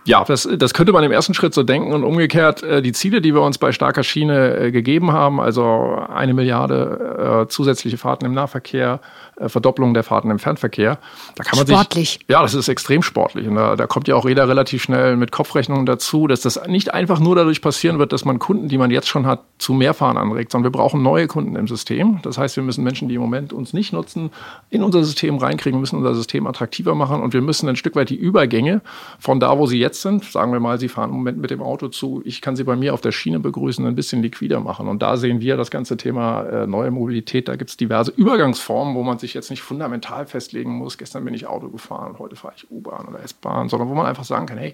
Ja, 0.07 0.23
das, 0.23 0.47
das 0.57 0.75
könnte 0.75 0.93
man 0.93 1.03
im 1.03 1.11
ersten 1.11 1.33
Schritt 1.33 1.55
so 1.55 1.63
denken 1.63 1.91
und 1.91 2.03
umgekehrt 2.03 2.61
äh, 2.61 2.83
die 2.83 2.91
Ziele, 2.91 3.21
die 3.21 3.33
wir 3.33 3.41
uns 3.41 3.57
bei 3.57 3.71
starker 3.71 4.03
Schiene 4.03 4.55
äh, 4.55 4.71
gegeben 4.71 5.11
haben, 5.11 5.41
also 5.41 5.97
eine 6.13 6.35
Milliarde 6.35 7.45
äh, 7.45 7.47
zusätzliche 7.49 7.97
Fahrten 7.97 8.25
im 8.25 8.33
Nahverkehr, 8.33 8.99
Verdopplung 9.37 9.93
der 9.93 10.03
Fahrten 10.03 10.31
im 10.31 10.39
Fernverkehr. 10.39 10.97
Da 11.35 11.43
kann 11.43 11.57
man 11.57 11.67
sportlich. 11.67 12.11
Sich, 12.11 12.19
ja, 12.27 12.41
das 12.41 12.53
ist 12.53 12.67
extrem 12.67 13.01
sportlich. 13.01 13.47
Und 13.47 13.55
da, 13.55 13.75
da 13.75 13.87
kommt 13.87 14.07
ja 14.07 14.15
auch 14.15 14.25
jeder 14.25 14.47
relativ 14.47 14.83
schnell 14.83 15.17
mit 15.17 15.31
Kopfrechnungen 15.31 15.85
dazu, 15.85 16.27
dass 16.27 16.41
das 16.41 16.59
nicht 16.67 16.93
einfach 16.93 17.19
nur 17.19 17.35
dadurch 17.35 17.61
passieren 17.61 17.99
wird, 17.99 18.13
dass 18.13 18.25
man 18.25 18.39
Kunden, 18.39 18.69
die 18.69 18.77
man 18.77 18.91
jetzt 18.91 19.07
schon 19.07 19.25
hat, 19.25 19.43
zu 19.57 19.73
mehr 19.73 19.93
Fahren 19.93 20.17
anregt, 20.17 20.51
sondern 20.51 20.71
wir 20.71 20.77
brauchen 20.77 21.01
neue 21.01 21.27
Kunden 21.27 21.55
im 21.55 21.67
System. 21.67 22.19
Das 22.23 22.37
heißt, 22.37 22.55
wir 22.55 22.63
müssen 22.63 22.83
Menschen, 22.83 23.09
die 23.09 23.15
im 23.15 23.21
Moment 23.21 23.53
uns 23.53 23.73
nicht 23.73 23.93
nutzen, 23.93 24.31
in 24.69 24.83
unser 24.83 25.03
System 25.03 25.37
reinkriegen. 25.37 25.77
Wir 25.77 25.81
müssen 25.81 25.97
unser 25.97 26.15
System 26.15 26.47
attraktiver 26.47 26.95
machen 26.95 27.21
und 27.21 27.33
wir 27.33 27.41
müssen 27.41 27.67
ein 27.67 27.75
Stück 27.75 27.95
weit 27.95 28.09
die 28.09 28.15
Übergänge 28.15 28.81
von 29.19 29.39
da, 29.39 29.57
wo 29.57 29.65
sie 29.65 29.79
jetzt 29.79 30.01
sind, 30.01 30.23
sagen 30.23 30.51
wir 30.53 30.59
mal, 30.59 30.79
sie 30.79 30.89
fahren 30.89 31.09
im 31.09 31.17
Moment 31.17 31.39
mit 31.39 31.51
dem 31.51 31.61
Auto 31.61 31.87
zu, 31.87 32.21
ich 32.25 32.41
kann 32.41 32.55
sie 32.55 32.63
bei 32.63 32.75
mir 32.75 32.93
auf 32.93 33.01
der 33.01 33.11
Schiene 33.11 33.39
begrüßen, 33.39 33.85
ein 33.85 33.95
bisschen 33.95 34.21
liquider 34.21 34.59
machen. 34.59 34.87
Und 34.87 35.01
da 35.01 35.17
sehen 35.17 35.41
wir 35.41 35.57
das 35.57 35.71
ganze 35.71 35.97
Thema 35.97 36.43
äh, 36.43 36.67
neue 36.67 36.91
Mobilität. 36.91 37.47
Da 37.47 37.55
gibt 37.55 37.69
es 37.69 37.77
diverse 37.77 38.11
Übergangsformen, 38.11 38.95
wo 38.95 39.03
man 39.03 39.17
sich 39.19 39.24
sich 39.25 39.33
jetzt 39.33 39.49
nicht 39.49 39.61
fundamental 39.61 40.25
festlegen 40.25 40.71
muss, 40.71 40.97
gestern 40.97 41.25
bin 41.25 41.33
ich 41.33 41.47
Auto 41.47 41.69
gefahren 41.69 42.15
heute 42.19 42.35
fahre 42.35 42.53
ich 42.55 42.69
U-Bahn 42.69 43.07
oder 43.07 43.19
S-Bahn, 43.23 43.69
sondern 43.69 43.89
wo 43.89 43.95
man 43.95 44.05
einfach 44.05 44.23
sagen 44.23 44.45
kann, 44.45 44.57
hey, 44.57 44.73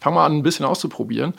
fang 0.00 0.14
mal 0.14 0.26
an, 0.26 0.38
ein 0.38 0.42
bisschen 0.42 0.66
auszuprobieren. 0.66 1.34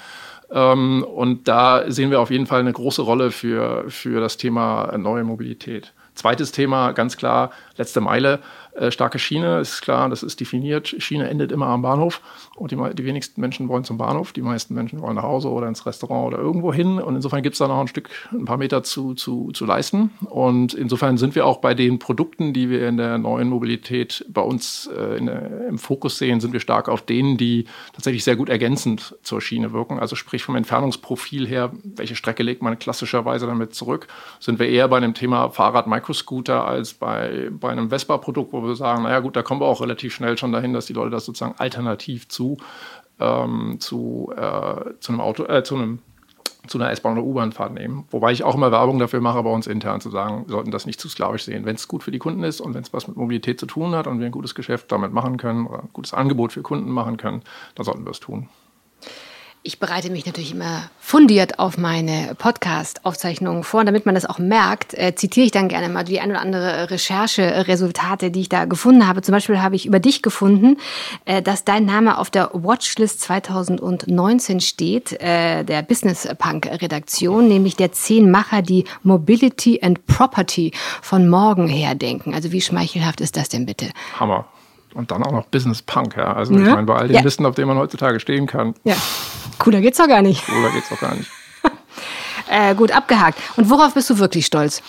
Ähm, 0.52 1.04
und 1.04 1.48
da 1.48 1.90
sehen 1.90 2.12
wir 2.12 2.20
auf 2.20 2.30
jeden 2.32 2.46
Fall 2.46 2.60
eine 2.60 2.74
große 2.74 3.02
Rolle 3.02 3.32
für, 3.32 3.90
für 3.90 4.20
das 4.20 4.38
Thema 4.38 4.98
neue 4.98 5.24
Mobilität. 5.24 5.94
Zweites 6.14 6.52
Thema, 6.52 6.92
ganz 6.92 7.16
klar, 7.16 7.52
letzte 7.82 8.02
Meile. 8.02 8.40
Äh, 8.74 8.92
starke 8.92 9.20
Schiene 9.20 9.60
ist 9.60 9.82
klar, 9.82 10.08
das 10.10 10.24
ist 10.24 10.40
definiert. 10.40 10.96
Schiene 11.00 11.28
endet 11.30 11.52
immer 11.52 11.68
am 11.68 11.82
Bahnhof 11.82 12.22
und 12.56 12.72
die, 12.72 12.78
die, 12.94 13.06
wenigsten 13.06 13.42
Menschen 13.42 13.68
wollen 13.68 13.84
zum 13.84 13.98
Bahnhof. 13.98 14.32
Die 14.32 14.42
meisten 14.42 14.74
Menschen 14.74 15.02
wollen 15.02 15.16
nach 15.16 15.24
Hause 15.24 15.50
oder 15.50 15.68
ins 15.68 15.86
Restaurant 15.86 16.34
oder 16.34 16.42
irgendwo 16.42 16.74
hin. 16.74 17.00
Und 17.00 17.16
insofern 17.16 17.42
gibt 17.42 17.54
es 17.56 17.60
da 17.60 17.68
noch 17.68 17.80
ein 17.80 17.88
Stück, 17.88 18.10
ein 18.32 18.46
paar 18.46 18.58
Meter 18.58 18.84
zu, 18.84 19.14
zu, 19.14 19.52
zu 19.52 19.66
leisten. 19.66 20.12
Und 20.30 20.74
insofern 20.74 21.18
sind 21.18 21.36
wir 21.36 21.46
auch 21.46 21.58
bei 21.58 21.74
den 21.74 22.00
Produkten, 22.00 22.54
die 22.54 22.70
wir 22.70 22.88
in 22.88 22.98
der 22.98 23.18
neuen 23.18 23.50
Mobilität 23.50 24.26
bei 24.30 24.42
uns 24.42 24.88
äh, 24.88 25.20
der, 25.22 25.68
im 25.68 25.78
Fokus 25.78 26.18
sehen, 26.18 26.40
sind 26.40 26.54
wir 26.54 26.60
stark 26.60 26.88
auf 26.88 27.02
denen, 27.02 27.38
die 27.38 27.66
tatsächlich 27.94 28.24
sehr 28.24 28.36
gut 28.36 28.50
ergänzend 28.50 29.16
zur 29.24 29.42
Schiene 29.42 29.74
wirken. 29.74 30.00
Also 30.00 30.16
sprich 30.16 30.44
vom 30.44 30.56
Entfernungsprofil 30.56 31.48
her, 31.48 31.72
welche 31.84 32.16
Strecke 32.16 32.44
legt 32.44 32.62
man 32.62 32.78
klassischerweise 32.80 33.48
damit 33.48 33.74
zurück, 33.74 34.08
sind 34.40 34.60
wir 34.60 34.70
eher 34.70 34.88
bei 34.88 34.98
einem 34.98 35.14
Thema 35.14 35.50
Fahrrad-Microscooter 35.50 36.66
als 36.66 36.94
bei, 36.94 37.50
bei 37.52 37.71
einem 37.72 37.90
Vespa-Produkt, 37.90 38.54
wo 38.54 38.64
wir 38.64 38.76
sagen, 38.76 39.04
naja 39.04 39.20
gut, 39.20 39.36
da 39.36 39.44
kommen 39.44 39.62
wir 39.62 39.68
auch 39.68 39.82
relativ 39.82 40.14
schnell 40.14 40.38
schon 40.38 40.52
dahin, 40.52 40.74
dass 40.74 40.86
die 40.86 40.94
Leute 40.94 41.12
das 41.12 41.26
sozusagen 41.26 41.56
alternativ 41.58 42.28
zu, 42.28 42.58
ähm, 43.20 43.78
zu, 43.80 44.34
äh, 44.36 44.94
zu 45.00 45.12
einem 45.12 45.22
Auto, 45.22 45.46
äh, 45.46 45.64
zu 45.64 45.76
einem 45.76 46.00
zu 46.68 46.78
einer 46.78 46.92
S-Bahn 46.92 47.18
oder 47.18 47.24
U-Bahn-Fahrt 47.24 47.74
nehmen. 47.74 48.06
Wobei 48.12 48.32
ich 48.32 48.44
auch 48.44 48.54
immer 48.54 48.72
Werbung 48.72 49.00
dafür 49.00 49.20
mache, 49.20 49.42
bei 49.42 49.50
uns 49.50 49.66
intern 49.66 50.00
zu 50.00 50.12
sagen, 50.12 50.44
wir 50.46 50.52
sollten 50.52 50.70
das 50.70 50.86
nicht 50.86 51.02
zu 51.02 51.10
sklavisch 51.10 51.44
sehen. 51.44 51.66
Wenn 51.66 51.76
es 51.76 51.88
gut 51.88 52.04
für 52.04 52.12
die 52.12 52.20
Kunden 52.20 52.44
ist 52.44 52.62
und 52.62 52.76
wenn 52.76 52.84
es 52.84 52.94
was 52.94 53.08
mit 53.08 53.18
Mobilität 53.18 53.60
zu 53.60 53.66
tun 53.66 53.96
hat 53.96 54.06
und 54.06 54.20
wir 54.20 54.28
ein 54.28 54.32
gutes 54.32 54.54
Geschäft 54.54 54.92
damit 54.92 55.12
machen 55.12 55.38
können 55.38 55.66
oder 55.66 55.80
ein 55.80 55.90
gutes 55.92 56.14
Angebot 56.14 56.54
für 56.54 56.62
Kunden 56.62 56.92
machen 56.92 57.18
können, 57.18 57.42
dann 57.76 57.86
sollten 57.86 58.06
wir 58.06 58.12
es 58.12 58.20
tun. 58.20 58.48
Ich 59.64 59.78
bereite 59.78 60.10
mich 60.10 60.26
natürlich 60.26 60.54
immer 60.54 60.90
fundiert 61.00 61.60
auf 61.60 61.78
meine 61.78 62.34
Podcast-Aufzeichnungen 62.36 63.64
vor. 63.64 63.82
Und 63.82 63.86
damit 63.86 64.08
man 64.08 64.16
das 64.16 64.26
auch 64.26 64.40
merkt, 64.40 64.96
äh, 64.96 65.14
zitiere 65.14 65.46
ich 65.46 65.52
dann 65.52 65.68
gerne 65.68 65.88
mal 65.88 66.04
die 66.04 66.20
ein 66.20 66.32
oder 66.32 66.42
andere 66.42 66.90
Rechercheresultate, 66.90 68.32
die 68.32 68.42
ich 68.42 68.50
da 68.50 68.66
gefunden 68.66 69.08
habe. 69.08 69.22
Zum 69.22 69.34
Beispiel 69.34 69.62
habe 69.62 69.76
ich 69.76 69.86
über 69.86 70.00
dich 70.00 70.24
gefunden, 70.24 70.78
äh, 71.26 71.44
dass 71.44 71.64
dein 71.64 71.86
Name 71.86 72.18
auf 72.18 72.32
der 72.32 72.50
Watchlist 72.54 73.22
2019 73.22 74.62
steht, 74.62 75.22
äh, 75.22 75.64
der 75.64 75.84
Business 75.84 76.28
Punk-Redaktion, 76.40 77.48
nämlich 77.48 77.76
der 77.76 77.92
zehn 77.92 78.32
Macher, 78.32 78.64
die 78.64 78.86
Mobility 79.04 79.80
and 79.84 80.08
Property 80.08 80.72
von 81.04 81.30
morgen 81.30 81.68
her 81.68 81.94
denken. 81.94 82.34
Also 82.34 82.52
wie 82.52 82.62
schmeichelhaft 82.62 83.22
ist 83.22 83.38
das 83.38 83.50
denn 83.50 83.68
bitte? 83.68 83.92
Hammer. 84.20 84.48
Und 84.94 85.12
dann 85.12 85.24
auch 85.24 85.32
noch 85.32 85.46
Business 85.48 85.82
Punk, 85.82 86.16
ja. 86.18 86.34
Also 86.34 86.54
ja. 86.54 86.62
ich 86.62 86.70
meine, 86.70 86.84
bei 86.84 86.96
all 86.96 87.08
den 87.08 87.18
ja. 87.18 87.22
Listen, 87.22 87.46
auf 87.46 87.56
denen 87.56 87.68
man 87.68 87.78
heutzutage 87.78 88.20
stehen 88.20 88.48
kann. 88.48 88.76
Ja. 88.84 88.96
Cooler 89.58 89.82
geht's 89.82 89.98
doch 89.98 90.08
gar 90.08 90.22
nicht. 90.22 90.46
Cooler 90.46 90.72
geht's 90.72 90.90
doch 90.90 91.00
gar 91.00 91.16
nicht. 91.16 91.30
äh, 92.50 92.76
gut, 92.76 92.92
abgehakt. 92.92 93.40
Und 93.58 93.70
worauf 93.70 93.94
bist 93.94 94.10
du 94.10 94.20
wirklich 94.20 94.46
stolz? 94.46 94.82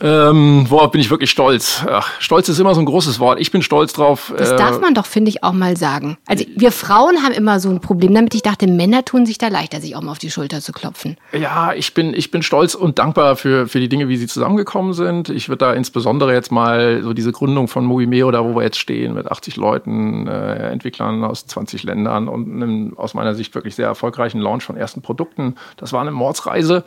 Ähm, 0.00 0.66
worauf 0.68 0.90
bin 0.90 1.00
ich 1.00 1.10
wirklich 1.10 1.30
stolz? 1.30 1.84
Ach, 1.88 2.08
stolz 2.20 2.48
ist 2.48 2.58
immer 2.58 2.74
so 2.74 2.80
ein 2.80 2.86
großes 2.86 3.18
Wort. 3.18 3.40
Ich 3.40 3.50
bin 3.50 3.62
stolz 3.62 3.92
drauf. 3.92 4.32
Das 4.36 4.50
äh, 4.50 4.56
darf 4.56 4.80
man 4.80 4.94
doch, 4.94 5.06
finde 5.06 5.30
ich, 5.30 5.42
auch 5.42 5.52
mal 5.52 5.76
sagen. 5.76 6.18
Also 6.26 6.44
wir 6.56 6.72
Frauen 6.72 7.22
haben 7.22 7.32
immer 7.32 7.58
so 7.60 7.68
ein 7.68 7.80
Problem 7.80 8.14
damit. 8.14 8.34
Ich 8.34 8.42
dachte, 8.42 8.66
Männer 8.66 9.04
tun 9.04 9.26
sich 9.26 9.38
da 9.38 9.48
leichter, 9.48 9.80
sich 9.80 9.96
auch 9.96 10.02
mal 10.02 10.12
auf 10.12 10.18
die 10.18 10.30
Schulter 10.30 10.60
zu 10.60 10.72
klopfen. 10.72 11.16
Ja, 11.32 11.72
ich 11.72 11.94
bin, 11.94 12.14
ich 12.14 12.30
bin 12.30 12.42
stolz 12.42 12.74
und 12.74 12.98
dankbar 12.98 13.36
für, 13.36 13.66
für 13.66 13.80
die 13.80 13.88
Dinge, 13.88 14.08
wie 14.08 14.16
sie 14.16 14.26
zusammengekommen 14.26 14.92
sind. 14.92 15.30
Ich 15.30 15.48
würde 15.48 15.66
da 15.66 15.72
insbesondere 15.72 16.32
jetzt 16.32 16.52
mal 16.52 17.02
so 17.02 17.12
diese 17.12 17.32
Gründung 17.32 17.68
von 17.68 17.84
Movimeo, 17.84 18.30
da 18.30 18.44
wo 18.44 18.54
wir 18.54 18.62
jetzt 18.62 18.78
stehen, 18.78 19.14
mit 19.14 19.30
80 19.30 19.56
Leuten, 19.56 20.26
äh, 20.28 20.70
Entwicklern 20.70 21.24
aus 21.24 21.46
20 21.46 21.82
Ländern 21.82 22.28
und 22.28 22.50
einem 22.50 22.96
aus 22.96 23.14
meiner 23.14 23.34
Sicht 23.34 23.54
wirklich 23.54 23.74
sehr 23.74 23.86
erfolgreichen 23.86 24.40
Launch 24.40 24.64
von 24.64 24.76
ersten 24.76 25.02
Produkten. 25.02 25.56
Das 25.76 25.92
war 25.92 26.00
eine 26.00 26.12
Mordsreise 26.12 26.84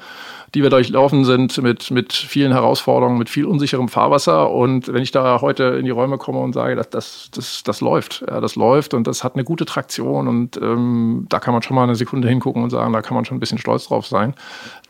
die 0.54 0.64
wir 0.64 0.70
durchlaufen 0.70 1.24
sind 1.24 1.62
mit, 1.62 1.92
mit 1.92 2.14
vielen 2.14 2.52
Herausforderungen, 2.52 3.01
mit 3.10 3.30
viel 3.30 3.46
unsicherem 3.46 3.88
Fahrwasser. 3.88 4.52
Und 4.52 4.92
wenn 4.92 5.02
ich 5.04 5.12
da 5.12 5.42
heute 5.42 5.64
in 5.64 5.86
die 5.86 5.92
Räume 5.92 6.18
komme 6.18 6.40
und 6.40 6.54
sage, 6.54 6.76
dass 6.76 6.90
das, 6.90 7.30
das, 7.34 7.64
das 7.64 7.82
läuft, 7.82 8.24
ja, 8.28 8.40
das 8.42 8.56
läuft 8.56 8.94
und 8.94 9.08
das 9.08 9.24
hat 9.24 9.36
eine 9.36 9.44
gute 9.44 9.66
Traktion 9.66 10.28
und 10.28 10.58
ähm, 10.58 11.26
da 11.30 11.40
kann 11.40 11.54
man 11.54 11.62
schon 11.62 11.76
mal 11.76 11.84
eine 11.84 11.96
Sekunde 11.96 12.28
hingucken 12.28 12.64
und 12.64 12.70
sagen, 12.70 12.94
da 12.94 13.02
kann 13.02 13.16
man 13.16 13.26
schon 13.26 13.38
ein 13.38 13.40
bisschen 13.40 13.58
stolz 13.58 13.88
drauf 13.88 14.08
sein. 14.08 14.34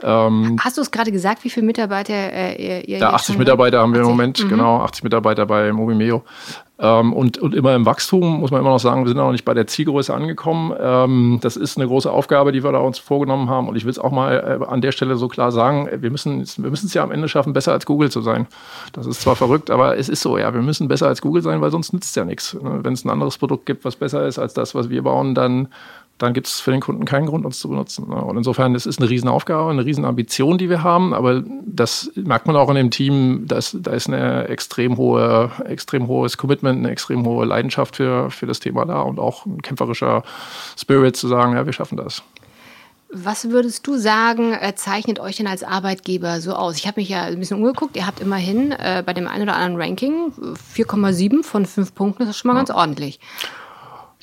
Ähm, 0.04 0.58
Hast 0.60 0.78
du 0.78 0.82
es 0.82 0.92
gerade 0.92 1.12
gesagt, 1.12 1.44
wie 1.44 1.50
viele 1.50 1.66
Mitarbeiter 1.66 2.14
äh, 2.14 2.56
ihr, 2.56 2.88
ihr 2.88 2.98
Ja, 3.00 3.14
80 3.14 3.38
Mitarbeiter 3.38 3.80
haben 3.80 3.94
wir 3.94 4.02
80? 4.02 4.10
im 4.10 4.18
Moment, 4.18 4.44
mhm. 4.44 4.50
genau, 4.50 4.82
80 4.82 5.04
Mitarbeiter 5.04 5.46
bei 5.46 5.72
Movimeo. 5.72 6.24
Ähm, 6.82 7.14
und, 7.14 7.38
und 7.38 7.54
immer 7.54 7.76
im 7.76 7.86
Wachstum, 7.86 8.40
muss 8.40 8.50
man 8.50 8.60
immer 8.60 8.72
noch 8.72 8.80
sagen, 8.80 9.04
wir 9.04 9.08
sind 9.08 9.18
noch 9.18 9.32
nicht 9.32 9.46
bei 9.46 9.54
der 9.54 9.68
Zielgröße 9.68 10.12
angekommen. 10.12 10.74
Ähm, 10.80 11.38
das 11.40 11.56
ist 11.56 11.78
eine 11.78 11.88
große 11.88 12.12
Aufgabe, 12.12 12.52
die 12.52 12.64
wir 12.64 12.72
da 12.72 12.80
uns 12.80 12.98
vorgenommen 12.98 13.52
haben. 13.52 13.70
Und 13.70 13.76
ich 13.76 13.84
will 13.84 13.92
es 13.92 14.00
auch 14.00 14.10
mal 14.12 14.60
äh, 14.62 14.66
an 14.66 14.82
der 14.82 14.92
Stelle 14.92 15.16
so 15.16 15.28
klar 15.28 15.52
sagen, 15.52 15.88
wir 16.02 16.10
müssen 16.10 16.40
wir 16.58 16.72
es 16.72 16.94
ja 16.96 17.04
am 17.04 17.12
Ende 17.12 17.28
schaffen, 17.30 17.54
besser 17.54 17.72
als 17.72 17.86
Google 17.86 18.10
zu 18.10 18.22
sein. 18.22 18.48
Das 18.94 19.06
ist 19.06 19.22
zwar 19.22 19.36
verrückt, 19.36 19.70
aber 19.70 19.96
es 19.98 20.10
ist 20.10 20.22
so, 20.22 20.40
ja, 20.40 20.52
wir 20.56 20.62
müssen 20.64 20.88
besser 20.88 21.08
als 21.08 21.22
Google 21.22 21.44
sein, 21.44 21.62
weil 21.62 21.70
sonst 21.70 21.94
nützt 21.94 22.10
es 22.10 22.16
ja 22.16 22.26
nichts. 22.26 22.56
Ne? 22.56 22.80
Wenn 22.82 22.94
es 22.94 23.06
ein 23.06 23.12
anderes 23.12 23.38
Produkt 23.38 23.68
gibt, 23.68 23.86
was 23.86 23.96
besser 23.96 24.26
ist 24.26 24.40
als 24.40 24.56
das, 24.56 24.74
was 24.74 24.90
wir 24.90 25.04
bauen, 25.04 25.36
dann 25.36 25.68
dann 26.22 26.34
gibt 26.34 26.48
es 26.48 26.60
für 26.60 26.72
den 26.72 26.82
Kunden 26.82 27.06
keinen 27.06 27.26
Grund, 27.26 27.46
uns 27.46 27.60
zu 27.60 27.70
benutzen. 27.70 28.10
Ne? 28.10 28.16
Und 28.16 28.38
insofern, 28.38 28.74
das 28.74 28.86
ist 28.86 29.00
eine 29.00 29.10
Riesenaufgabe, 29.10 29.72
eine 29.72 29.86
Riesenambition, 29.86 30.58
die 30.58 30.70
wir 30.70 30.84
haben, 30.84 31.14
aber 31.14 31.44
das 31.66 32.12
merkt 32.16 32.46
man 32.46 32.56
auch 32.56 32.70
in 32.70 32.76
dem 32.76 32.92
Team, 32.92 33.48
dass, 33.48 33.76
da 33.80 33.92
ist 33.92 34.08
eine 34.08 34.48
extrem 34.48 34.98
hohe, 34.98 35.52
extrem 35.66 36.08
hohes 36.08 36.38
Commitment, 36.38 36.80
eine 36.80 36.92
extrem 36.92 37.26
hohe 37.26 37.46
Leidenschaft 37.46 37.96
für, 37.96 38.30
für 38.30 38.46
das 38.46 38.60
Thema 38.60 38.86
da 38.86 39.02
und 39.02 39.20
auch 39.20 39.46
ein 39.46 39.62
kämpferischer 39.62 40.24
Spirit 40.78 41.16
zu 41.16 41.28
sagen, 41.28 41.54
ja, 41.54 41.66
wir 41.66 41.74
schaffen 41.74 41.98
das. 41.98 42.22
Was 43.14 43.50
würdest 43.50 43.86
du 43.88 43.98
sagen, 43.98 44.54
äh, 44.54 44.74
zeichnet 44.76 45.20
euch 45.20 45.36
denn 45.36 45.48
als 45.48 45.64
Arbeitgeber 45.64 46.40
so 46.40 46.54
aus? 46.54 46.78
Ich 46.78 46.88
habe 46.88 47.02
mich 47.02 47.10
ja 47.10 47.24
ein 47.24 47.40
bisschen 47.40 47.58
umgeguckt. 47.58 47.98
Ihr 47.98 48.08
habt 48.08 48.22
immerhin 48.22 48.72
äh, 48.72 49.04
bei 49.06 49.14
dem 49.14 49.28
einen 49.28 49.44
oder 49.44 49.56
anderen 49.56 49.82
Ranking 49.82 50.32
4,7 50.78 51.44
von 51.44 51.66
5 51.66 51.94
Punkten. 51.94 52.24
Das 52.24 52.30
ist 52.30 52.38
schon 52.38 52.50
mal 52.50 52.54
ja. 52.54 52.60
ganz 52.60 52.70
ordentlich. 52.70 53.20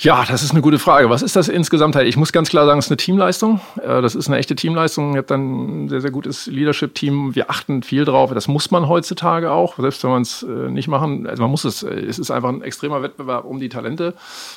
Ja, 0.00 0.24
das 0.24 0.44
ist 0.44 0.52
eine 0.52 0.60
gute 0.60 0.78
Frage. 0.78 1.10
Was 1.10 1.22
ist 1.22 1.34
das 1.34 1.48
insgesamt? 1.48 1.96
Ich 1.96 2.16
muss 2.16 2.30
ganz 2.30 2.50
klar 2.50 2.66
sagen, 2.66 2.78
es 2.78 2.84
ist 2.84 2.92
eine 2.92 2.98
Teamleistung. 2.98 3.60
Äh, 3.82 4.00
das 4.00 4.14
ist 4.14 4.28
eine 4.28 4.36
echte 4.36 4.54
Teamleistung. 4.54 5.14
Ihr 5.14 5.18
habt 5.18 5.30
dann 5.32 5.86
ein 5.86 5.88
sehr, 5.88 6.00
sehr 6.00 6.12
gutes 6.12 6.46
Leadership-Team. 6.46 7.34
Wir 7.34 7.50
achten 7.50 7.82
viel 7.82 8.04
drauf. 8.04 8.32
Das 8.32 8.46
muss 8.46 8.70
man 8.70 8.86
heutzutage 8.86 9.50
auch, 9.50 9.76
selbst 9.76 10.04
wenn 10.04 10.10
man 10.12 10.22
es 10.22 10.44
äh, 10.44 10.70
nicht 10.70 10.86
machen. 10.86 11.26
Also 11.26 11.42
man 11.42 11.50
muss 11.50 11.64
es. 11.64 11.82
Es 11.82 12.20
ist 12.20 12.30
einfach 12.30 12.48
ein 12.48 12.62
extremer 12.62 13.02
Wettbewerb 13.02 13.44
um 13.44 13.58
die 13.58 13.68
Talente. 13.68 14.14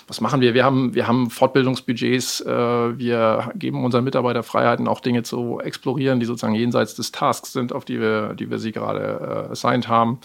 Was 0.08 0.22
machen 0.22 0.42
wir? 0.42 0.54
Wir 0.54 0.64
haben, 0.64 0.94
wir 0.94 1.08
haben 1.08 1.32
Fortbildungsbudgets. 1.32 2.42
Äh, 2.42 3.00
wir 3.00 3.52
geben 3.56 3.84
unseren 3.84 4.04
Mitarbeitern 4.04 4.44
Freiheiten, 4.44 4.88
auch 4.88 5.00
Dinge 5.00 5.24
zu 5.24 5.60
explorieren, 5.60 6.20
die 6.20 6.28
sozusagen 6.28 6.54
jenseits 6.54 6.94
des 6.94 7.12
Tasks 7.12 7.52
sind, 7.52 7.74
auf 7.74 7.84
die 7.84 8.00
wir, 8.00 8.36
die 8.36 8.52
wir 8.52 8.60
sie 8.60 8.72
gerade 8.72 9.50
assigned 9.50 9.88
haben 9.88 10.20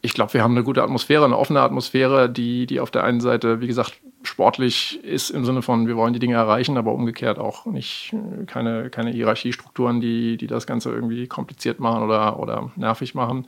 ich 0.00 0.14
glaube, 0.14 0.32
wir 0.34 0.42
haben 0.44 0.52
eine 0.52 0.62
gute 0.62 0.82
Atmosphäre, 0.82 1.24
eine 1.24 1.36
offene 1.36 1.60
Atmosphäre, 1.60 2.30
die, 2.30 2.66
die 2.66 2.78
auf 2.78 2.92
der 2.92 3.02
einen 3.02 3.20
Seite, 3.20 3.60
wie 3.60 3.66
gesagt, 3.66 4.00
sportlich 4.22 5.02
ist 5.04 5.30
im 5.30 5.44
Sinne 5.44 5.62
von, 5.62 5.86
wir 5.86 5.96
wollen 5.96 6.12
die 6.12 6.18
Dinge 6.18 6.34
erreichen, 6.34 6.76
aber 6.76 6.92
umgekehrt 6.92 7.38
auch 7.38 7.66
nicht 7.66 8.14
keine, 8.46 8.90
keine 8.90 9.10
Hierarchiestrukturen, 9.10 10.00
die, 10.00 10.36
die 10.36 10.46
das 10.46 10.66
Ganze 10.66 10.90
irgendwie 10.90 11.26
kompliziert 11.26 11.80
machen 11.80 12.02
oder, 12.02 12.38
oder 12.38 12.70
nervig 12.76 13.14
machen. 13.14 13.46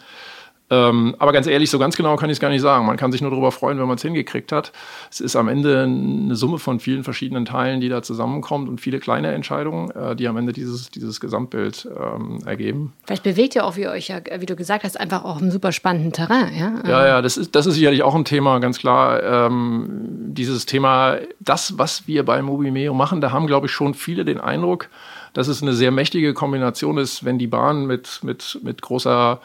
Ähm, 0.70 1.16
aber 1.18 1.32
ganz 1.32 1.48
ehrlich, 1.48 1.68
so 1.68 1.80
ganz 1.80 1.96
genau 1.96 2.14
kann 2.16 2.30
ich 2.30 2.36
es 2.36 2.40
gar 2.40 2.48
nicht 2.48 2.60
sagen. 2.60 2.86
Man 2.86 2.96
kann 2.96 3.10
sich 3.10 3.20
nur 3.20 3.30
darüber 3.30 3.50
freuen, 3.50 3.78
wenn 3.78 3.88
man 3.88 3.96
es 3.96 4.02
hingekriegt 4.02 4.52
hat. 4.52 4.70
Es 5.10 5.20
ist 5.20 5.34
am 5.34 5.48
Ende 5.48 5.82
eine 5.82 6.36
Summe 6.36 6.58
von 6.58 6.78
vielen 6.78 7.02
verschiedenen 7.02 7.44
Teilen, 7.44 7.80
die 7.80 7.88
da 7.88 8.02
zusammenkommt 8.02 8.68
und 8.68 8.80
viele 8.80 9.00
kleine 9.00 9.32
Entscheidungen, 9.32 9.90
äh, 9.90 10.14
die 10.14 10.28
am 10.28 10.36
Ende 10.36 10.52
dieses, 10.52 10.90
dieses 10.90 11.18
Gesamtbild 11.20 11.88
ähm, 11.98 12.38
ergeben. 12.46 12.92
Vielleicht 13.04 13.24
bewegt 13.24 13.56
ihr 13.56 13.64
auch, 13.64 13.76
wie 13.76 13.88
euch 13.88 14.08
ja, 14.08 14.20
wie 14.38 14.46
du 14.46 14.54
gesagt 14.54 14.84
hast, 14.84 14.98
einfach 14.98 15.24
auch 15.24 15.40
im 15.40 15.50
super 15.50 15.72
spannenden 15.72 16.12
Terrain. 16.12 16.54
Ja, 16.56 16.88
ja, 16.88 17.06
ja 17.06 17.22
das, 17.22 17.36
ist, 17.36 17.54
das 17.56 17.66
ist 17.66 17.74
sicherlich 17.74 18.04
auch 18.04 18.14
ein 18.14 18.24
Thema, 18.24 18.60
ganz 18.60 18.78
klar. 18.78 19.22
Ähm, 19.22 19.88
dieses 20.28 20.66
Thema, 20.66 21.16
das, 21.40 21.78
was 21.78 22.06
wir 22.06 22.24
bei 22.24 22.40
Mobimeo 22.42 22.94
machen, 22.94 23.20
da 23.20 23.32
haben, 23.32 23.48
glaube 23.48 23.66
ich, 23.66 23.72
schon 23.72 23.94
viele 23.94 24.24
den 24.24 24.40
Eindruck, 24.40 24.88
dass 25.32 25.48
es 25.48 25.62
eine 25.62 25.72
sehr 25.72 25.90
mächtige 25.90 26.32
Kombination 26.32 26.96
ist, 26.96 27.24
wenn 27.24 27.38
die 27.38 27.48
Bahn 27.48 27.86
mit, 27.86 28.20
mit, 28.22 28.60
mit 28.62 28.82
großer 28.82 29.40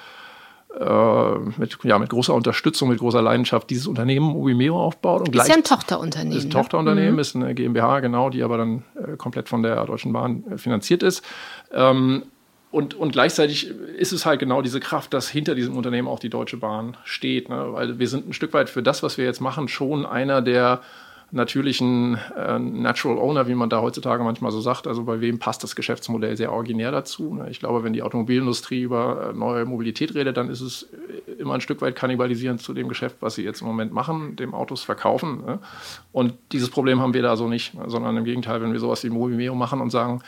äh, 0.79 1.39
mit, 1.57 1.77
ja, 1.83 1.97
mit 1.97 2.09
großer 2.09 2.33
Unterstützung, 2.33 2.89
mit 2.89 2.99
großer 2.99 3.21
Leidenschaft 3.21 3.69
dieses 3.69 3.87
Unternehmen 3.87 4.25
Mobimeo 4.25 4.77
aufbaut. 4.77 5.27
Und 5.27 5.35
ist 5.35 5.47
ja 5.47 5.55
ein 5.55 5.63
Tochterunternehmen. 5.63 6.37
Ist 6.37 6.45
ein 6.45 6.49
ne? 6.49 6.53
Tochterunternehmen, 6.53 7.13
mhm. 7.13 7.19
ist 7.19 7.35
eine 7.35 7.55
GmbH, 7.55 8.01
genau, 8.01 8.29
die 8.29 8.43
aber 8.43 8.57
dann 8.57 8.83
äh, 8.95 9.15
komplett 9.15 9.47
von 9.47 9.63
der 9.63 9.83
Deutschen 9.85 10.11
Bahn 10.11 10.43
äh, 10.51 10.57
finanziert 10.57 11.03
ist. 11.03 11.23
Ähm, 11.71 12.23
und, 12.71 12.93
und 12.93 13.13
gleichzeitig 13.13 13.69
ist 13.69 14.11
es 14.11 14.25
halt 14.25 14.41
genau 14.41 14.61
diese 14.61 14.81
Kraft, 14.81 15.13
dass 15.13 15.29
hinter 15.29 15.55
diesem 15.55 15.77
Unternehmen 15.77 16.09
auch 16.09 16.19
die 16.19 16.29
Deutsche 16.29 16.57
Bahn 16.57 16.97
steht. 17.05 17.47
Ne? 17.47 17.67
Weil 17.71 17.99
wir 17.99 18.09
sind 18.09 18.27
ein 18.27 18.33
Stück 18.33 18.53
weit 18.53 18.69
für 18.69 18.83
das, 18.83 19.01
was 19.01 19.17
wir 19.17 19.23
jetzt 19.23 19.39
machen, 19.39 19.69
schon 19.69 20.05
einer 20.05 20.41
der 20.41 20.81
natürlichen 21.35 22.17
äh, 22.37 22.57
Natural 22.57 23.17
Owner, 23.17 23.47
wie 23.47 23.55
man 23.55 23.69
da 23.69 23.81
heutzutage 23.81 24.23
manchmal 24.23 24.51
so 24.51 24.61
sagt. 24.61 24.87
Also 24.87 25.03
bei 25.03 25.19
wem 25.19 25.37
passt 25.37 25.63
das 25.63 25.75
Geschäftsmodell 25.75 26.37
sehr 26.37 26.51
originär 26.51 26.91
dazu? 26.91 27.35
Ne? 27.35 27.49
Ich 27.49 27.59
glaube, 27.59 27.83
wenn 27.83 27.93
die 27.93 28.01
Automobilindustrie 28.01 28.81
über 28.81 29.29
äh, 29.29 29.33
neue 29.37 29.65
Mobilität 29.65 30.15
redet, 30.15 30.37
dann 30.37 30.49
ist 30.49 30.61
es 30.61 30.83
äh, 31.27 31.31
immer 31.33 31.53
ein 31.53 31.61
Stück 31.61 31.81
weit 31.81 31.95
kannibalisierend 31.95 32.61
zu 32.61 32.73
dem 32.73 32.87
Geschäft, 32.87 33.17
was 33.19 33.35
sie 33.35 33.43
jetzt 33.43 33.61
im 33.61 33.67
Moment 33.67 33.91
machen, 33.91 34.37
dem 34.37 34.53
Autos 34.53 34.83
verkaufen. 34.83 35.43
Ne? 35.45 35.59
Und 36.13 36.33
dieses 36.53 36.69
Problem 36.69 37.01
haben 37.01 37.13
wir 37.13 37.21
da 37.21 37.35
so 37.35 37.49
nicht, 37.49 37.73
sondern 37.85 38.15
im 38.15 38.23
Gegenteil, 38.23 38.61
wenn 38.61 38.71
wir 38.71 38.79
sowas 38.79 39.03
wie 39.03 39.09
Movimeo 39.09 39.55
machen 39.55 39.81
und 39.81 39.89
sagen, 39.89 40.21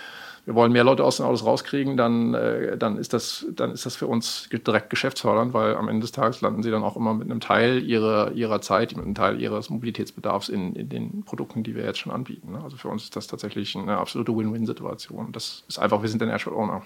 wir 0.48 0.56
wollen 0.56 0.72
mehr 0.72 0.86
Leute 0.86 1.04
aus 1.04 1.18
den 1.18 1.26
Autos 1.26 1.44
rauskriegen, 1.46 1.98
dann, 1.98 2.34
äh, 2.34 2.78
dann, 2.78 2.98
ist 2.98 3.12
das, 3.12 3.46
dann 3.52 3.72
ist 3.72 3.86
das 3.86 3.98
für 3.98 4.08
uns 4.08 4.48
direkt 4.50 4.90
geschäftsfördernd, 4.90 5.54
weil 5.54 5.76
am 5.76 5.90
Ende 5.90 6.00
des 6.00 6.14
Tages 6.14 6.40
landen 6.40 6.64
sie 6.64 6.72
dann 6.72 6.84
auch 6.84 6.96
immer 6.96 7.14
mit 7.14 7.30
einem 7.30 7.42
Teil 7.42 7.84
ihrer, 7.84 8.32
ihrer 8.32 8.62
Zeit, 8.62 8.96
mit 8.96 9.04
einem 9.04 9.14
Teil 9.14 9.42
ihres 9.42 9.70
Mobilitätsbedarfs 9.70 10.48
in, 10.48 10.74
in 10.74 10.88
den 10.88 11.24
Produkten, 11.26 11.64
die 11.64 11.76
wir 11.76 11.84
jetzt 11.84 12.00
schon 12.00 12.14
anbieten. 12.14 12.54
Ne? 12.54 12.62
Also 12.64 12.78
für 12.78 12.88
uns 12.88 13.04
ist 13.04 13.18
das 13.18 13.28
tatsächlich 13.28 13.76
eine 13.76 13.98
absolute 13.98 14.34
Win-Win-Situation. 14.34 15.34
Das 15.34 15.66
ist 15.68 15.80
einfach, 15.80 16.02
wir 16.02 16.08
sind 16.08 16.22
der 16.22 16.30
Natural 16.30 16.58
Owner. 16.58 16.82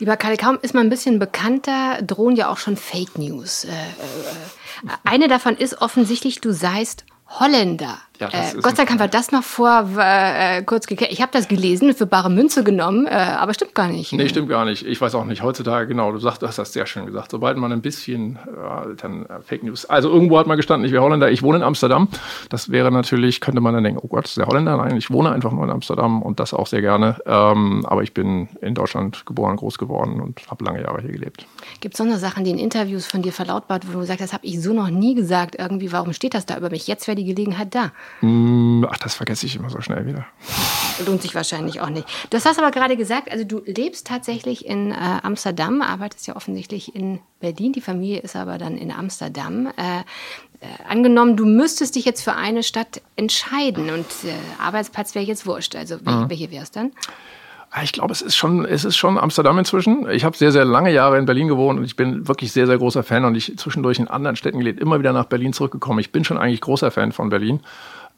Lieber 0.00 0.16
Karl, 0.16 0.36
kaum 0.36 0.58
ist 0.60 0.74
man 0.74 0.88
ein 0.88 0.90
bisschen 0.90 1.20
bekannter, 1.20 2.02
drohen 2.02 2.34
ja 2.34 2.50
auch 2.50 2.58
schon 2.58 2.76
Fake 2.76 3.16
News. 3.16 3.62
Äh, 3.62 3.68
äh, 3.68 4.90
eine 5.04 5.28
davon 5.28 5.56
ist 5.56 5.80
offensichtlich, 5.80 6.40
du 6.40 6.52
seist 6.52 7.04
Holländer. 7.28 7.96
Ja, 8.18 8.28
äh, 8.28 8.54
Gott 8.54 8.76
sei 8.76 8.84
Dank 8.84 8.90
haben 8.90 8.98
wir 8.98 9.08
das 9.08 9.30
noch 9.30 9.44
vor 9.44 9.90
äh, 9.96 10.62
kurz 10.62 10.86
geklärt. 10.86 11.12
Ich 11.12 11.22
habe 11.22 11.30
das 11.32 11.46
gelesen, 11.46 11.94
für 11.94 12.06
bare 12.06 12.30
Münze 12.30 12.64
genommen, 12.64 13.06
äh, 13.06 13.10
aber 13.10 13.54
stimmt 13.54 13.74
gar 13.74 13.88
nicht. 13.88 14.12
Nee, 14.12 14.28
stimmt 14.28 14.48
gar 14.48 14.64
nicht. 14.64 14.84
Ich 14.84 15.00
weiß 15.00 15.14
auch 15.14 15.24
nicht. 15.24 15.42
Heutzutage, 15.42 15.86
genau, 15.86 16.10
du, 16.10 16.18
sagst, 16.18 16.42
du 16.42 16.48
hast 16.48 16.58
das 16.58 16.72
sehr 16.72 16.86
schön 16.86 17.06
gesagt. 17.06 17.30
Sobald 17.30 17.56
man 17.58 17.70
ein 17.72 17.80
bisschen, 17.80 18.36
äh, 18.36 18.96
dann 18.96 19.26
äh, 19.26 19.40
Fake 19.42 19.62
News. 19.62 19.84
Also 19.84 20.10
irgendwo 20.10 20.38
hat 20.38 20.46
man 20.46 20.56
gestanden, 20.56 20.84
ich 20.86 20.92
wäre 20.92 21.02
Holländer, 21.02 21.30
ich 21.30 21.42
wohne 21.42 21.58
in 21.58 21.62
Amsterdam. 21.62 22.08
Das 22.48 22.70
wäre 22.70 22.90
natürlich, 22.90 23.40
könnte 23.40 23.60
man 23.60 23.74
dann 23.74 23.84
denken, 23.84 24.00
oh 24.02 24.08
Gott, 24.08 24.24
ist 24.24 24.36
der 24.36 24.46
Holländer? 24.46 24.76
Nein, 24.76 24.96
ich 24.96 25.10
wohne 25.10 25.30
einfach 25.30 25.52
nur 25.52 25.64
in 25.64 25.70
Amsterdam 25.70 26.22
und 26.22 26.40
das 26.40 26.52
auch 26.52 26.66
sehr 26.66 26.80
gerne. 26.80 27.18
Ähm, 27.24 27.86
aber 27.86 28.02
ich 28.02 28.14
bin 28.14 28.48
in 28.60 28.74
Deutschland 28.74 29.26
geboren, 29.26 29.56
groß 29.56 29.78
geworden 29.78 30.20
und 30.20 30.40
habe 30.50 30.64
lange 30.64 30.82
Jahre 30.82 31.02
hier 31.02 31.12
gelebt. 31.12 31.46
Gibt 31.80 31.94
es 31.94 31.98
so 31.98 32.04
eine 32.04 32.18
Sachen, 32.18 32.44
die 32.44 32.50
in 32.50 32.58
Interviews 32.58 33.06
von 33.06 33.22
dir 33.22 33.32
verlautbart, 33.32 33.86
wo 33.86 34.00
du 34.00 34.04
sagst, 34.04 34.22
das 34.22 34.32
habe 34.32 34.44
ich 34.44 34.60
so 34.60 34.72
noch 34.72 34.90
nie 34.90 35.14
gesagt, 35.14 35.54
irgendwie, 35.56 35.92
warum 35.92 36.12
steht 36.12 36.34
das 36.34 36.46
da 36.46 36.56
über 36.56 36.70
mich? 36.70 36.88
Jetzt 36.88 37.06
wäre 37.06 37.14
die 37.14 37.24
Gelegenheit 37.24 37.74
da. 37.74 37.92
Mm, 38.20 38.84
ach, 38.88 38.98
das 38.98 39.14
vergesse 39.14 39.46
ich 39.46 39.56
immer 39.56 39.70
so 39.70 39.80
schnell 39.80 40.06
wieder. 40.06 40.26
Lohnt 41.06 41.22
sich 41.22 41.34
wahrscheinlich 41.34 41.80
auch 41.80 41.90
nicht. 41.90 42.06
Du 42.30 42.36
hast 42.36 42.58
aber 42.58 42.70
gerade 42.70 42.96
gesagt, 42.96 43.30
also 43.30 43.44
du 43.44 43.62
lebst 43.64 44.06
tatsächlich 44.06 44.66
in 44.66 44.90
äh, 44.90 44.96
Amsterdam, 45.22 45.82
arbeitest 45.82 46.26
ja 46.26 46.34
offensichtlich 46.34 46.94
in 46.94 47.20
Berlin. 47.40 47.72
Die 47.72 47.80
Familie 47.80 48.20
ist 48.20 48.34
aber 48.34 48.58
dann 48.58 48.76
in 48.76 48.90
Amsterdam. 48.90 49.68
Äh, 49.76 50.00
äh, 50.60 50.66
angenommen, 50.88 51.36
du 51.36 51.46
müsstest 51.46 51.94
dich 51.94 52.04
jetzt 52.04 52.22
für 52.22 52.34
eine 52.34 52.64
Stadt 52.64 53.00
entscheiden 53.14 53.90
und 53.90 54.06
äh, 54.24 54.32
Arbeitsplatz 54.60 55.14
wäre 55.14 55.24
jetzt 55.24 55.46
wurscht. 55.46 55.76
Also 55.76 55.96
mhm. 55.96 56.28
welche 56.28 56.50
wäre 56.50 56.64
es 56.64 56.72
dann? 56.72 56.90
Ah, 57.70 57.82
ich 57.82 57.92
glaube, 57.92 58.12
es 58.12 58.22
ist 58.22 58.34
schon, 58.34 58.64
es 58.64 58.84
ist 58.84 58.96
schon 58.96 59.18
Amsterdam 59.18 59.58
inzwischen. 59.58 60.08
Ich 60.10 60.24
habe 60.24 60.36
sehr, 60.36 60.52
sehr 60.52 60.64
lange 60.64 60.90
Jahre 60.90 61.18
in 61.18 61.26
Berlin 61.26 61.48
gewohnt 61.48 61.78
und 61.78 61.84
ich 61.84 61.96
bin 61.96 62.26
wirklich 62.26 62.50
sehr, 62.50 62.66
sehr 62.66 62.78
großer 62.78 63.02
Fan 63.02 63.26
und 63.26 63.34
ich 63.34 63.58
zwischendurch 63.58 63.98
in 63.98 64.08
anderen 64.08 64.36
Städten 64.36 64.58
gelebt, 64.58 64.80
immer 64.80 64.98
wieder 64.98 65.12
nach 65.12 65.26
Berlin 65.26 65.52
zurückgekommen. 65.52 65.98
Ich 65.98 66.10
bin 66.10 66.24
schon 66.24 66.38
eigentlich 66.38 66.62
großer 66.62 66.90
Fan 66.90 67.12
von 67.12 67.28
Berlin. 67.28 67.60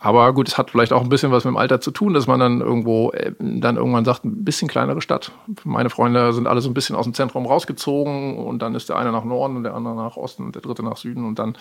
Aber 0.02 0.32
gut, 0.32 0.48
es 0.48 0.56
hat 0.56 0.70
vielleicht 0.70 0.94
auch 0.94 1.02
ein 1.02 1.10
bisschen 1.10 1.30
was 1.30 1.44
mit 1.44 1.52
dem 1.52 1.58
Alter 1.58 1.80
zu 1.82 1.90
tun, 1.90 2.14
dass 2.14 2.26
man 2.26 2.40
dann 2.40 2.62
irgendwo 2.62 3.10
äh, 3.10 3.32
dann 3.38 3.76
irgendwann 3.76 4.06
sagt, 4.06 4.24
ein 4.24 4.44
bisschen 4.44 4.66
kleinere 4.66 5.02
Stadt. 5.02 5.30
Meine 5.64 5.90
Freunde 5.90 6.32
sind 6.32 6.46
alle 6.46 6.62
so 6.62 6.70
ein 6.70 6.74
bisschen 6.74 6.96
aus 6.96 7.04
dem 7.04 7.12
Zentrum 7.12 7.44
rausgezogen 7.44 8.38
und 8.38 8.60
dann 8.60 8.74
ist 8.74 8.88
der 8.88 8.96
eine 8.96 9.12
nach 9.12 9.24
Norden 9.24 9.56
und 9.56 9.64
der 9.64 9.74
andere 9.74 9.94
nach 9.94 10.16
Osten 10.16 10.46
und 10.46 10.54
der 10.54 10.62
dritte 10.62 10.82
nach 10.82 10.96
Süden 10.96 11.26
und 11.26 11.38
dann 11.38 11.56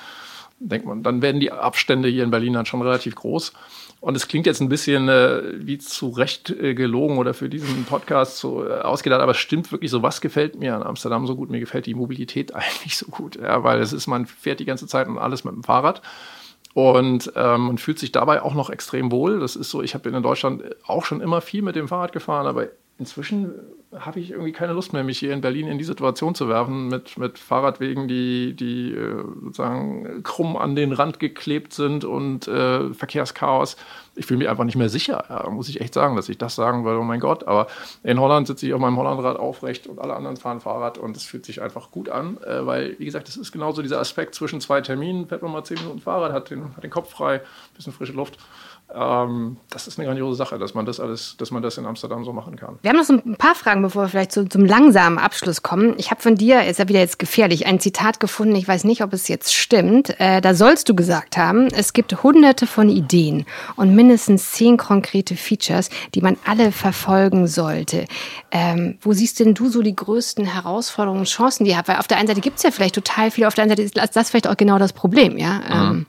denkt 0.60 0.86
man, 0.86 1.04
dann 1.04 1.22
werden 1.22 1.40
die 1.40 1.52
Abstände 1.52 2.10
hier 2.10 2.24
in 2.24 2.32
Berlin 2.32 2.54
dann 2.54 2.66
schon 2.66 2.82
relativ 2.82 3.16
groß. 3.16 3.54
Und 4.02 4.16
es 4.16 4.28
klingt 4.28 4.46
jetzt 4.46 4.62
ein 4.62 4.70
bisschen 4.70 5.10
äh, 5.10 5.42
wie 5.56 5.78
zu 5.78 6.10
Recht 6.10 6.50
äh, 6.50 6.74
gelogen 6.74 7.18
oder 7.18 7.34
für 7.34 7.50
diesen 7.50 7.84
Podcast 7.86 8.38
so 8.38 8.66
äh, 8.66 8.80
ausgedacht, 8.80 9.22
aber 9.22 9.32
es 9.32 9.38
stimmt 9.38 9.72
wirklich 9.72 9.92
so, 9.92 10.02
was 10.02 10.22
gefällt 10.22 10.58
mir 10.58 10.76
an 10.76 10.84
Amsterdam 10.84 11.28
so 11.28 11.36
gut? 11.36 11.50
Mir 11.50 11.60
gefällt 11.60 11.86
die 11.86 11.96
Mobilität 11.96 12.56
eigentlich 12.56 12.98
so 12.98 13.08
gut, 13.08 13.36
ja, 13.36 13.64
weil 13.64 13.80
es 13.82 13.92
ist, 13.92 14.08
man 14.08 14.26
fährt 14.26 14.62
die 14.62 14.66
ganze 14.66 14.88
Zeit 14.88 15.08
und 15.08 15.18
alles 15.18 15.44
mit 15.44 15.54
dem 15.54 15.64
Fahrrad 15.64 16.02
und 16.80 17.32
ähm, 17.36 17.62
man 17.62 17.78
fühlt 17.78 18.00
sich 18.00 18.12
dabei 18.12 18.42
auch 18.42 18.54
noch 18.54 18.70
extrem 18.70 19.12
wohl. 19.12 19.40
Das 19.40 19.56
ist 19.56 19.70
so, 19.70 19.82
ich 19.82 19.94
habe 19.94 20.10
in 20.10 20.24
Deutschland 20.24 20.64
auch 20.86 21.06
schon 21.06 21.22
immer 21.22 21.42
viel 21.42 21.62
mit 21.62 21.76
dem 21.76 21.88
Fahrrad 21.88 22.12
gefahren, 22.12 22.48
aber 22.48 22.68
inzwischen 23.00 23.54
habe 23.98 24.20
ich 24.20 24.32
irgendwie 24.32 24.52
keine 24.52 24.74
Lust 24.74 24.94
mehr, 24.94 25.04
mich 25.04 25.18
hier 25.18 25.34
in 25.34 25.42
Berlin 25.42 25.68
in 25.68 25.80
die 25.80 25.84
Situation 25.84 26.36
zu 26.36 26.48
werfen 26.48 26.90
mit, 26.90 27.18
mit 27.18 27.40
Fahrradwegen, 27.40 28.08
die, 28.08 28.54
die 28.54 28.92
äh, 28.92 29.24
sozusagen 29.42 30.22
krumm 30.22 30.56
an 30.56 30.76
den 30.76 30.92
Rand 30.92 31.20
geklebt 31.20 31.74
sind 31.74 32.06
und 32.06 32.48
äh, 32.48 32.94
Verkehrschaos. 32.94 33.78
Ich 34.16 34.28
fühle 34.28 34.40
mich 34.40 34.50
einfach 34.50 34.66
nicht 34.66 34.76
mehr 34.76 34.90
sicher, 34.90 35.24
ja, 35.30 35.50
muss 35.50 35.70
ich 35.70 35.82
echt 35.82 35.96
sagen, 35.96 36.16
dass 36.16 36.30
ich 36.30 36.38
das 36.38 36.54
sagen 36.54 36.86
würde, 36.86 37.00
oh 37.00 37.04
mein 37.04 37.20
Gott. 37.20 37.48
Aber 37.48 37.66
in 38.04 38.20
Holland 38.20 38.46
sitze 38.46 38.68
ich 38.68 38.74
auf 38.74 38.80
meinem 38.80 38.98
Hollandrad 38.98 39.38
aufrecht 39.38 39.88
und 39.88 39.98
alle 39.98 40.14
anderen 40.14 40.38
fahren 40.38 40.60
Fahrrad 40.60 41.00
und 41.00 41.18
es 41.18 41.24
fühlt 41.24 41.46
sich 41.46 41.62
einfach 41.62 41.90
gut 41.90 42.10
an, 42.10 42.38
äh, 42.44 42.66
weil, 42.66 42.96
wie 43.00 43.06
gesagt, 43.06 43.28
es 43.28 43.38
ist 43.38 43.52
genauso 43.52 43.82
dieser 43.82 44.00
Aspekt 44.00 44.36
zwischen 44.36 44.62
zwei 44.62 44.82
Terminen, 44.82 45.28
fährt 45.28 45.42
man 45.42 45.52
mal 45.52 45.64
zehn 45.64 45.80
Minuten 45.80 46.00
Fahrrad, 46.00 46.32
hat 46.32 46.52
den, 46.52 46.76
hat 46.76 46.84
den 46.84 46.92
Kopf 46.92 47.10
frei, 47.10 47.42
bisschen 47.76 47.94
frische 47.94 48.14
Luft. 48.14 48.38
Ähm, 48.94 49.58
das 49.70 49.88
ist 49.88 50.00
eine 50.00 50.08
grandiose 50.08 50.36
Sache, 50.36 50.58
dass 50.58 50.74
man 50.74 50.86
das 50.86 51.00
alles, 51.00 51.36
dass 51.38 51.52
man 51.52 51.62
das 51.62 51.78
in 51.78 51.86
Amsterdam 51.86 52.24
so 52.26 52.34
machen 52.34 52.56
kann. 52.56 52.80
Wir 52.82 52.90
haben 52.90 52.98
noch 52.98 53.04
so 53.04 53.14
ein 53.14 53.36
paar 53.36 53.54
Fragen, 53.54 53.84
bevor 53.84 54.04
wir 54.04 54.10
vielleicht 54.10 54.32
zu, 54.32 54.50
zum 54.50 54.66
langsamen 54.66 55.20
Abschluss 55.20 55.62
kommen. 55.62 55.94
Ich 55.98 56.10
habe 56.10 56.22
von 56.22 56.36
dir, 56.36 56.64
ist 56.64 56.80
ja 56.80 56.88
wieder 56.88 57.00
jetzt 57.00 57.20
gefährlich, 57.20 57.68
ein 57.68 57.80
Zitat 57.80 58.20
gefunden. 58.20 58.56
Ich 58.56 58.68
weiß 58.68 58.86
nicht, 58.86 59.04
ob 59.04 59.14
es 59.14 59.28
jetzt 59.28 59.54
stimmt. 59.54 60.20
Äh, 60.20 60.42
da 60.42 60.56
sollst 60.56 60.90
du 60.90 60.96
gesagt 60.96 61.38
haben, 61.38 61.68
es 61.68 61.94
gibt 61.94 62.24
hunderte 62.24 62.66
von 62.66 62.90
Ideen 62.90 63.46
und 63.76 63.96
mindestens 63.96 64.54
zehn 64.54 64.78
konkrete 64.78 65.36
Features, 65.36 65.90
die 66.16 66.22
man 66.22 66.38
alle 66.46 66.72
verfolgen 66.72 67.46
sollte. 67.48 68.06
Ähm, 68.52 68.98
wo 69.02 69.14
siehst 69.14 69.40
denn 69.40 69.54
du 69.54 69.70
so 69.70 69.84
die 69.84 69.96
größten 69.96 70.46
Herausforderungen, 70.46 71.26
Chancen, 71.26 71.64
die 71.64 71.72
ihr 71.72 71.78
habt? 71.78 71.90
Weil 71.90 71.98
auf 71.98 72.08
der 72.08 72.18
einen 72.18 72.28
Seite 72.28 72.42
gibt 72.42 72.58
es 72.58 72.64
ja 72.64 72.72
vielleicht 72.72 72.96
total 72.96 73.30
viel, 73.30 73.46
auf 73.46 73.54
der 73.54 73.64
anderen 73.66 73.88
Seite 73.88 74.02
ist 74.02 74.16
das 74.16 74.32
vielleicht 74.32 74.48
auch 74.48 74.58
genau 74.58 74.80
das 74.80 74.94
Problem, 74.94 75.38
ja. 75.38 75.60
Mhm. 75.60 75.98
Ähm, 75.98 76.06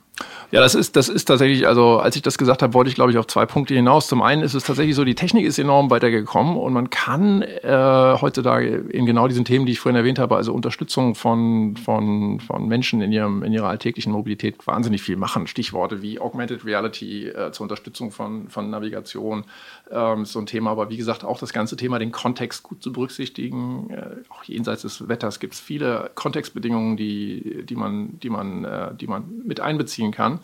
ja, 0.52 0.60
das 0.60 0.74
ist, 0.74 0.96
das 0.96 1.08
ist 1.08 1.26
tatsächlich, 1.26 1.66
also 1.66 1.98
als 1.98 2.16
ich 2.16 2.22
das 2.22 2.36
gesagt 2.36 2.62
habe, 2.62 2.74
wollte 2.74 2.88
ich, 2.88 2.96
glaube 2.96 3.12
ich, 3.12 3.18
auf 3.18 3.26
zwei 3.26 3.46
Punkte 3.46 3.74
hinaus. 3.74 4.08
Zum 4.08 4.20
einen 4.20 4.42
ist 4.42 4.54
es 4.54 4.64
tatsächlich 4.64 4.96
so, 4.96 5.04
die 5.04 5.14
Technik 5.14 5.46
ist 5.46 5.58
enorm 5.58 5.90
weitergekommen 5.90 6.56
und 6.56 6.72
man 6.72 6.90
kann 6.90 7.42
äh, 7.42 8.16
heutzutage 8.20 8.76
in 8.90 9.06
genau 9.06 9.28
diesen 9.28 9.44
Themen, 9.44 9.66
die 9.66 9.72
ich 9.72 9.80
vorhin 9.80 9.96
erwähnt 9.96 10.18
habe, 10.18 10.36
also 10.36 10.52
Unterstützung 10.52 11.14
von, 11.14 11.76
von, 11.76 12.40
von 12.40 12.66
Menschen 12.66 13.00
in, 13.00 13.12
ihrem, 13.12 13.42
in 13.44 13.52
ihrer 13.52 13.68
alltäglichen 13.68 14.12
Mobilität 14.12 14.66
wahnsinnig 14.66 15.02
viel 15.02 15.16
machen. 15.16 15.46
Stichworte 15.46 16.02
wie 16.02 16.18
Augmented 16.18 16.64
Reality 16.64 17.28
äh, 17.28 17.52
zur 17.52 17.64
Unterstützung 17.64 18.10
von, 18.10 18.48
von 18.48 18.70
Navigation 18.70 19.44
ähm, 19.90 20.22
ist 20.22 20.32
so 20.32 20.40
ein 20.40 20.46
Thema. 20.46 20.70
Aber 20.70 20.90
wie 20.90 20.96
gesagt, 20.96 21.24
auch 21.24 21.38
das 21.38 21.52
ganze 21.52 21.76
Thema, 21.76 21.98
den 21.98 22.12
Kontext 22.12 22.62
gut 22.62 22.82
zu 22.82 22.92
berücksichtigen. 22.92 23.90
Äh, 23.90 24.16
auch 24.28 24.42
jenseits 24.44 24.82
des 24.82 25.08
Wetters 25.08 25.38
gibt 25.38 25.54
es 25.54 25.60
viele 25.60 26.10
Kontextbedingungen, 26.14 26.96
die, 26.96 27.64
die, 27.64 27.76
man, 27.76 28.18
die, 28.20 28.30
man, 28.30 28.64
äh, 28.64 28.94
die 28.94 29.06
man 29.06 29.24
mit 29.44 29.60
einbeziehen 29.60 30.10
kann. 30.10 30.39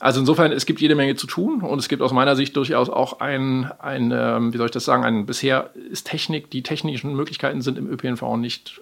Also 0.00 0.20
insofern, 0.20 0.52
es 0.52 0.64
gibt 0.64 0.80
jede 0.80 0.94
Menge 0.94 1.16
zu 1.16 1.26
tun 1.26 1.60
und 1.60 1.78
es 1.78 1.88
gibt 1.88 2.02
aus 2.02 2.12
meiner 2.12 2.36
Sicht 2.36 2.54
durchaus 2.54 2.88
auch 2.88 3.20
ein, 3.20 3.70
ein 3.80 4.12
ähm, 4.14 4.52
wie 4.52 4.56
soll 4.56 4.66
ich 4.66 4.72
das 4.72 4.84
sagen, 4.84 5.04
ein 5.04 5.26
bisher 5.26 5.70
ist 5.90 6.06
Technik, 6.06 6.50
die 6.50 6.62
technischen 6.62 7.14
Möglichkeiten 7.16 7.62
sind 7.62 7.78
im 7.78 7.90
ÖPNV 7.90 8.36
nicht 8.36 8.80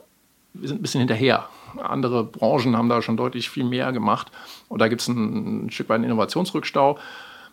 wir 0.61 0.68
sind 0.68 0.79
ein 0.79 0.83
bisschen 0.83 1.01
hinterher. 1.01 1.49
Andere 1.83 2.24
Branchen 2.24 2.77
haben 2.77 2.89
da 2.89 3.03
schon 3.03 3.16
deutlich 3.16 3.51
viel 3.51 3.64
mehr 3.64 3.93
gemacht. 3.93 4.31
Und 4.68 4.81
da 4.81 4.89
gibt 4.89 5.03
es 5.03 5.09
ein, 5.09 5.66
ein 5.66 5.70
Stück 5.70 5.89
weit 5.89 5.97
einen 5.97 6.05
Innovationsrückstau. 6.05 6.99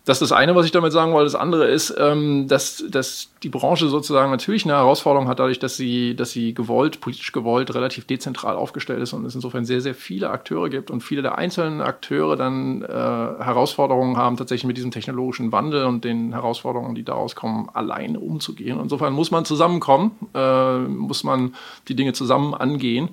Das 0.06 0.20
ist 0.20 0.30
das 0.30 0.36
eine, 0.36 0.54
was 0.54 0.66
ich 0.66 0.72
damit 0.72 0.92
sagen 0.92 1.12
wollte. 1.12 1.32
Das 1.32 1.40
andere 1.40 1.66
ist, 1.66 1.94
ähm, 1.98 2.46
dass, 2.46 2.84
dass 2.90 3.30
die 3.42 3.48
Branche 3.48 3.88
sozusagen 3.88 4.30
natürlich 4.30 4.64
eine 4.64 4.74
Herausforderung 4.74 5.28
hat, 5.28 5.38
dadurch, 5.38 5.58
dass 5.58 5.78
sie, 5.78 6.14
dass 6.14 6.30
sie 6.30 6.52
gewollt, 6.52 7.00
politisch 7.00 7.32
gewollt, 7.32 7.74
relativ 7.74 8.06
dezentral 8.06 8.56
aufgestellt 8.56 9.00
ist 9.00 9.14
und 9.14 9.24
es 9.24 9.34
insofern 9.34 9.64
sehr, 9.64 9.80
sehr 9.80 9.94
viele 9.94 10.28
Akteure 10.28 10.68
gibt 10.68 10.90
und 10.90 11.00
viele 11.00 11.22
der 11.22 11.38
einzelnen 11.38 11.80
Akteure 11.80 12.36
dann 12.36 12.82
äh, 12.82 12.86
Herausforderungen 12.86 14.18
haben, 14.18 14.36
tatsächlich 14.36 14.66
mit 14.66 14.76
diesem 14.76 14.90
technologischen 14.90 15.52
Wandel 15.52 15.86
und 15.86 16.04
den 16.04 16.32
Herausforderungen, 16.32 16.94
die 16.94 17.04
daraus 17.04 17.34
kommen, 17.34 17.70
alleine 17.72 18.20
umzugehen. 18.20 18.78
Insofern 18.80 19.14
muss 19.14 19.30
man 19.30 19.46
zusammenkommen, 19.46 20.12
äh, 20.34 20.80
muss 20.80 21.24
man 21.24 21.54
die 21.88 21.96
Dinge 21.96 22.12
zusammen 22.12 22.52
angehen. 22.52 23.08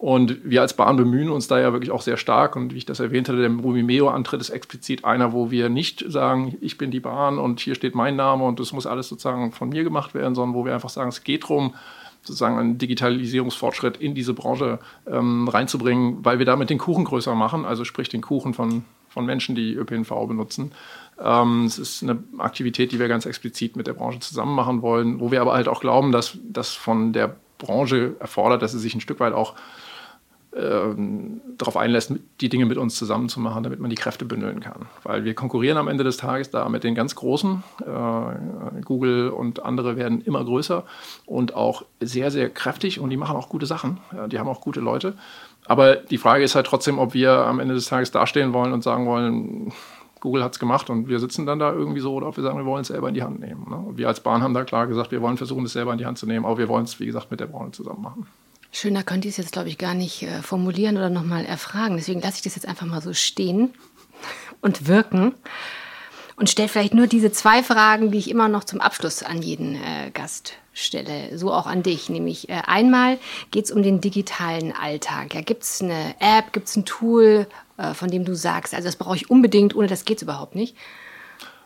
Und 0.00 0.38
wir 0.44 0.62
als 0.62 0.72
Bahn 0.72 0.96
bemühen 0.96 1.28
uns 1.28 1.46
da 1.46 1.60
ja 1.60 1.74
wirklich 1.74 1.90
auch 1.90 2.00
sehr 2.00 2.16
stark. 2.16 2.56
Und 2.56 2.72
wie 2.72 2.78
ich 2.78 2.86
das 2.86 3.00
erwähnt 3.00 3.28
hatte, 3.28 3.42
der 3.42 3.50
Rumimeo-Antritt 3.50 4.40
ist 4.40 4.48
explizit 4.48 5.04
einer, 5.04 5.34
wo 5.34 5.50
wir 5.50 5.68
nicht 5.68 6.02
sagen, 6.08 6.56
ich 6.62 6.78
bin 6.78 6.90
die 6.90 7.00
Bahn 7.00 7.38
und 7.38 7.60
hier 7.60 7.74
steht 7.74 7.94
mein 7.94 8.16
Name 8.16 8.44
und 8.44 8.58
das 8.60 8.72
muss 8.72 8.86
alles 8.86 9.10
sozusagen 9.10 9.52
von 9.52 9.68
mir 9.68 9.84
gemacht 9.84 10.14
werden, 10.14 10.34
sondern 10.34 10.54
wo 10.54 10.64
wir 10.64 10.72
einfach 10.72 10.88
sagen, 10.88 11.10
es 11.10 11.22
geht 11.22 11.42
darum, 11.42 11.74
sozusagen 12.22 12.58
einen 12.58 12.78
Digitalisierungsfortschritt 12.78 13.98
in 13.98 14.14
diese 14.14 14.32
Branche 14.32 14.78
ähm, 15.06 15.46
reinzubringen, 15.48 16.24
weil 16.24 16.38
wir 16.38 16.46
damit 16.46 16.70
den 16.70 16.78
Kuchen 16.78 17.04
größer 17.04 17.34
machen, 17.34 17.66
also 17.66 17.84
sprich 17.84 18.08
den 18.08 18.22
Kuchen 18.22 18.54
von, 18.54 18.84
von 19.10 19.26
Menschen, 19.26 19.54
die 19.54 19.74
ÖPNV 19.74 20.26
benutzen. 20.26 20.72
Ähm, 21.22 21.66
es 21.66 21.78
ist 21.78 22.02
eine 22.02 22.24
Aktivität, 22.38 22.92
die 22.92 22.98
wir 22.98 23.08
ganz 23.08 23.26
explizit 23.26 23.76
mit 23.76 23.86
der 23.86 23.92
Branche 23.92 24.20
zusammen 24.20 24.54
machen 24.54 24.80
wollen, 24.80 25.20
wo 25.20 25.30
wir 25.30 25.42
aber 25.42 25.52
halt 25.52 25.68
auch 25.68 25.80
glauben, 25.80 26.10
dass 26.10 26.38
das 26.42 26.72
von 26.72 27.12
der 27.12 27.36
Branche 27.58 28.16
erfordert, 28.18 28.62
dass 28.62 28.72
sie 28.72 28.78
sich 28.78 28.94
ein 28.94 29.02
Stück 29.02 29.20
weit 29.20 29.34
auch 29.34 29.56
ähm, 30.56 31.40
darauf 31.58 31.76
einlässt, 31.76 32.12
die 32.40 32.48
Dinge 32.48 32.66
mit 32.66 32.76
uns 32.76 32.96
zusammen 32.96 33.28
zu 33.28 33.38
machen, 33.38 33.62
damit 33.62 33.78
man 33.78 33.90
die 33.90 33.96
Kräfte 33.96 34.24
bündeln 34.24 34.60
kann. 34.60 34.86
Weil 35.04 35.24
wir 35.24 35.34
konkurrieren 35.34 35.78
am 35.78 35.88
Ende 35.88 36.02
des 36.02 36.16
Tages 36.16 36.50
da 36.50 36.68
mit 36.68 36.82
den 36.82 36.94
ganz 36.94 37.14
Großen. 37.14 37.62
Äh, 37.80 38.82
Google 38.82 39.30
und 39.30 39.62
andere 39.64 39.96
werden 39.96 40.22
immer 40.22 40.44
größer 40.44 40.84
und 41.26 41.54
auch 41.54 41.84
sehr, 42.00 42.30
sehr 42.30 42.50
kräftig 42.50 42.98
und 42.98 43.10
die 43.10 43.16
machen 43.16 43.36
auch 43.36 43.48
gute 43.48 43.66
Sachen. 43.66 43.98
Die 44.30 44.38
haben 44.38 44.48
auch 44.48 44.60
gute 44.60 44.80
Leute. 44.80 45.14
Aber 45.66 45.96
die 45.96 46.18
Frage 46.18 46.42
ist 46.42 46.54
halt 46.54 46.66
trotzdem, 46.66 46.98
ob 46.98 47.14
wir 47.14 47.30
am 47.30 47.60
Ende 47.60 47.74
des 47.74 47.86
Tages 47.86 48.10
dastehen 48.10 48.52
wollen 48.52 48.72
und 48.72 48.82
sagen 48.82 49.06
wollen, 49.06 49.72
Google 50.20 50.44
hat 50.44 50.52
es 50.52 50.58
gemacht 50.58 50.90
und 50.90 51.08
wir 51.08 51.18
sitzen 51.18 51.46
dann 51.46 51.58
da 51.58 51.72
irgendwie 51.72 52.00
so 52.00 52.12
oder 52.14 52.28
ob 52.28 52.36
wir 52.36 52.44
sagen, 52.44 52.58
wir 52.58 52.66
wollen 52.66 52.82
es 52.82 52.88
selber 52.88 53.08
in 53.08 53.14
die 53.14 53.22
Hand 53.22 53.40
nehmen. 53.40 53.66
Ne? 53.68 53.96
Wir 53.96 54.08
als 54.08 54.20
Bahn 54.20 54.42
haben 54.42 54.54
da 54.54 54.64
klar 54.64 54.86
gesagt, 54.86 55.12
wir 55.12 55.22
wollen 55.22 55.36
versuchen, 55.36 55.64
es 55.64 55.72
selber 55.72 55.92
in 55.92 55.98
die 55.98 56.06
Hand 56.06 56.18
zu 56.18 56.26
nehmen, 56.26 56.44
aber 56.44 56.58
wir 56.58 56.68
wollen 56.68 56.84
es, 56.84 57.00
wie 57.00 57.06
gesagt, 57.06 57.30
mit 57.30 57.40
der 57.40 57.46
Branche 57.46 57.72
zusammen 57.72 58.02
machen. 58.02 58.26
Schöner 58.72 59.02
könnte 59.02 59.28
ich 59.28 59.34
es 59.34 59.38
jetzt, 59.38 59.52
glaube 59.52 59.68
ich, 59.68 59.78
gar 59.78 59.94
nicht 59.94 60.22
äh, 60.22 60.42
formulieren 60.42 60.96
oder 60.96 61.10
nochmal 61.10 61.44
erfragen. 61.44 61.96
Deswegen 61.96 62.20
lasse 62.20 62.36
ich 62.36 62.42
das 62.42 62.54
jetzt 62.54 62.68
einfach 62.68 62.86
mal 62.86 63.02
so 63.02 63.12
stehen 63.12 63.74
und 64.60 64.86
wirken 64.86 65.34
und 66.36 66.48
stelle 66.48 66.68
vielleicht 66.68 66.94
nur 66.94 67.06
diese 67.06 67.30
zwei 67.32 67.62
Fragen, 67.62 68.10
die 68.10 68.18
ich 68.18 68.30
immer 68.30 68.48
noch 68.48 68.64
zum 68.64 68.80
Abschluss 68.80 69.22
an 69.22 69.42
jeden 69.42 69.74
äh, 69.74 70.10
Gast 70.12 70.54
stelle, 70.72 71.36
so 71.36 71.52
auch 71.52 71.66
an 71.66 71.82
dich. 71.82 72.08
Nämlich 72.08 72.48
äh, 72.48 72.62
einmal 72.66 73.18
geht 73.50 73.66
es 73.66 73.70
um 73.70 73.82
den 73.82 74.00
digitalen 74.00 74.72
Alltag. 74.72 75.34
Ja, 75.34 75.42
gibt 75.42 75.64
es 75.64 75.82
eine 75.82 76.14
App, 76.18 76.52
gibt 76.52 76.68
es 76.68 76.76
ein 76.76 76.86
Tool, 76.86 77.46
äh, 77.76 77.92
von 77.92 78.10
dem 78.10 78.24
du 78.24 78.34
sagst, 78.34 78.72
also 78.74 78.86
das 78.86 78.96
brauche 78.96 79.16
ich 79.16 79.28
unbedingt, 79.28 79.74
ohne 79.74 79.88
das 79.88 80.04
geht 80.04 80.18
es 80.18 80.22
überhaupt 80.22 80.54
nicht. 80.54 80.76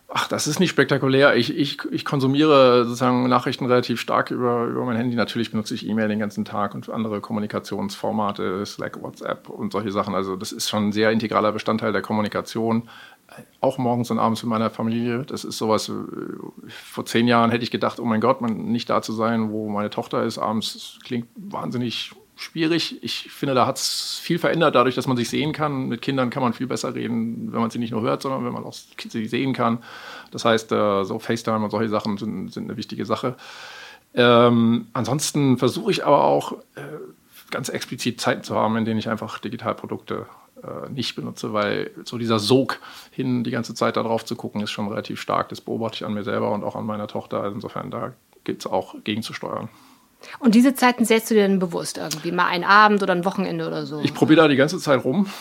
Ach, 0.08 0.28
das 0.28 0.46
ist 0.46 0.60
nicht 0.60 0.70
spektakulär. 0.70 1.34
Ich, 1.34 1.56
ich, 1.56 1.78
ich 1.90 2.04
konsumiere 2.04 2.84
sozusagen 2.84 3.28
Nachrichten 3.28 3.66
relativ 3.66 4.00
stark 4.00 4.30
über, 4.30 4.66
über 4.66 4.84
mein 4.84 4.96
Handy. 4.96 5.16
Natürlich 5.16 5.50
benutze 5.50 5.74
ich 5.74 5.88
E-Mail 5.88 6.08
den 6.08 6.18
ganzen 6.18 6.44
Tag 6.44 6.74
und 6.74 6.88
andere 6.90 7.20
Kommunikationsformate, 7.20 8.64
Slack, 8.66 9.02
WhatsApp 9.02 9.48
und 9.48 9.72
solche 9.72 9.90
Sachen. 9.90 10.14
Also 10.14 10.36
das 10.36 10.52
ist 10.52 10.68
schon 10.68 10.88
ein 10.88 10.92
sehr 10.92 11.10
integraler 11.10 11.52
Bestandteil 11.52 11.92
der 11.92 12.02
Kommunikation. 12.02 12.88
Auch 13.60 13.78
morgens 13.78 14.10
und 14.10 14.18
abends 14.18 14.42
mit 14.42 14.50
meiner 14.50 14.70
Familie. 14.70 15.24
Das 15.24 15.42
ist 15.42 15.56
sowas, 15.56 15.88
äh, 15.88 15.92
vor 16.68 17.06
zehn 17.06 17.26
Jahren 17.26 17.50
hätte 17.50 17.64
ich 17.64 17.70
gedacht, 17.70 17.98
oh 17.98 18.04
mein 18.04 18.20
Gott, 18.20 18.40
man, 18.42 18.66
nicht 18.66 18.90
da 18.90 19.00
zu 19.00 19.12
sein, 19.12 19.50
wo 19.50 19.68
meine 19.68 19.90
Tochter 19.90 20.22
ist. 20.22 20.38
Abends 20.38 20.98
klingt 21.02 21.28
wahnsinnig 21.34 22.12
schwierig. 22.36 23.02
Ich 23.02 23.30
finde, 23.30 23.54
da 23.54 23.66
hat 23.66 23.76
es 23.76 24.18
viel 24.22 24.38
verändert, 24.38 24.74
dadurch, 24.74 24.94
dass 24.94 25.06
man 25.06 25.16
sich 25.16 25.28
sehen 25.28 25.52
kann. 25.52 25.88
Mit 25.88 26.02
Kindern 26.02 26.30
kann 26.30 26.42
man 26.42 26.52
viel 26.52 26.66
besser 26.66 26.94
reden, 26.94 27.52
wenn 27.52 27.60
man 27.60 27.70
sie 27.70 27.78
nicht 27.78 27.92
nur 27.92 28.02
hört, 28.02 28.22
sondern 28.22 28.44
wenn 28.44 28.52
man 28.52 28.64
auch 28.64 28.74
sie 28.74 29.26
sehen 29.26 29.52
kann. 29.52 29.78
Das 30.30 30.44
heißt, 30.44 30.72
äh, 30.72 31.04
so 31.04 31.18
FaceTime 31.18 31.64
und 31.64 31.70
solche 31.70 31.88
Sachen 31.88 32.18
sind, 32.18 32.52
sind 32.52 32.64
eine 32.64 32.76
wichtige 32.76 33.06
Sache. 33.06 33.36
Ähm, 34.14 34.86
ansonsten 34.92 35.58
versuche 35.58 35.90
ich 35.90 36.06
aber 36.06 36.24
auch 36.24 36.52
äh, 36.76 36.82
ganz 37.50 37.68
explizit 37.68 38.20
Zeiten 38.20 38.42
zu 38.42 38.54
haben, 38.54 38.76
in 38.76 38.84
denen 38.84 38.98
ich 38.98 39.08
einfach 39.08 39.38
Digitalprodukte 39.38 40.26
äh, 40.62 40.90
nicht 40.90 41.14
benutze, 41.16 41.52
weil 41.52 41.90
so 42.04 42.18
dieser 42.18 42.38
Sog 42.38 42.78
hin, 43.10 43.44
die 43.44 43.50
ganze 43.50 43.74
Zeit 43.74 43.96
darauf 43.96 44.24
zu 44.24 44.36
gucken, 44.36 44.60
ist 44.60 44.70
schon 44.70 44.88
relativ 44.88 45.20
stark. 45.20 45.48
Das 45.48 45.60
beobachte 45.60 45.96
ich 45.96 46.04
an 46.04 46.14
mir 46.14 46.24
selber 46.24 46.52
und 46.52 46.64
auch 46.64 46.76
an 46.76 46.86
meiner 46.86 47.06
Tochter. 47.06 47.42
Also 47.42 47.56
insofern, 47.56 47.90
da 47.90 48.12
gilt 48.44 48.60
es 48.60 48.66
auch 48.66 48.94
gegenzusteuern. 49.04 49.68
Und 50.38 50.54
diese 50.54 50.74
Zeiten 50.74 51.04
setzt 51.04 51.30
du 51.30 51.34
dir 51.34 51.46
dann 51.46 51.58
bewusst 51.58 51.98
irgendwie? 51.98 52.32
Mal 52.32 52.46
einen 52.46 52.64
Abend 52.64 53.02
oder 53.02 53.12
ein 53.12 53.24
Wochenende 53.24 53.66
oder 53.66 53.86
so? 53.86 54.00
Ich 54.02 54.14
probiere 54.14 54.42
da 54.42 54.48
die 54.48 54.56
ganze 54.56 54.78
Zeit 54.78 55.04
rum. 55.04 55.26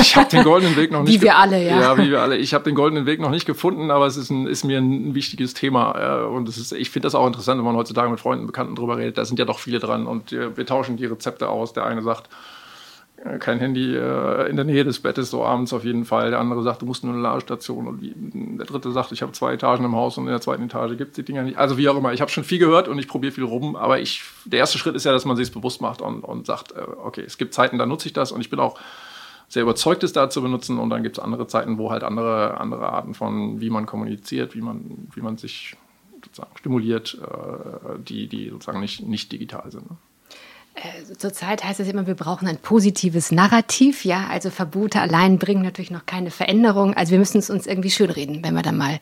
Ich 0.00 0.14
habe 0.14 0.30
den 0.30 0.44
goldenen 0.44 0.76
Weg 0.76 0.92
noch 0.92 1.02
nicht. 1.02 1.12
Wie 1.12 1.22
wir 1.22 1.36
alle, 1.36 1.60
ja. 1.60 1.80
Ja, 1.80 1.98
wie 1.98 2.08
wir 2.08 2.22
alle. 2.22 2.36
Ich 2.36 2.54
habe 2.54 2.62
den 2.62 2.76
goldenen 2.76 3.04
Weg 3.04 3.20
noch 3.20 3.30
nicht 3.30 3.46
gefunden, 3.46 3.90
aber 3.90 4.06
es 4.06 4.16
ist, 4.16 4.30
ein, 4.30 4.46
ist 4.46 4.62
mir 4.62 4.78
ein 4.78 5.12
wichtiges 5.16 5.54
Thema. 5.54 6.26
Und 6.26 6.48
es 6.48 6.56
ist, 6.56 6.70
ich 6.70 6.90
finde 6.90 7.06
das 7.06 7.16
auch 7.16 7.26
interessant, 7.26 7.58
wenn 7.58 7.64
man 7.64 7.74
heutzutage 7.74 8.08
mit 8.08 8.20
Freunden, 8.20 8.46
Bekannten 8.46 8.76
drüber 8.76 8.96
redet. 8.96 9.18
Da 9.18 9.24
sind 9.24 9.40
ja 9.40 9.44
doch 9.44 9.58
viele 9.58 9.80
dran 9.80 10.06
und 10.06 10.30
wir 10.30 10.66
tauschen 10.66 10.98
die 10.98 11.06
Rezepte 11.06 11.48
aus. 11.48 11.72
Der 11.72 11.84
eine 11.84 12.02
sagt, 12.02 12.26
äh, 12.26 12.36
kein 13.40 13.58
Handy 13.58 13.96
äh, 13.96 14.48
in 14.48 14.56
der 14.56 14.64
Nähe 14.64 14.84
des 14.84 15.00
Bettes, 15.00 15.30
so 15.30 15.44
abends 15.44 15.72
auf 15.72 15.84
jeden 15.84 16.04
Fall. 16.04 16.30
Der 16.30 16.38
andere 16.38 16.62
sagt, 16.62 16.82
du 16.82 16.86
musst 16.86 17.02
nur 17.02 17.12
eine 17.12 17.22
Ladestation. 17.22 17.88
Und 17.88 18.00
wie, 18.00 18.14
der 18.16 18.66
dritte 18.66 18.92
sagt, 18.92 19.12
ich 19.12 19.22
habe 19.22 19.32
zwei 19.32 19.54
Etagen 19.54 19.84
im 19.84 19.96
Haus 19.96 20.18
und 20.18 20.24
in 20.24 20.30
der 20.30 20.40
zweiten 20.40 20.64
Etage 20.64 20.96
gibt 20.96 21.10
es 21.10 21.16
die 21.16 21.24
Dinger 21.24 21.42
nicht. 21.42 21.58
Also 21.58 21.76
wie 21.78 21.88
auch 21.88 21.96
immer, 21.96 22.12
ich 22.12 22.20
habe 22.20 22.30
schon 22.30 22.44
viel 22.44 22.58
gehört 22.58 22.86
und 22.88 22.98
ich 22.98 23.08
probiere 23.08 23.32
viel 23.32 23.44
rum. 23.44 23.76
Aber 23.76 23.98
ich, 23.98 24.22
der 24.44 24.60
erste 24.60 24.78
Schritt 24.78 24.94
ist 24.94 25.04
ja, 25.04 25.12
dass 25.12 25.24
man 25.24 25.36
sich 25.36 25.48
es 25.48 25.52
bewusst 25.52 25.80
macht 25.80 26.00
und, 26.00 26.22
und 26.22 26.46
sagt, 26.46 26.72
äh, 26.72 26.80
okay, 26.80 27.24
es 27.26 27.38
gibt 27.38 27.54
Zeiten, 27.54 27.78
da 27.78 27.86
nutze 27.86 28.06
ich 28.06 28.12
das 28.12 28.30
und 28.32 28.40
ich 28.40 28.50
bin 28.50 28.60
auch 28.60 28.78
sehr 29.48 29.62
überzeugt, 29.62 30.04
es 30.04 30.12
da 30.12 30.30
zu 30.30 30.42
benutzen. 30.42 30.78
Und 30.78 30.90
dann 30.90 31.02
gibt 31.02 31.18
es 31.18 31.24
andere 31.24 31.46
Zeiten, 31.46 31.78
wo 31.78 31.90
halt 31.90 32.04
andere, 32.04 32.58
andere 32.60 32.88
Arten 32.90 33.14
von, 33.14 33.60
wie 33.60 33.70
man 33.70 33.86
kommuniziert, 33.86 34.54
wie 34.54 34.60
man, 34.60 35.08
wie 35.14 35.22
man 35.22 35.38
sich 35.38 35.76
sozusagen 36.22 36.56
stimuliert, 36.56 37.18
die, 38.06 38.26
die 38.26 38.50
sozusagen 38.50 38.80
nicht, 38.80 39.06
nicht 39.06 39.32
digital 39.32 39.70
sind. 39.70 39.90
Ne? 39.90 39.96
Äh, 40.78 41.16
zurzeit 41.16 41.64
heißt 41.64 41.80
es 41.80 41.88
immer, 41.88 42.06
wir 42.06 42.14
brauchen 42.14 42.46
ein 42.46 42.58
positives 42.58 43.32
Narrativ, 43.32 44.04
ja. 44.04 44.28
Also 44.30 44.50
Verbote 44.50 45.00
allein 45.00 45.38
bringen 45.38 45.62
natürlich 45.62 45.90
noch 45.90 46.06
keine 46.06 46.30
Veränderung. 46.30 46.94
Also 46.94 47.12
wir 47.12 47.18
müssen 47.18 47.38
es 47.38 47.50
uns 47.50 47.66
irgendwie 47.66 47.90
schönreden, 47.90 48.44
wenn 48.44 48.54
wir 48.54 48.62
da 48.62 48.70
mal 48.70 49.00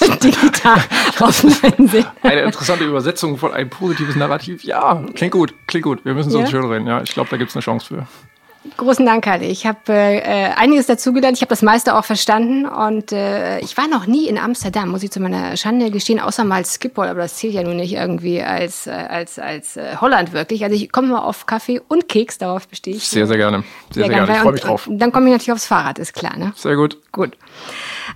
digital 0.22 0.82
offline 1.20 1.88
sind. 1.88 2.06
Eine 2.22 2.42
interessante 2.42 2.84
Übersetzung 2.84 3.36
von 3.36 3.52
ein 3.52 3.68
positives 3.68 4.16
Narrativ. 4.16 4.64
Ja, 4.64 5.04
klingt 5.14 5.32
gut, 5.32 5.54
klingt 5.66 5.84
gut. 5.84 6.04
Wir 6.04 6.14
müssen 6.14 6.28
es 6.28 6.34
ja? 6.34 6.40
uns 6.40 6.50
schönreden. 6.50 6.86
Ja, 6.86 7.02
ich 7.02 7.12
glaube, 7.12 7.28
da 7.30 7.36
gibt 7.36 7.50
es 7.50 7.56
eine 7.56 7.62
Chance 7.62 7.86
für. 7.86 8.06
Großen 8.76 9.04
Dank, 9.04 9.24
Kalle. 9.24 9.46
Ich 9.46 9.66
habe 9.66 9.92
äh, 9.92 10.50
einiges 10.56 10.86
dazugelernt. 10.86 11.36
Ich 11.36 11.42
habe 11.42 11.50
das 11.50 11.62
meiste 11.62 11.94
auch 11.94 12.04
verstanden. 12.04 12.66
Und 12.66 13.12
äh, 13.12 13.60
ich 13.60 13.76
war 13.76 13.88
noch 13.88 14.06
nie 14.06 14.26
in 14.26 14.38
Amsterdam, 14.38 14.90
muss 14.90 15.02
ich 15.02 15.10
zu 15.10 15.20
meiner 15.20 15.56
Schande 15.56 15.90
gestehen, 15.90 16.20
außer 16.20 16.44
mal 16.44 16.64
Schiphol. 16.64 17.06
Aber 17.06 17.20
das 17.20 17.36
zählt 17.36 17.54
ja 17.54 17.62
nun 17.62 17.76
nicht 17.76 17.92
irgendwie 17.92 18.42
als, 18.42 18.86
äh, 18.86 18.90
als, 18.90 19.38
als 19.38 19.76
äh, 19.76 19.96
Holland 20.00 20.32
wirklich. 20.32 20.64
Also 20.64 20.76
ich 20.76 20.90
komme 20.90 21.08
mal 21.08 21.20
auf 21.20 21.46
Kaffee 21.46 21.80
und 21.88 22.08
Keks, 22.08 22.38
darauf 22.38 22.68
bestehe 22.68 22.94
ich. 22.94 23.08
Sehr, 23.08 23.26
sehr 23.26 23.36
gerne. 23.36 23.64
Sehr, 23.90 24.04
sehr, 24.04 24.14
sehr 24.14 24.26
gerne. 24.26 24.32
Ich 24.32 24.38
freue 24.38 24.52
mich 24.52 24.62
drauf. 24.62 24.86
Und 24.86 24.98
dann 24.98 25.12
komme 25.12 25.26
ich 25.26 25.32
natürlich 25.32 25.52
aufs 25.52 25.66
Fahrrad, 25.66 25.98
ist 25.98 26.14
klar. 26.14 26.36
Ne? 26.36 26.52
Sehr 26.56 26.76
gut. 26.76 26.98
Gut. 27.12 27.36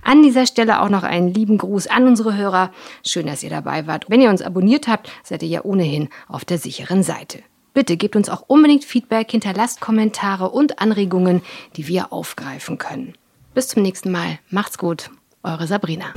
An 0.02 0.22
dieser 0.22 0.46
Stelle 0.46 0.80
auch 0.80 0.88
noch 0.88 1.02
einen 1.02 1.32
lieben 1.32 1.58
Gruß 1.58 1.86
an 1.86 2.06
unsere 2.06 2.36
Hörer. 2.36 2.70
Schön, 3.06 3.26
dass 3.26 3.42
ihr 3.42 3.50
dabei 3.50 3.86
wart. 3.86 4.06
Wenn 4.08 4.20
ihr 4.20 4.30
uns 4.30 4.42
abonniert 4.42 4.88
habt, 4.88 5.10
seid 5.22 5.42
ihr 5.42 5.48
ja 5.48 5.64
ohnehin 5.64 6.08
auf 6.28 6.44
der 6.44 6.58
sicheren 6.58 7.02
Seite. 7.02 7.40
Bitte 7.74 7.96
gebt 7.96 8.14
uns 8.14 8.28
auch 8.28 8.44
unbedingt 8.46 8.84
Feedback, 8.84 9.32
hinterlasst 9.32 9.80
Kommentare 9.80 10.48
und 10.50 10.78
Anregungen, 10.78 11.42
die 11.76 11.88
wir 11.88 12.12
aufgreifen 12.12 12.78
können. 12.78 13.14
Bis 13.52 13.68
zum 13.68 13.82
nächsten 13.82 14.12
Mal. 14.12 14.38
Macht's 14.48 14.78
gut. 14.78 15.10
Eure 15.42 15.66
Sabrina. 15.66 16.14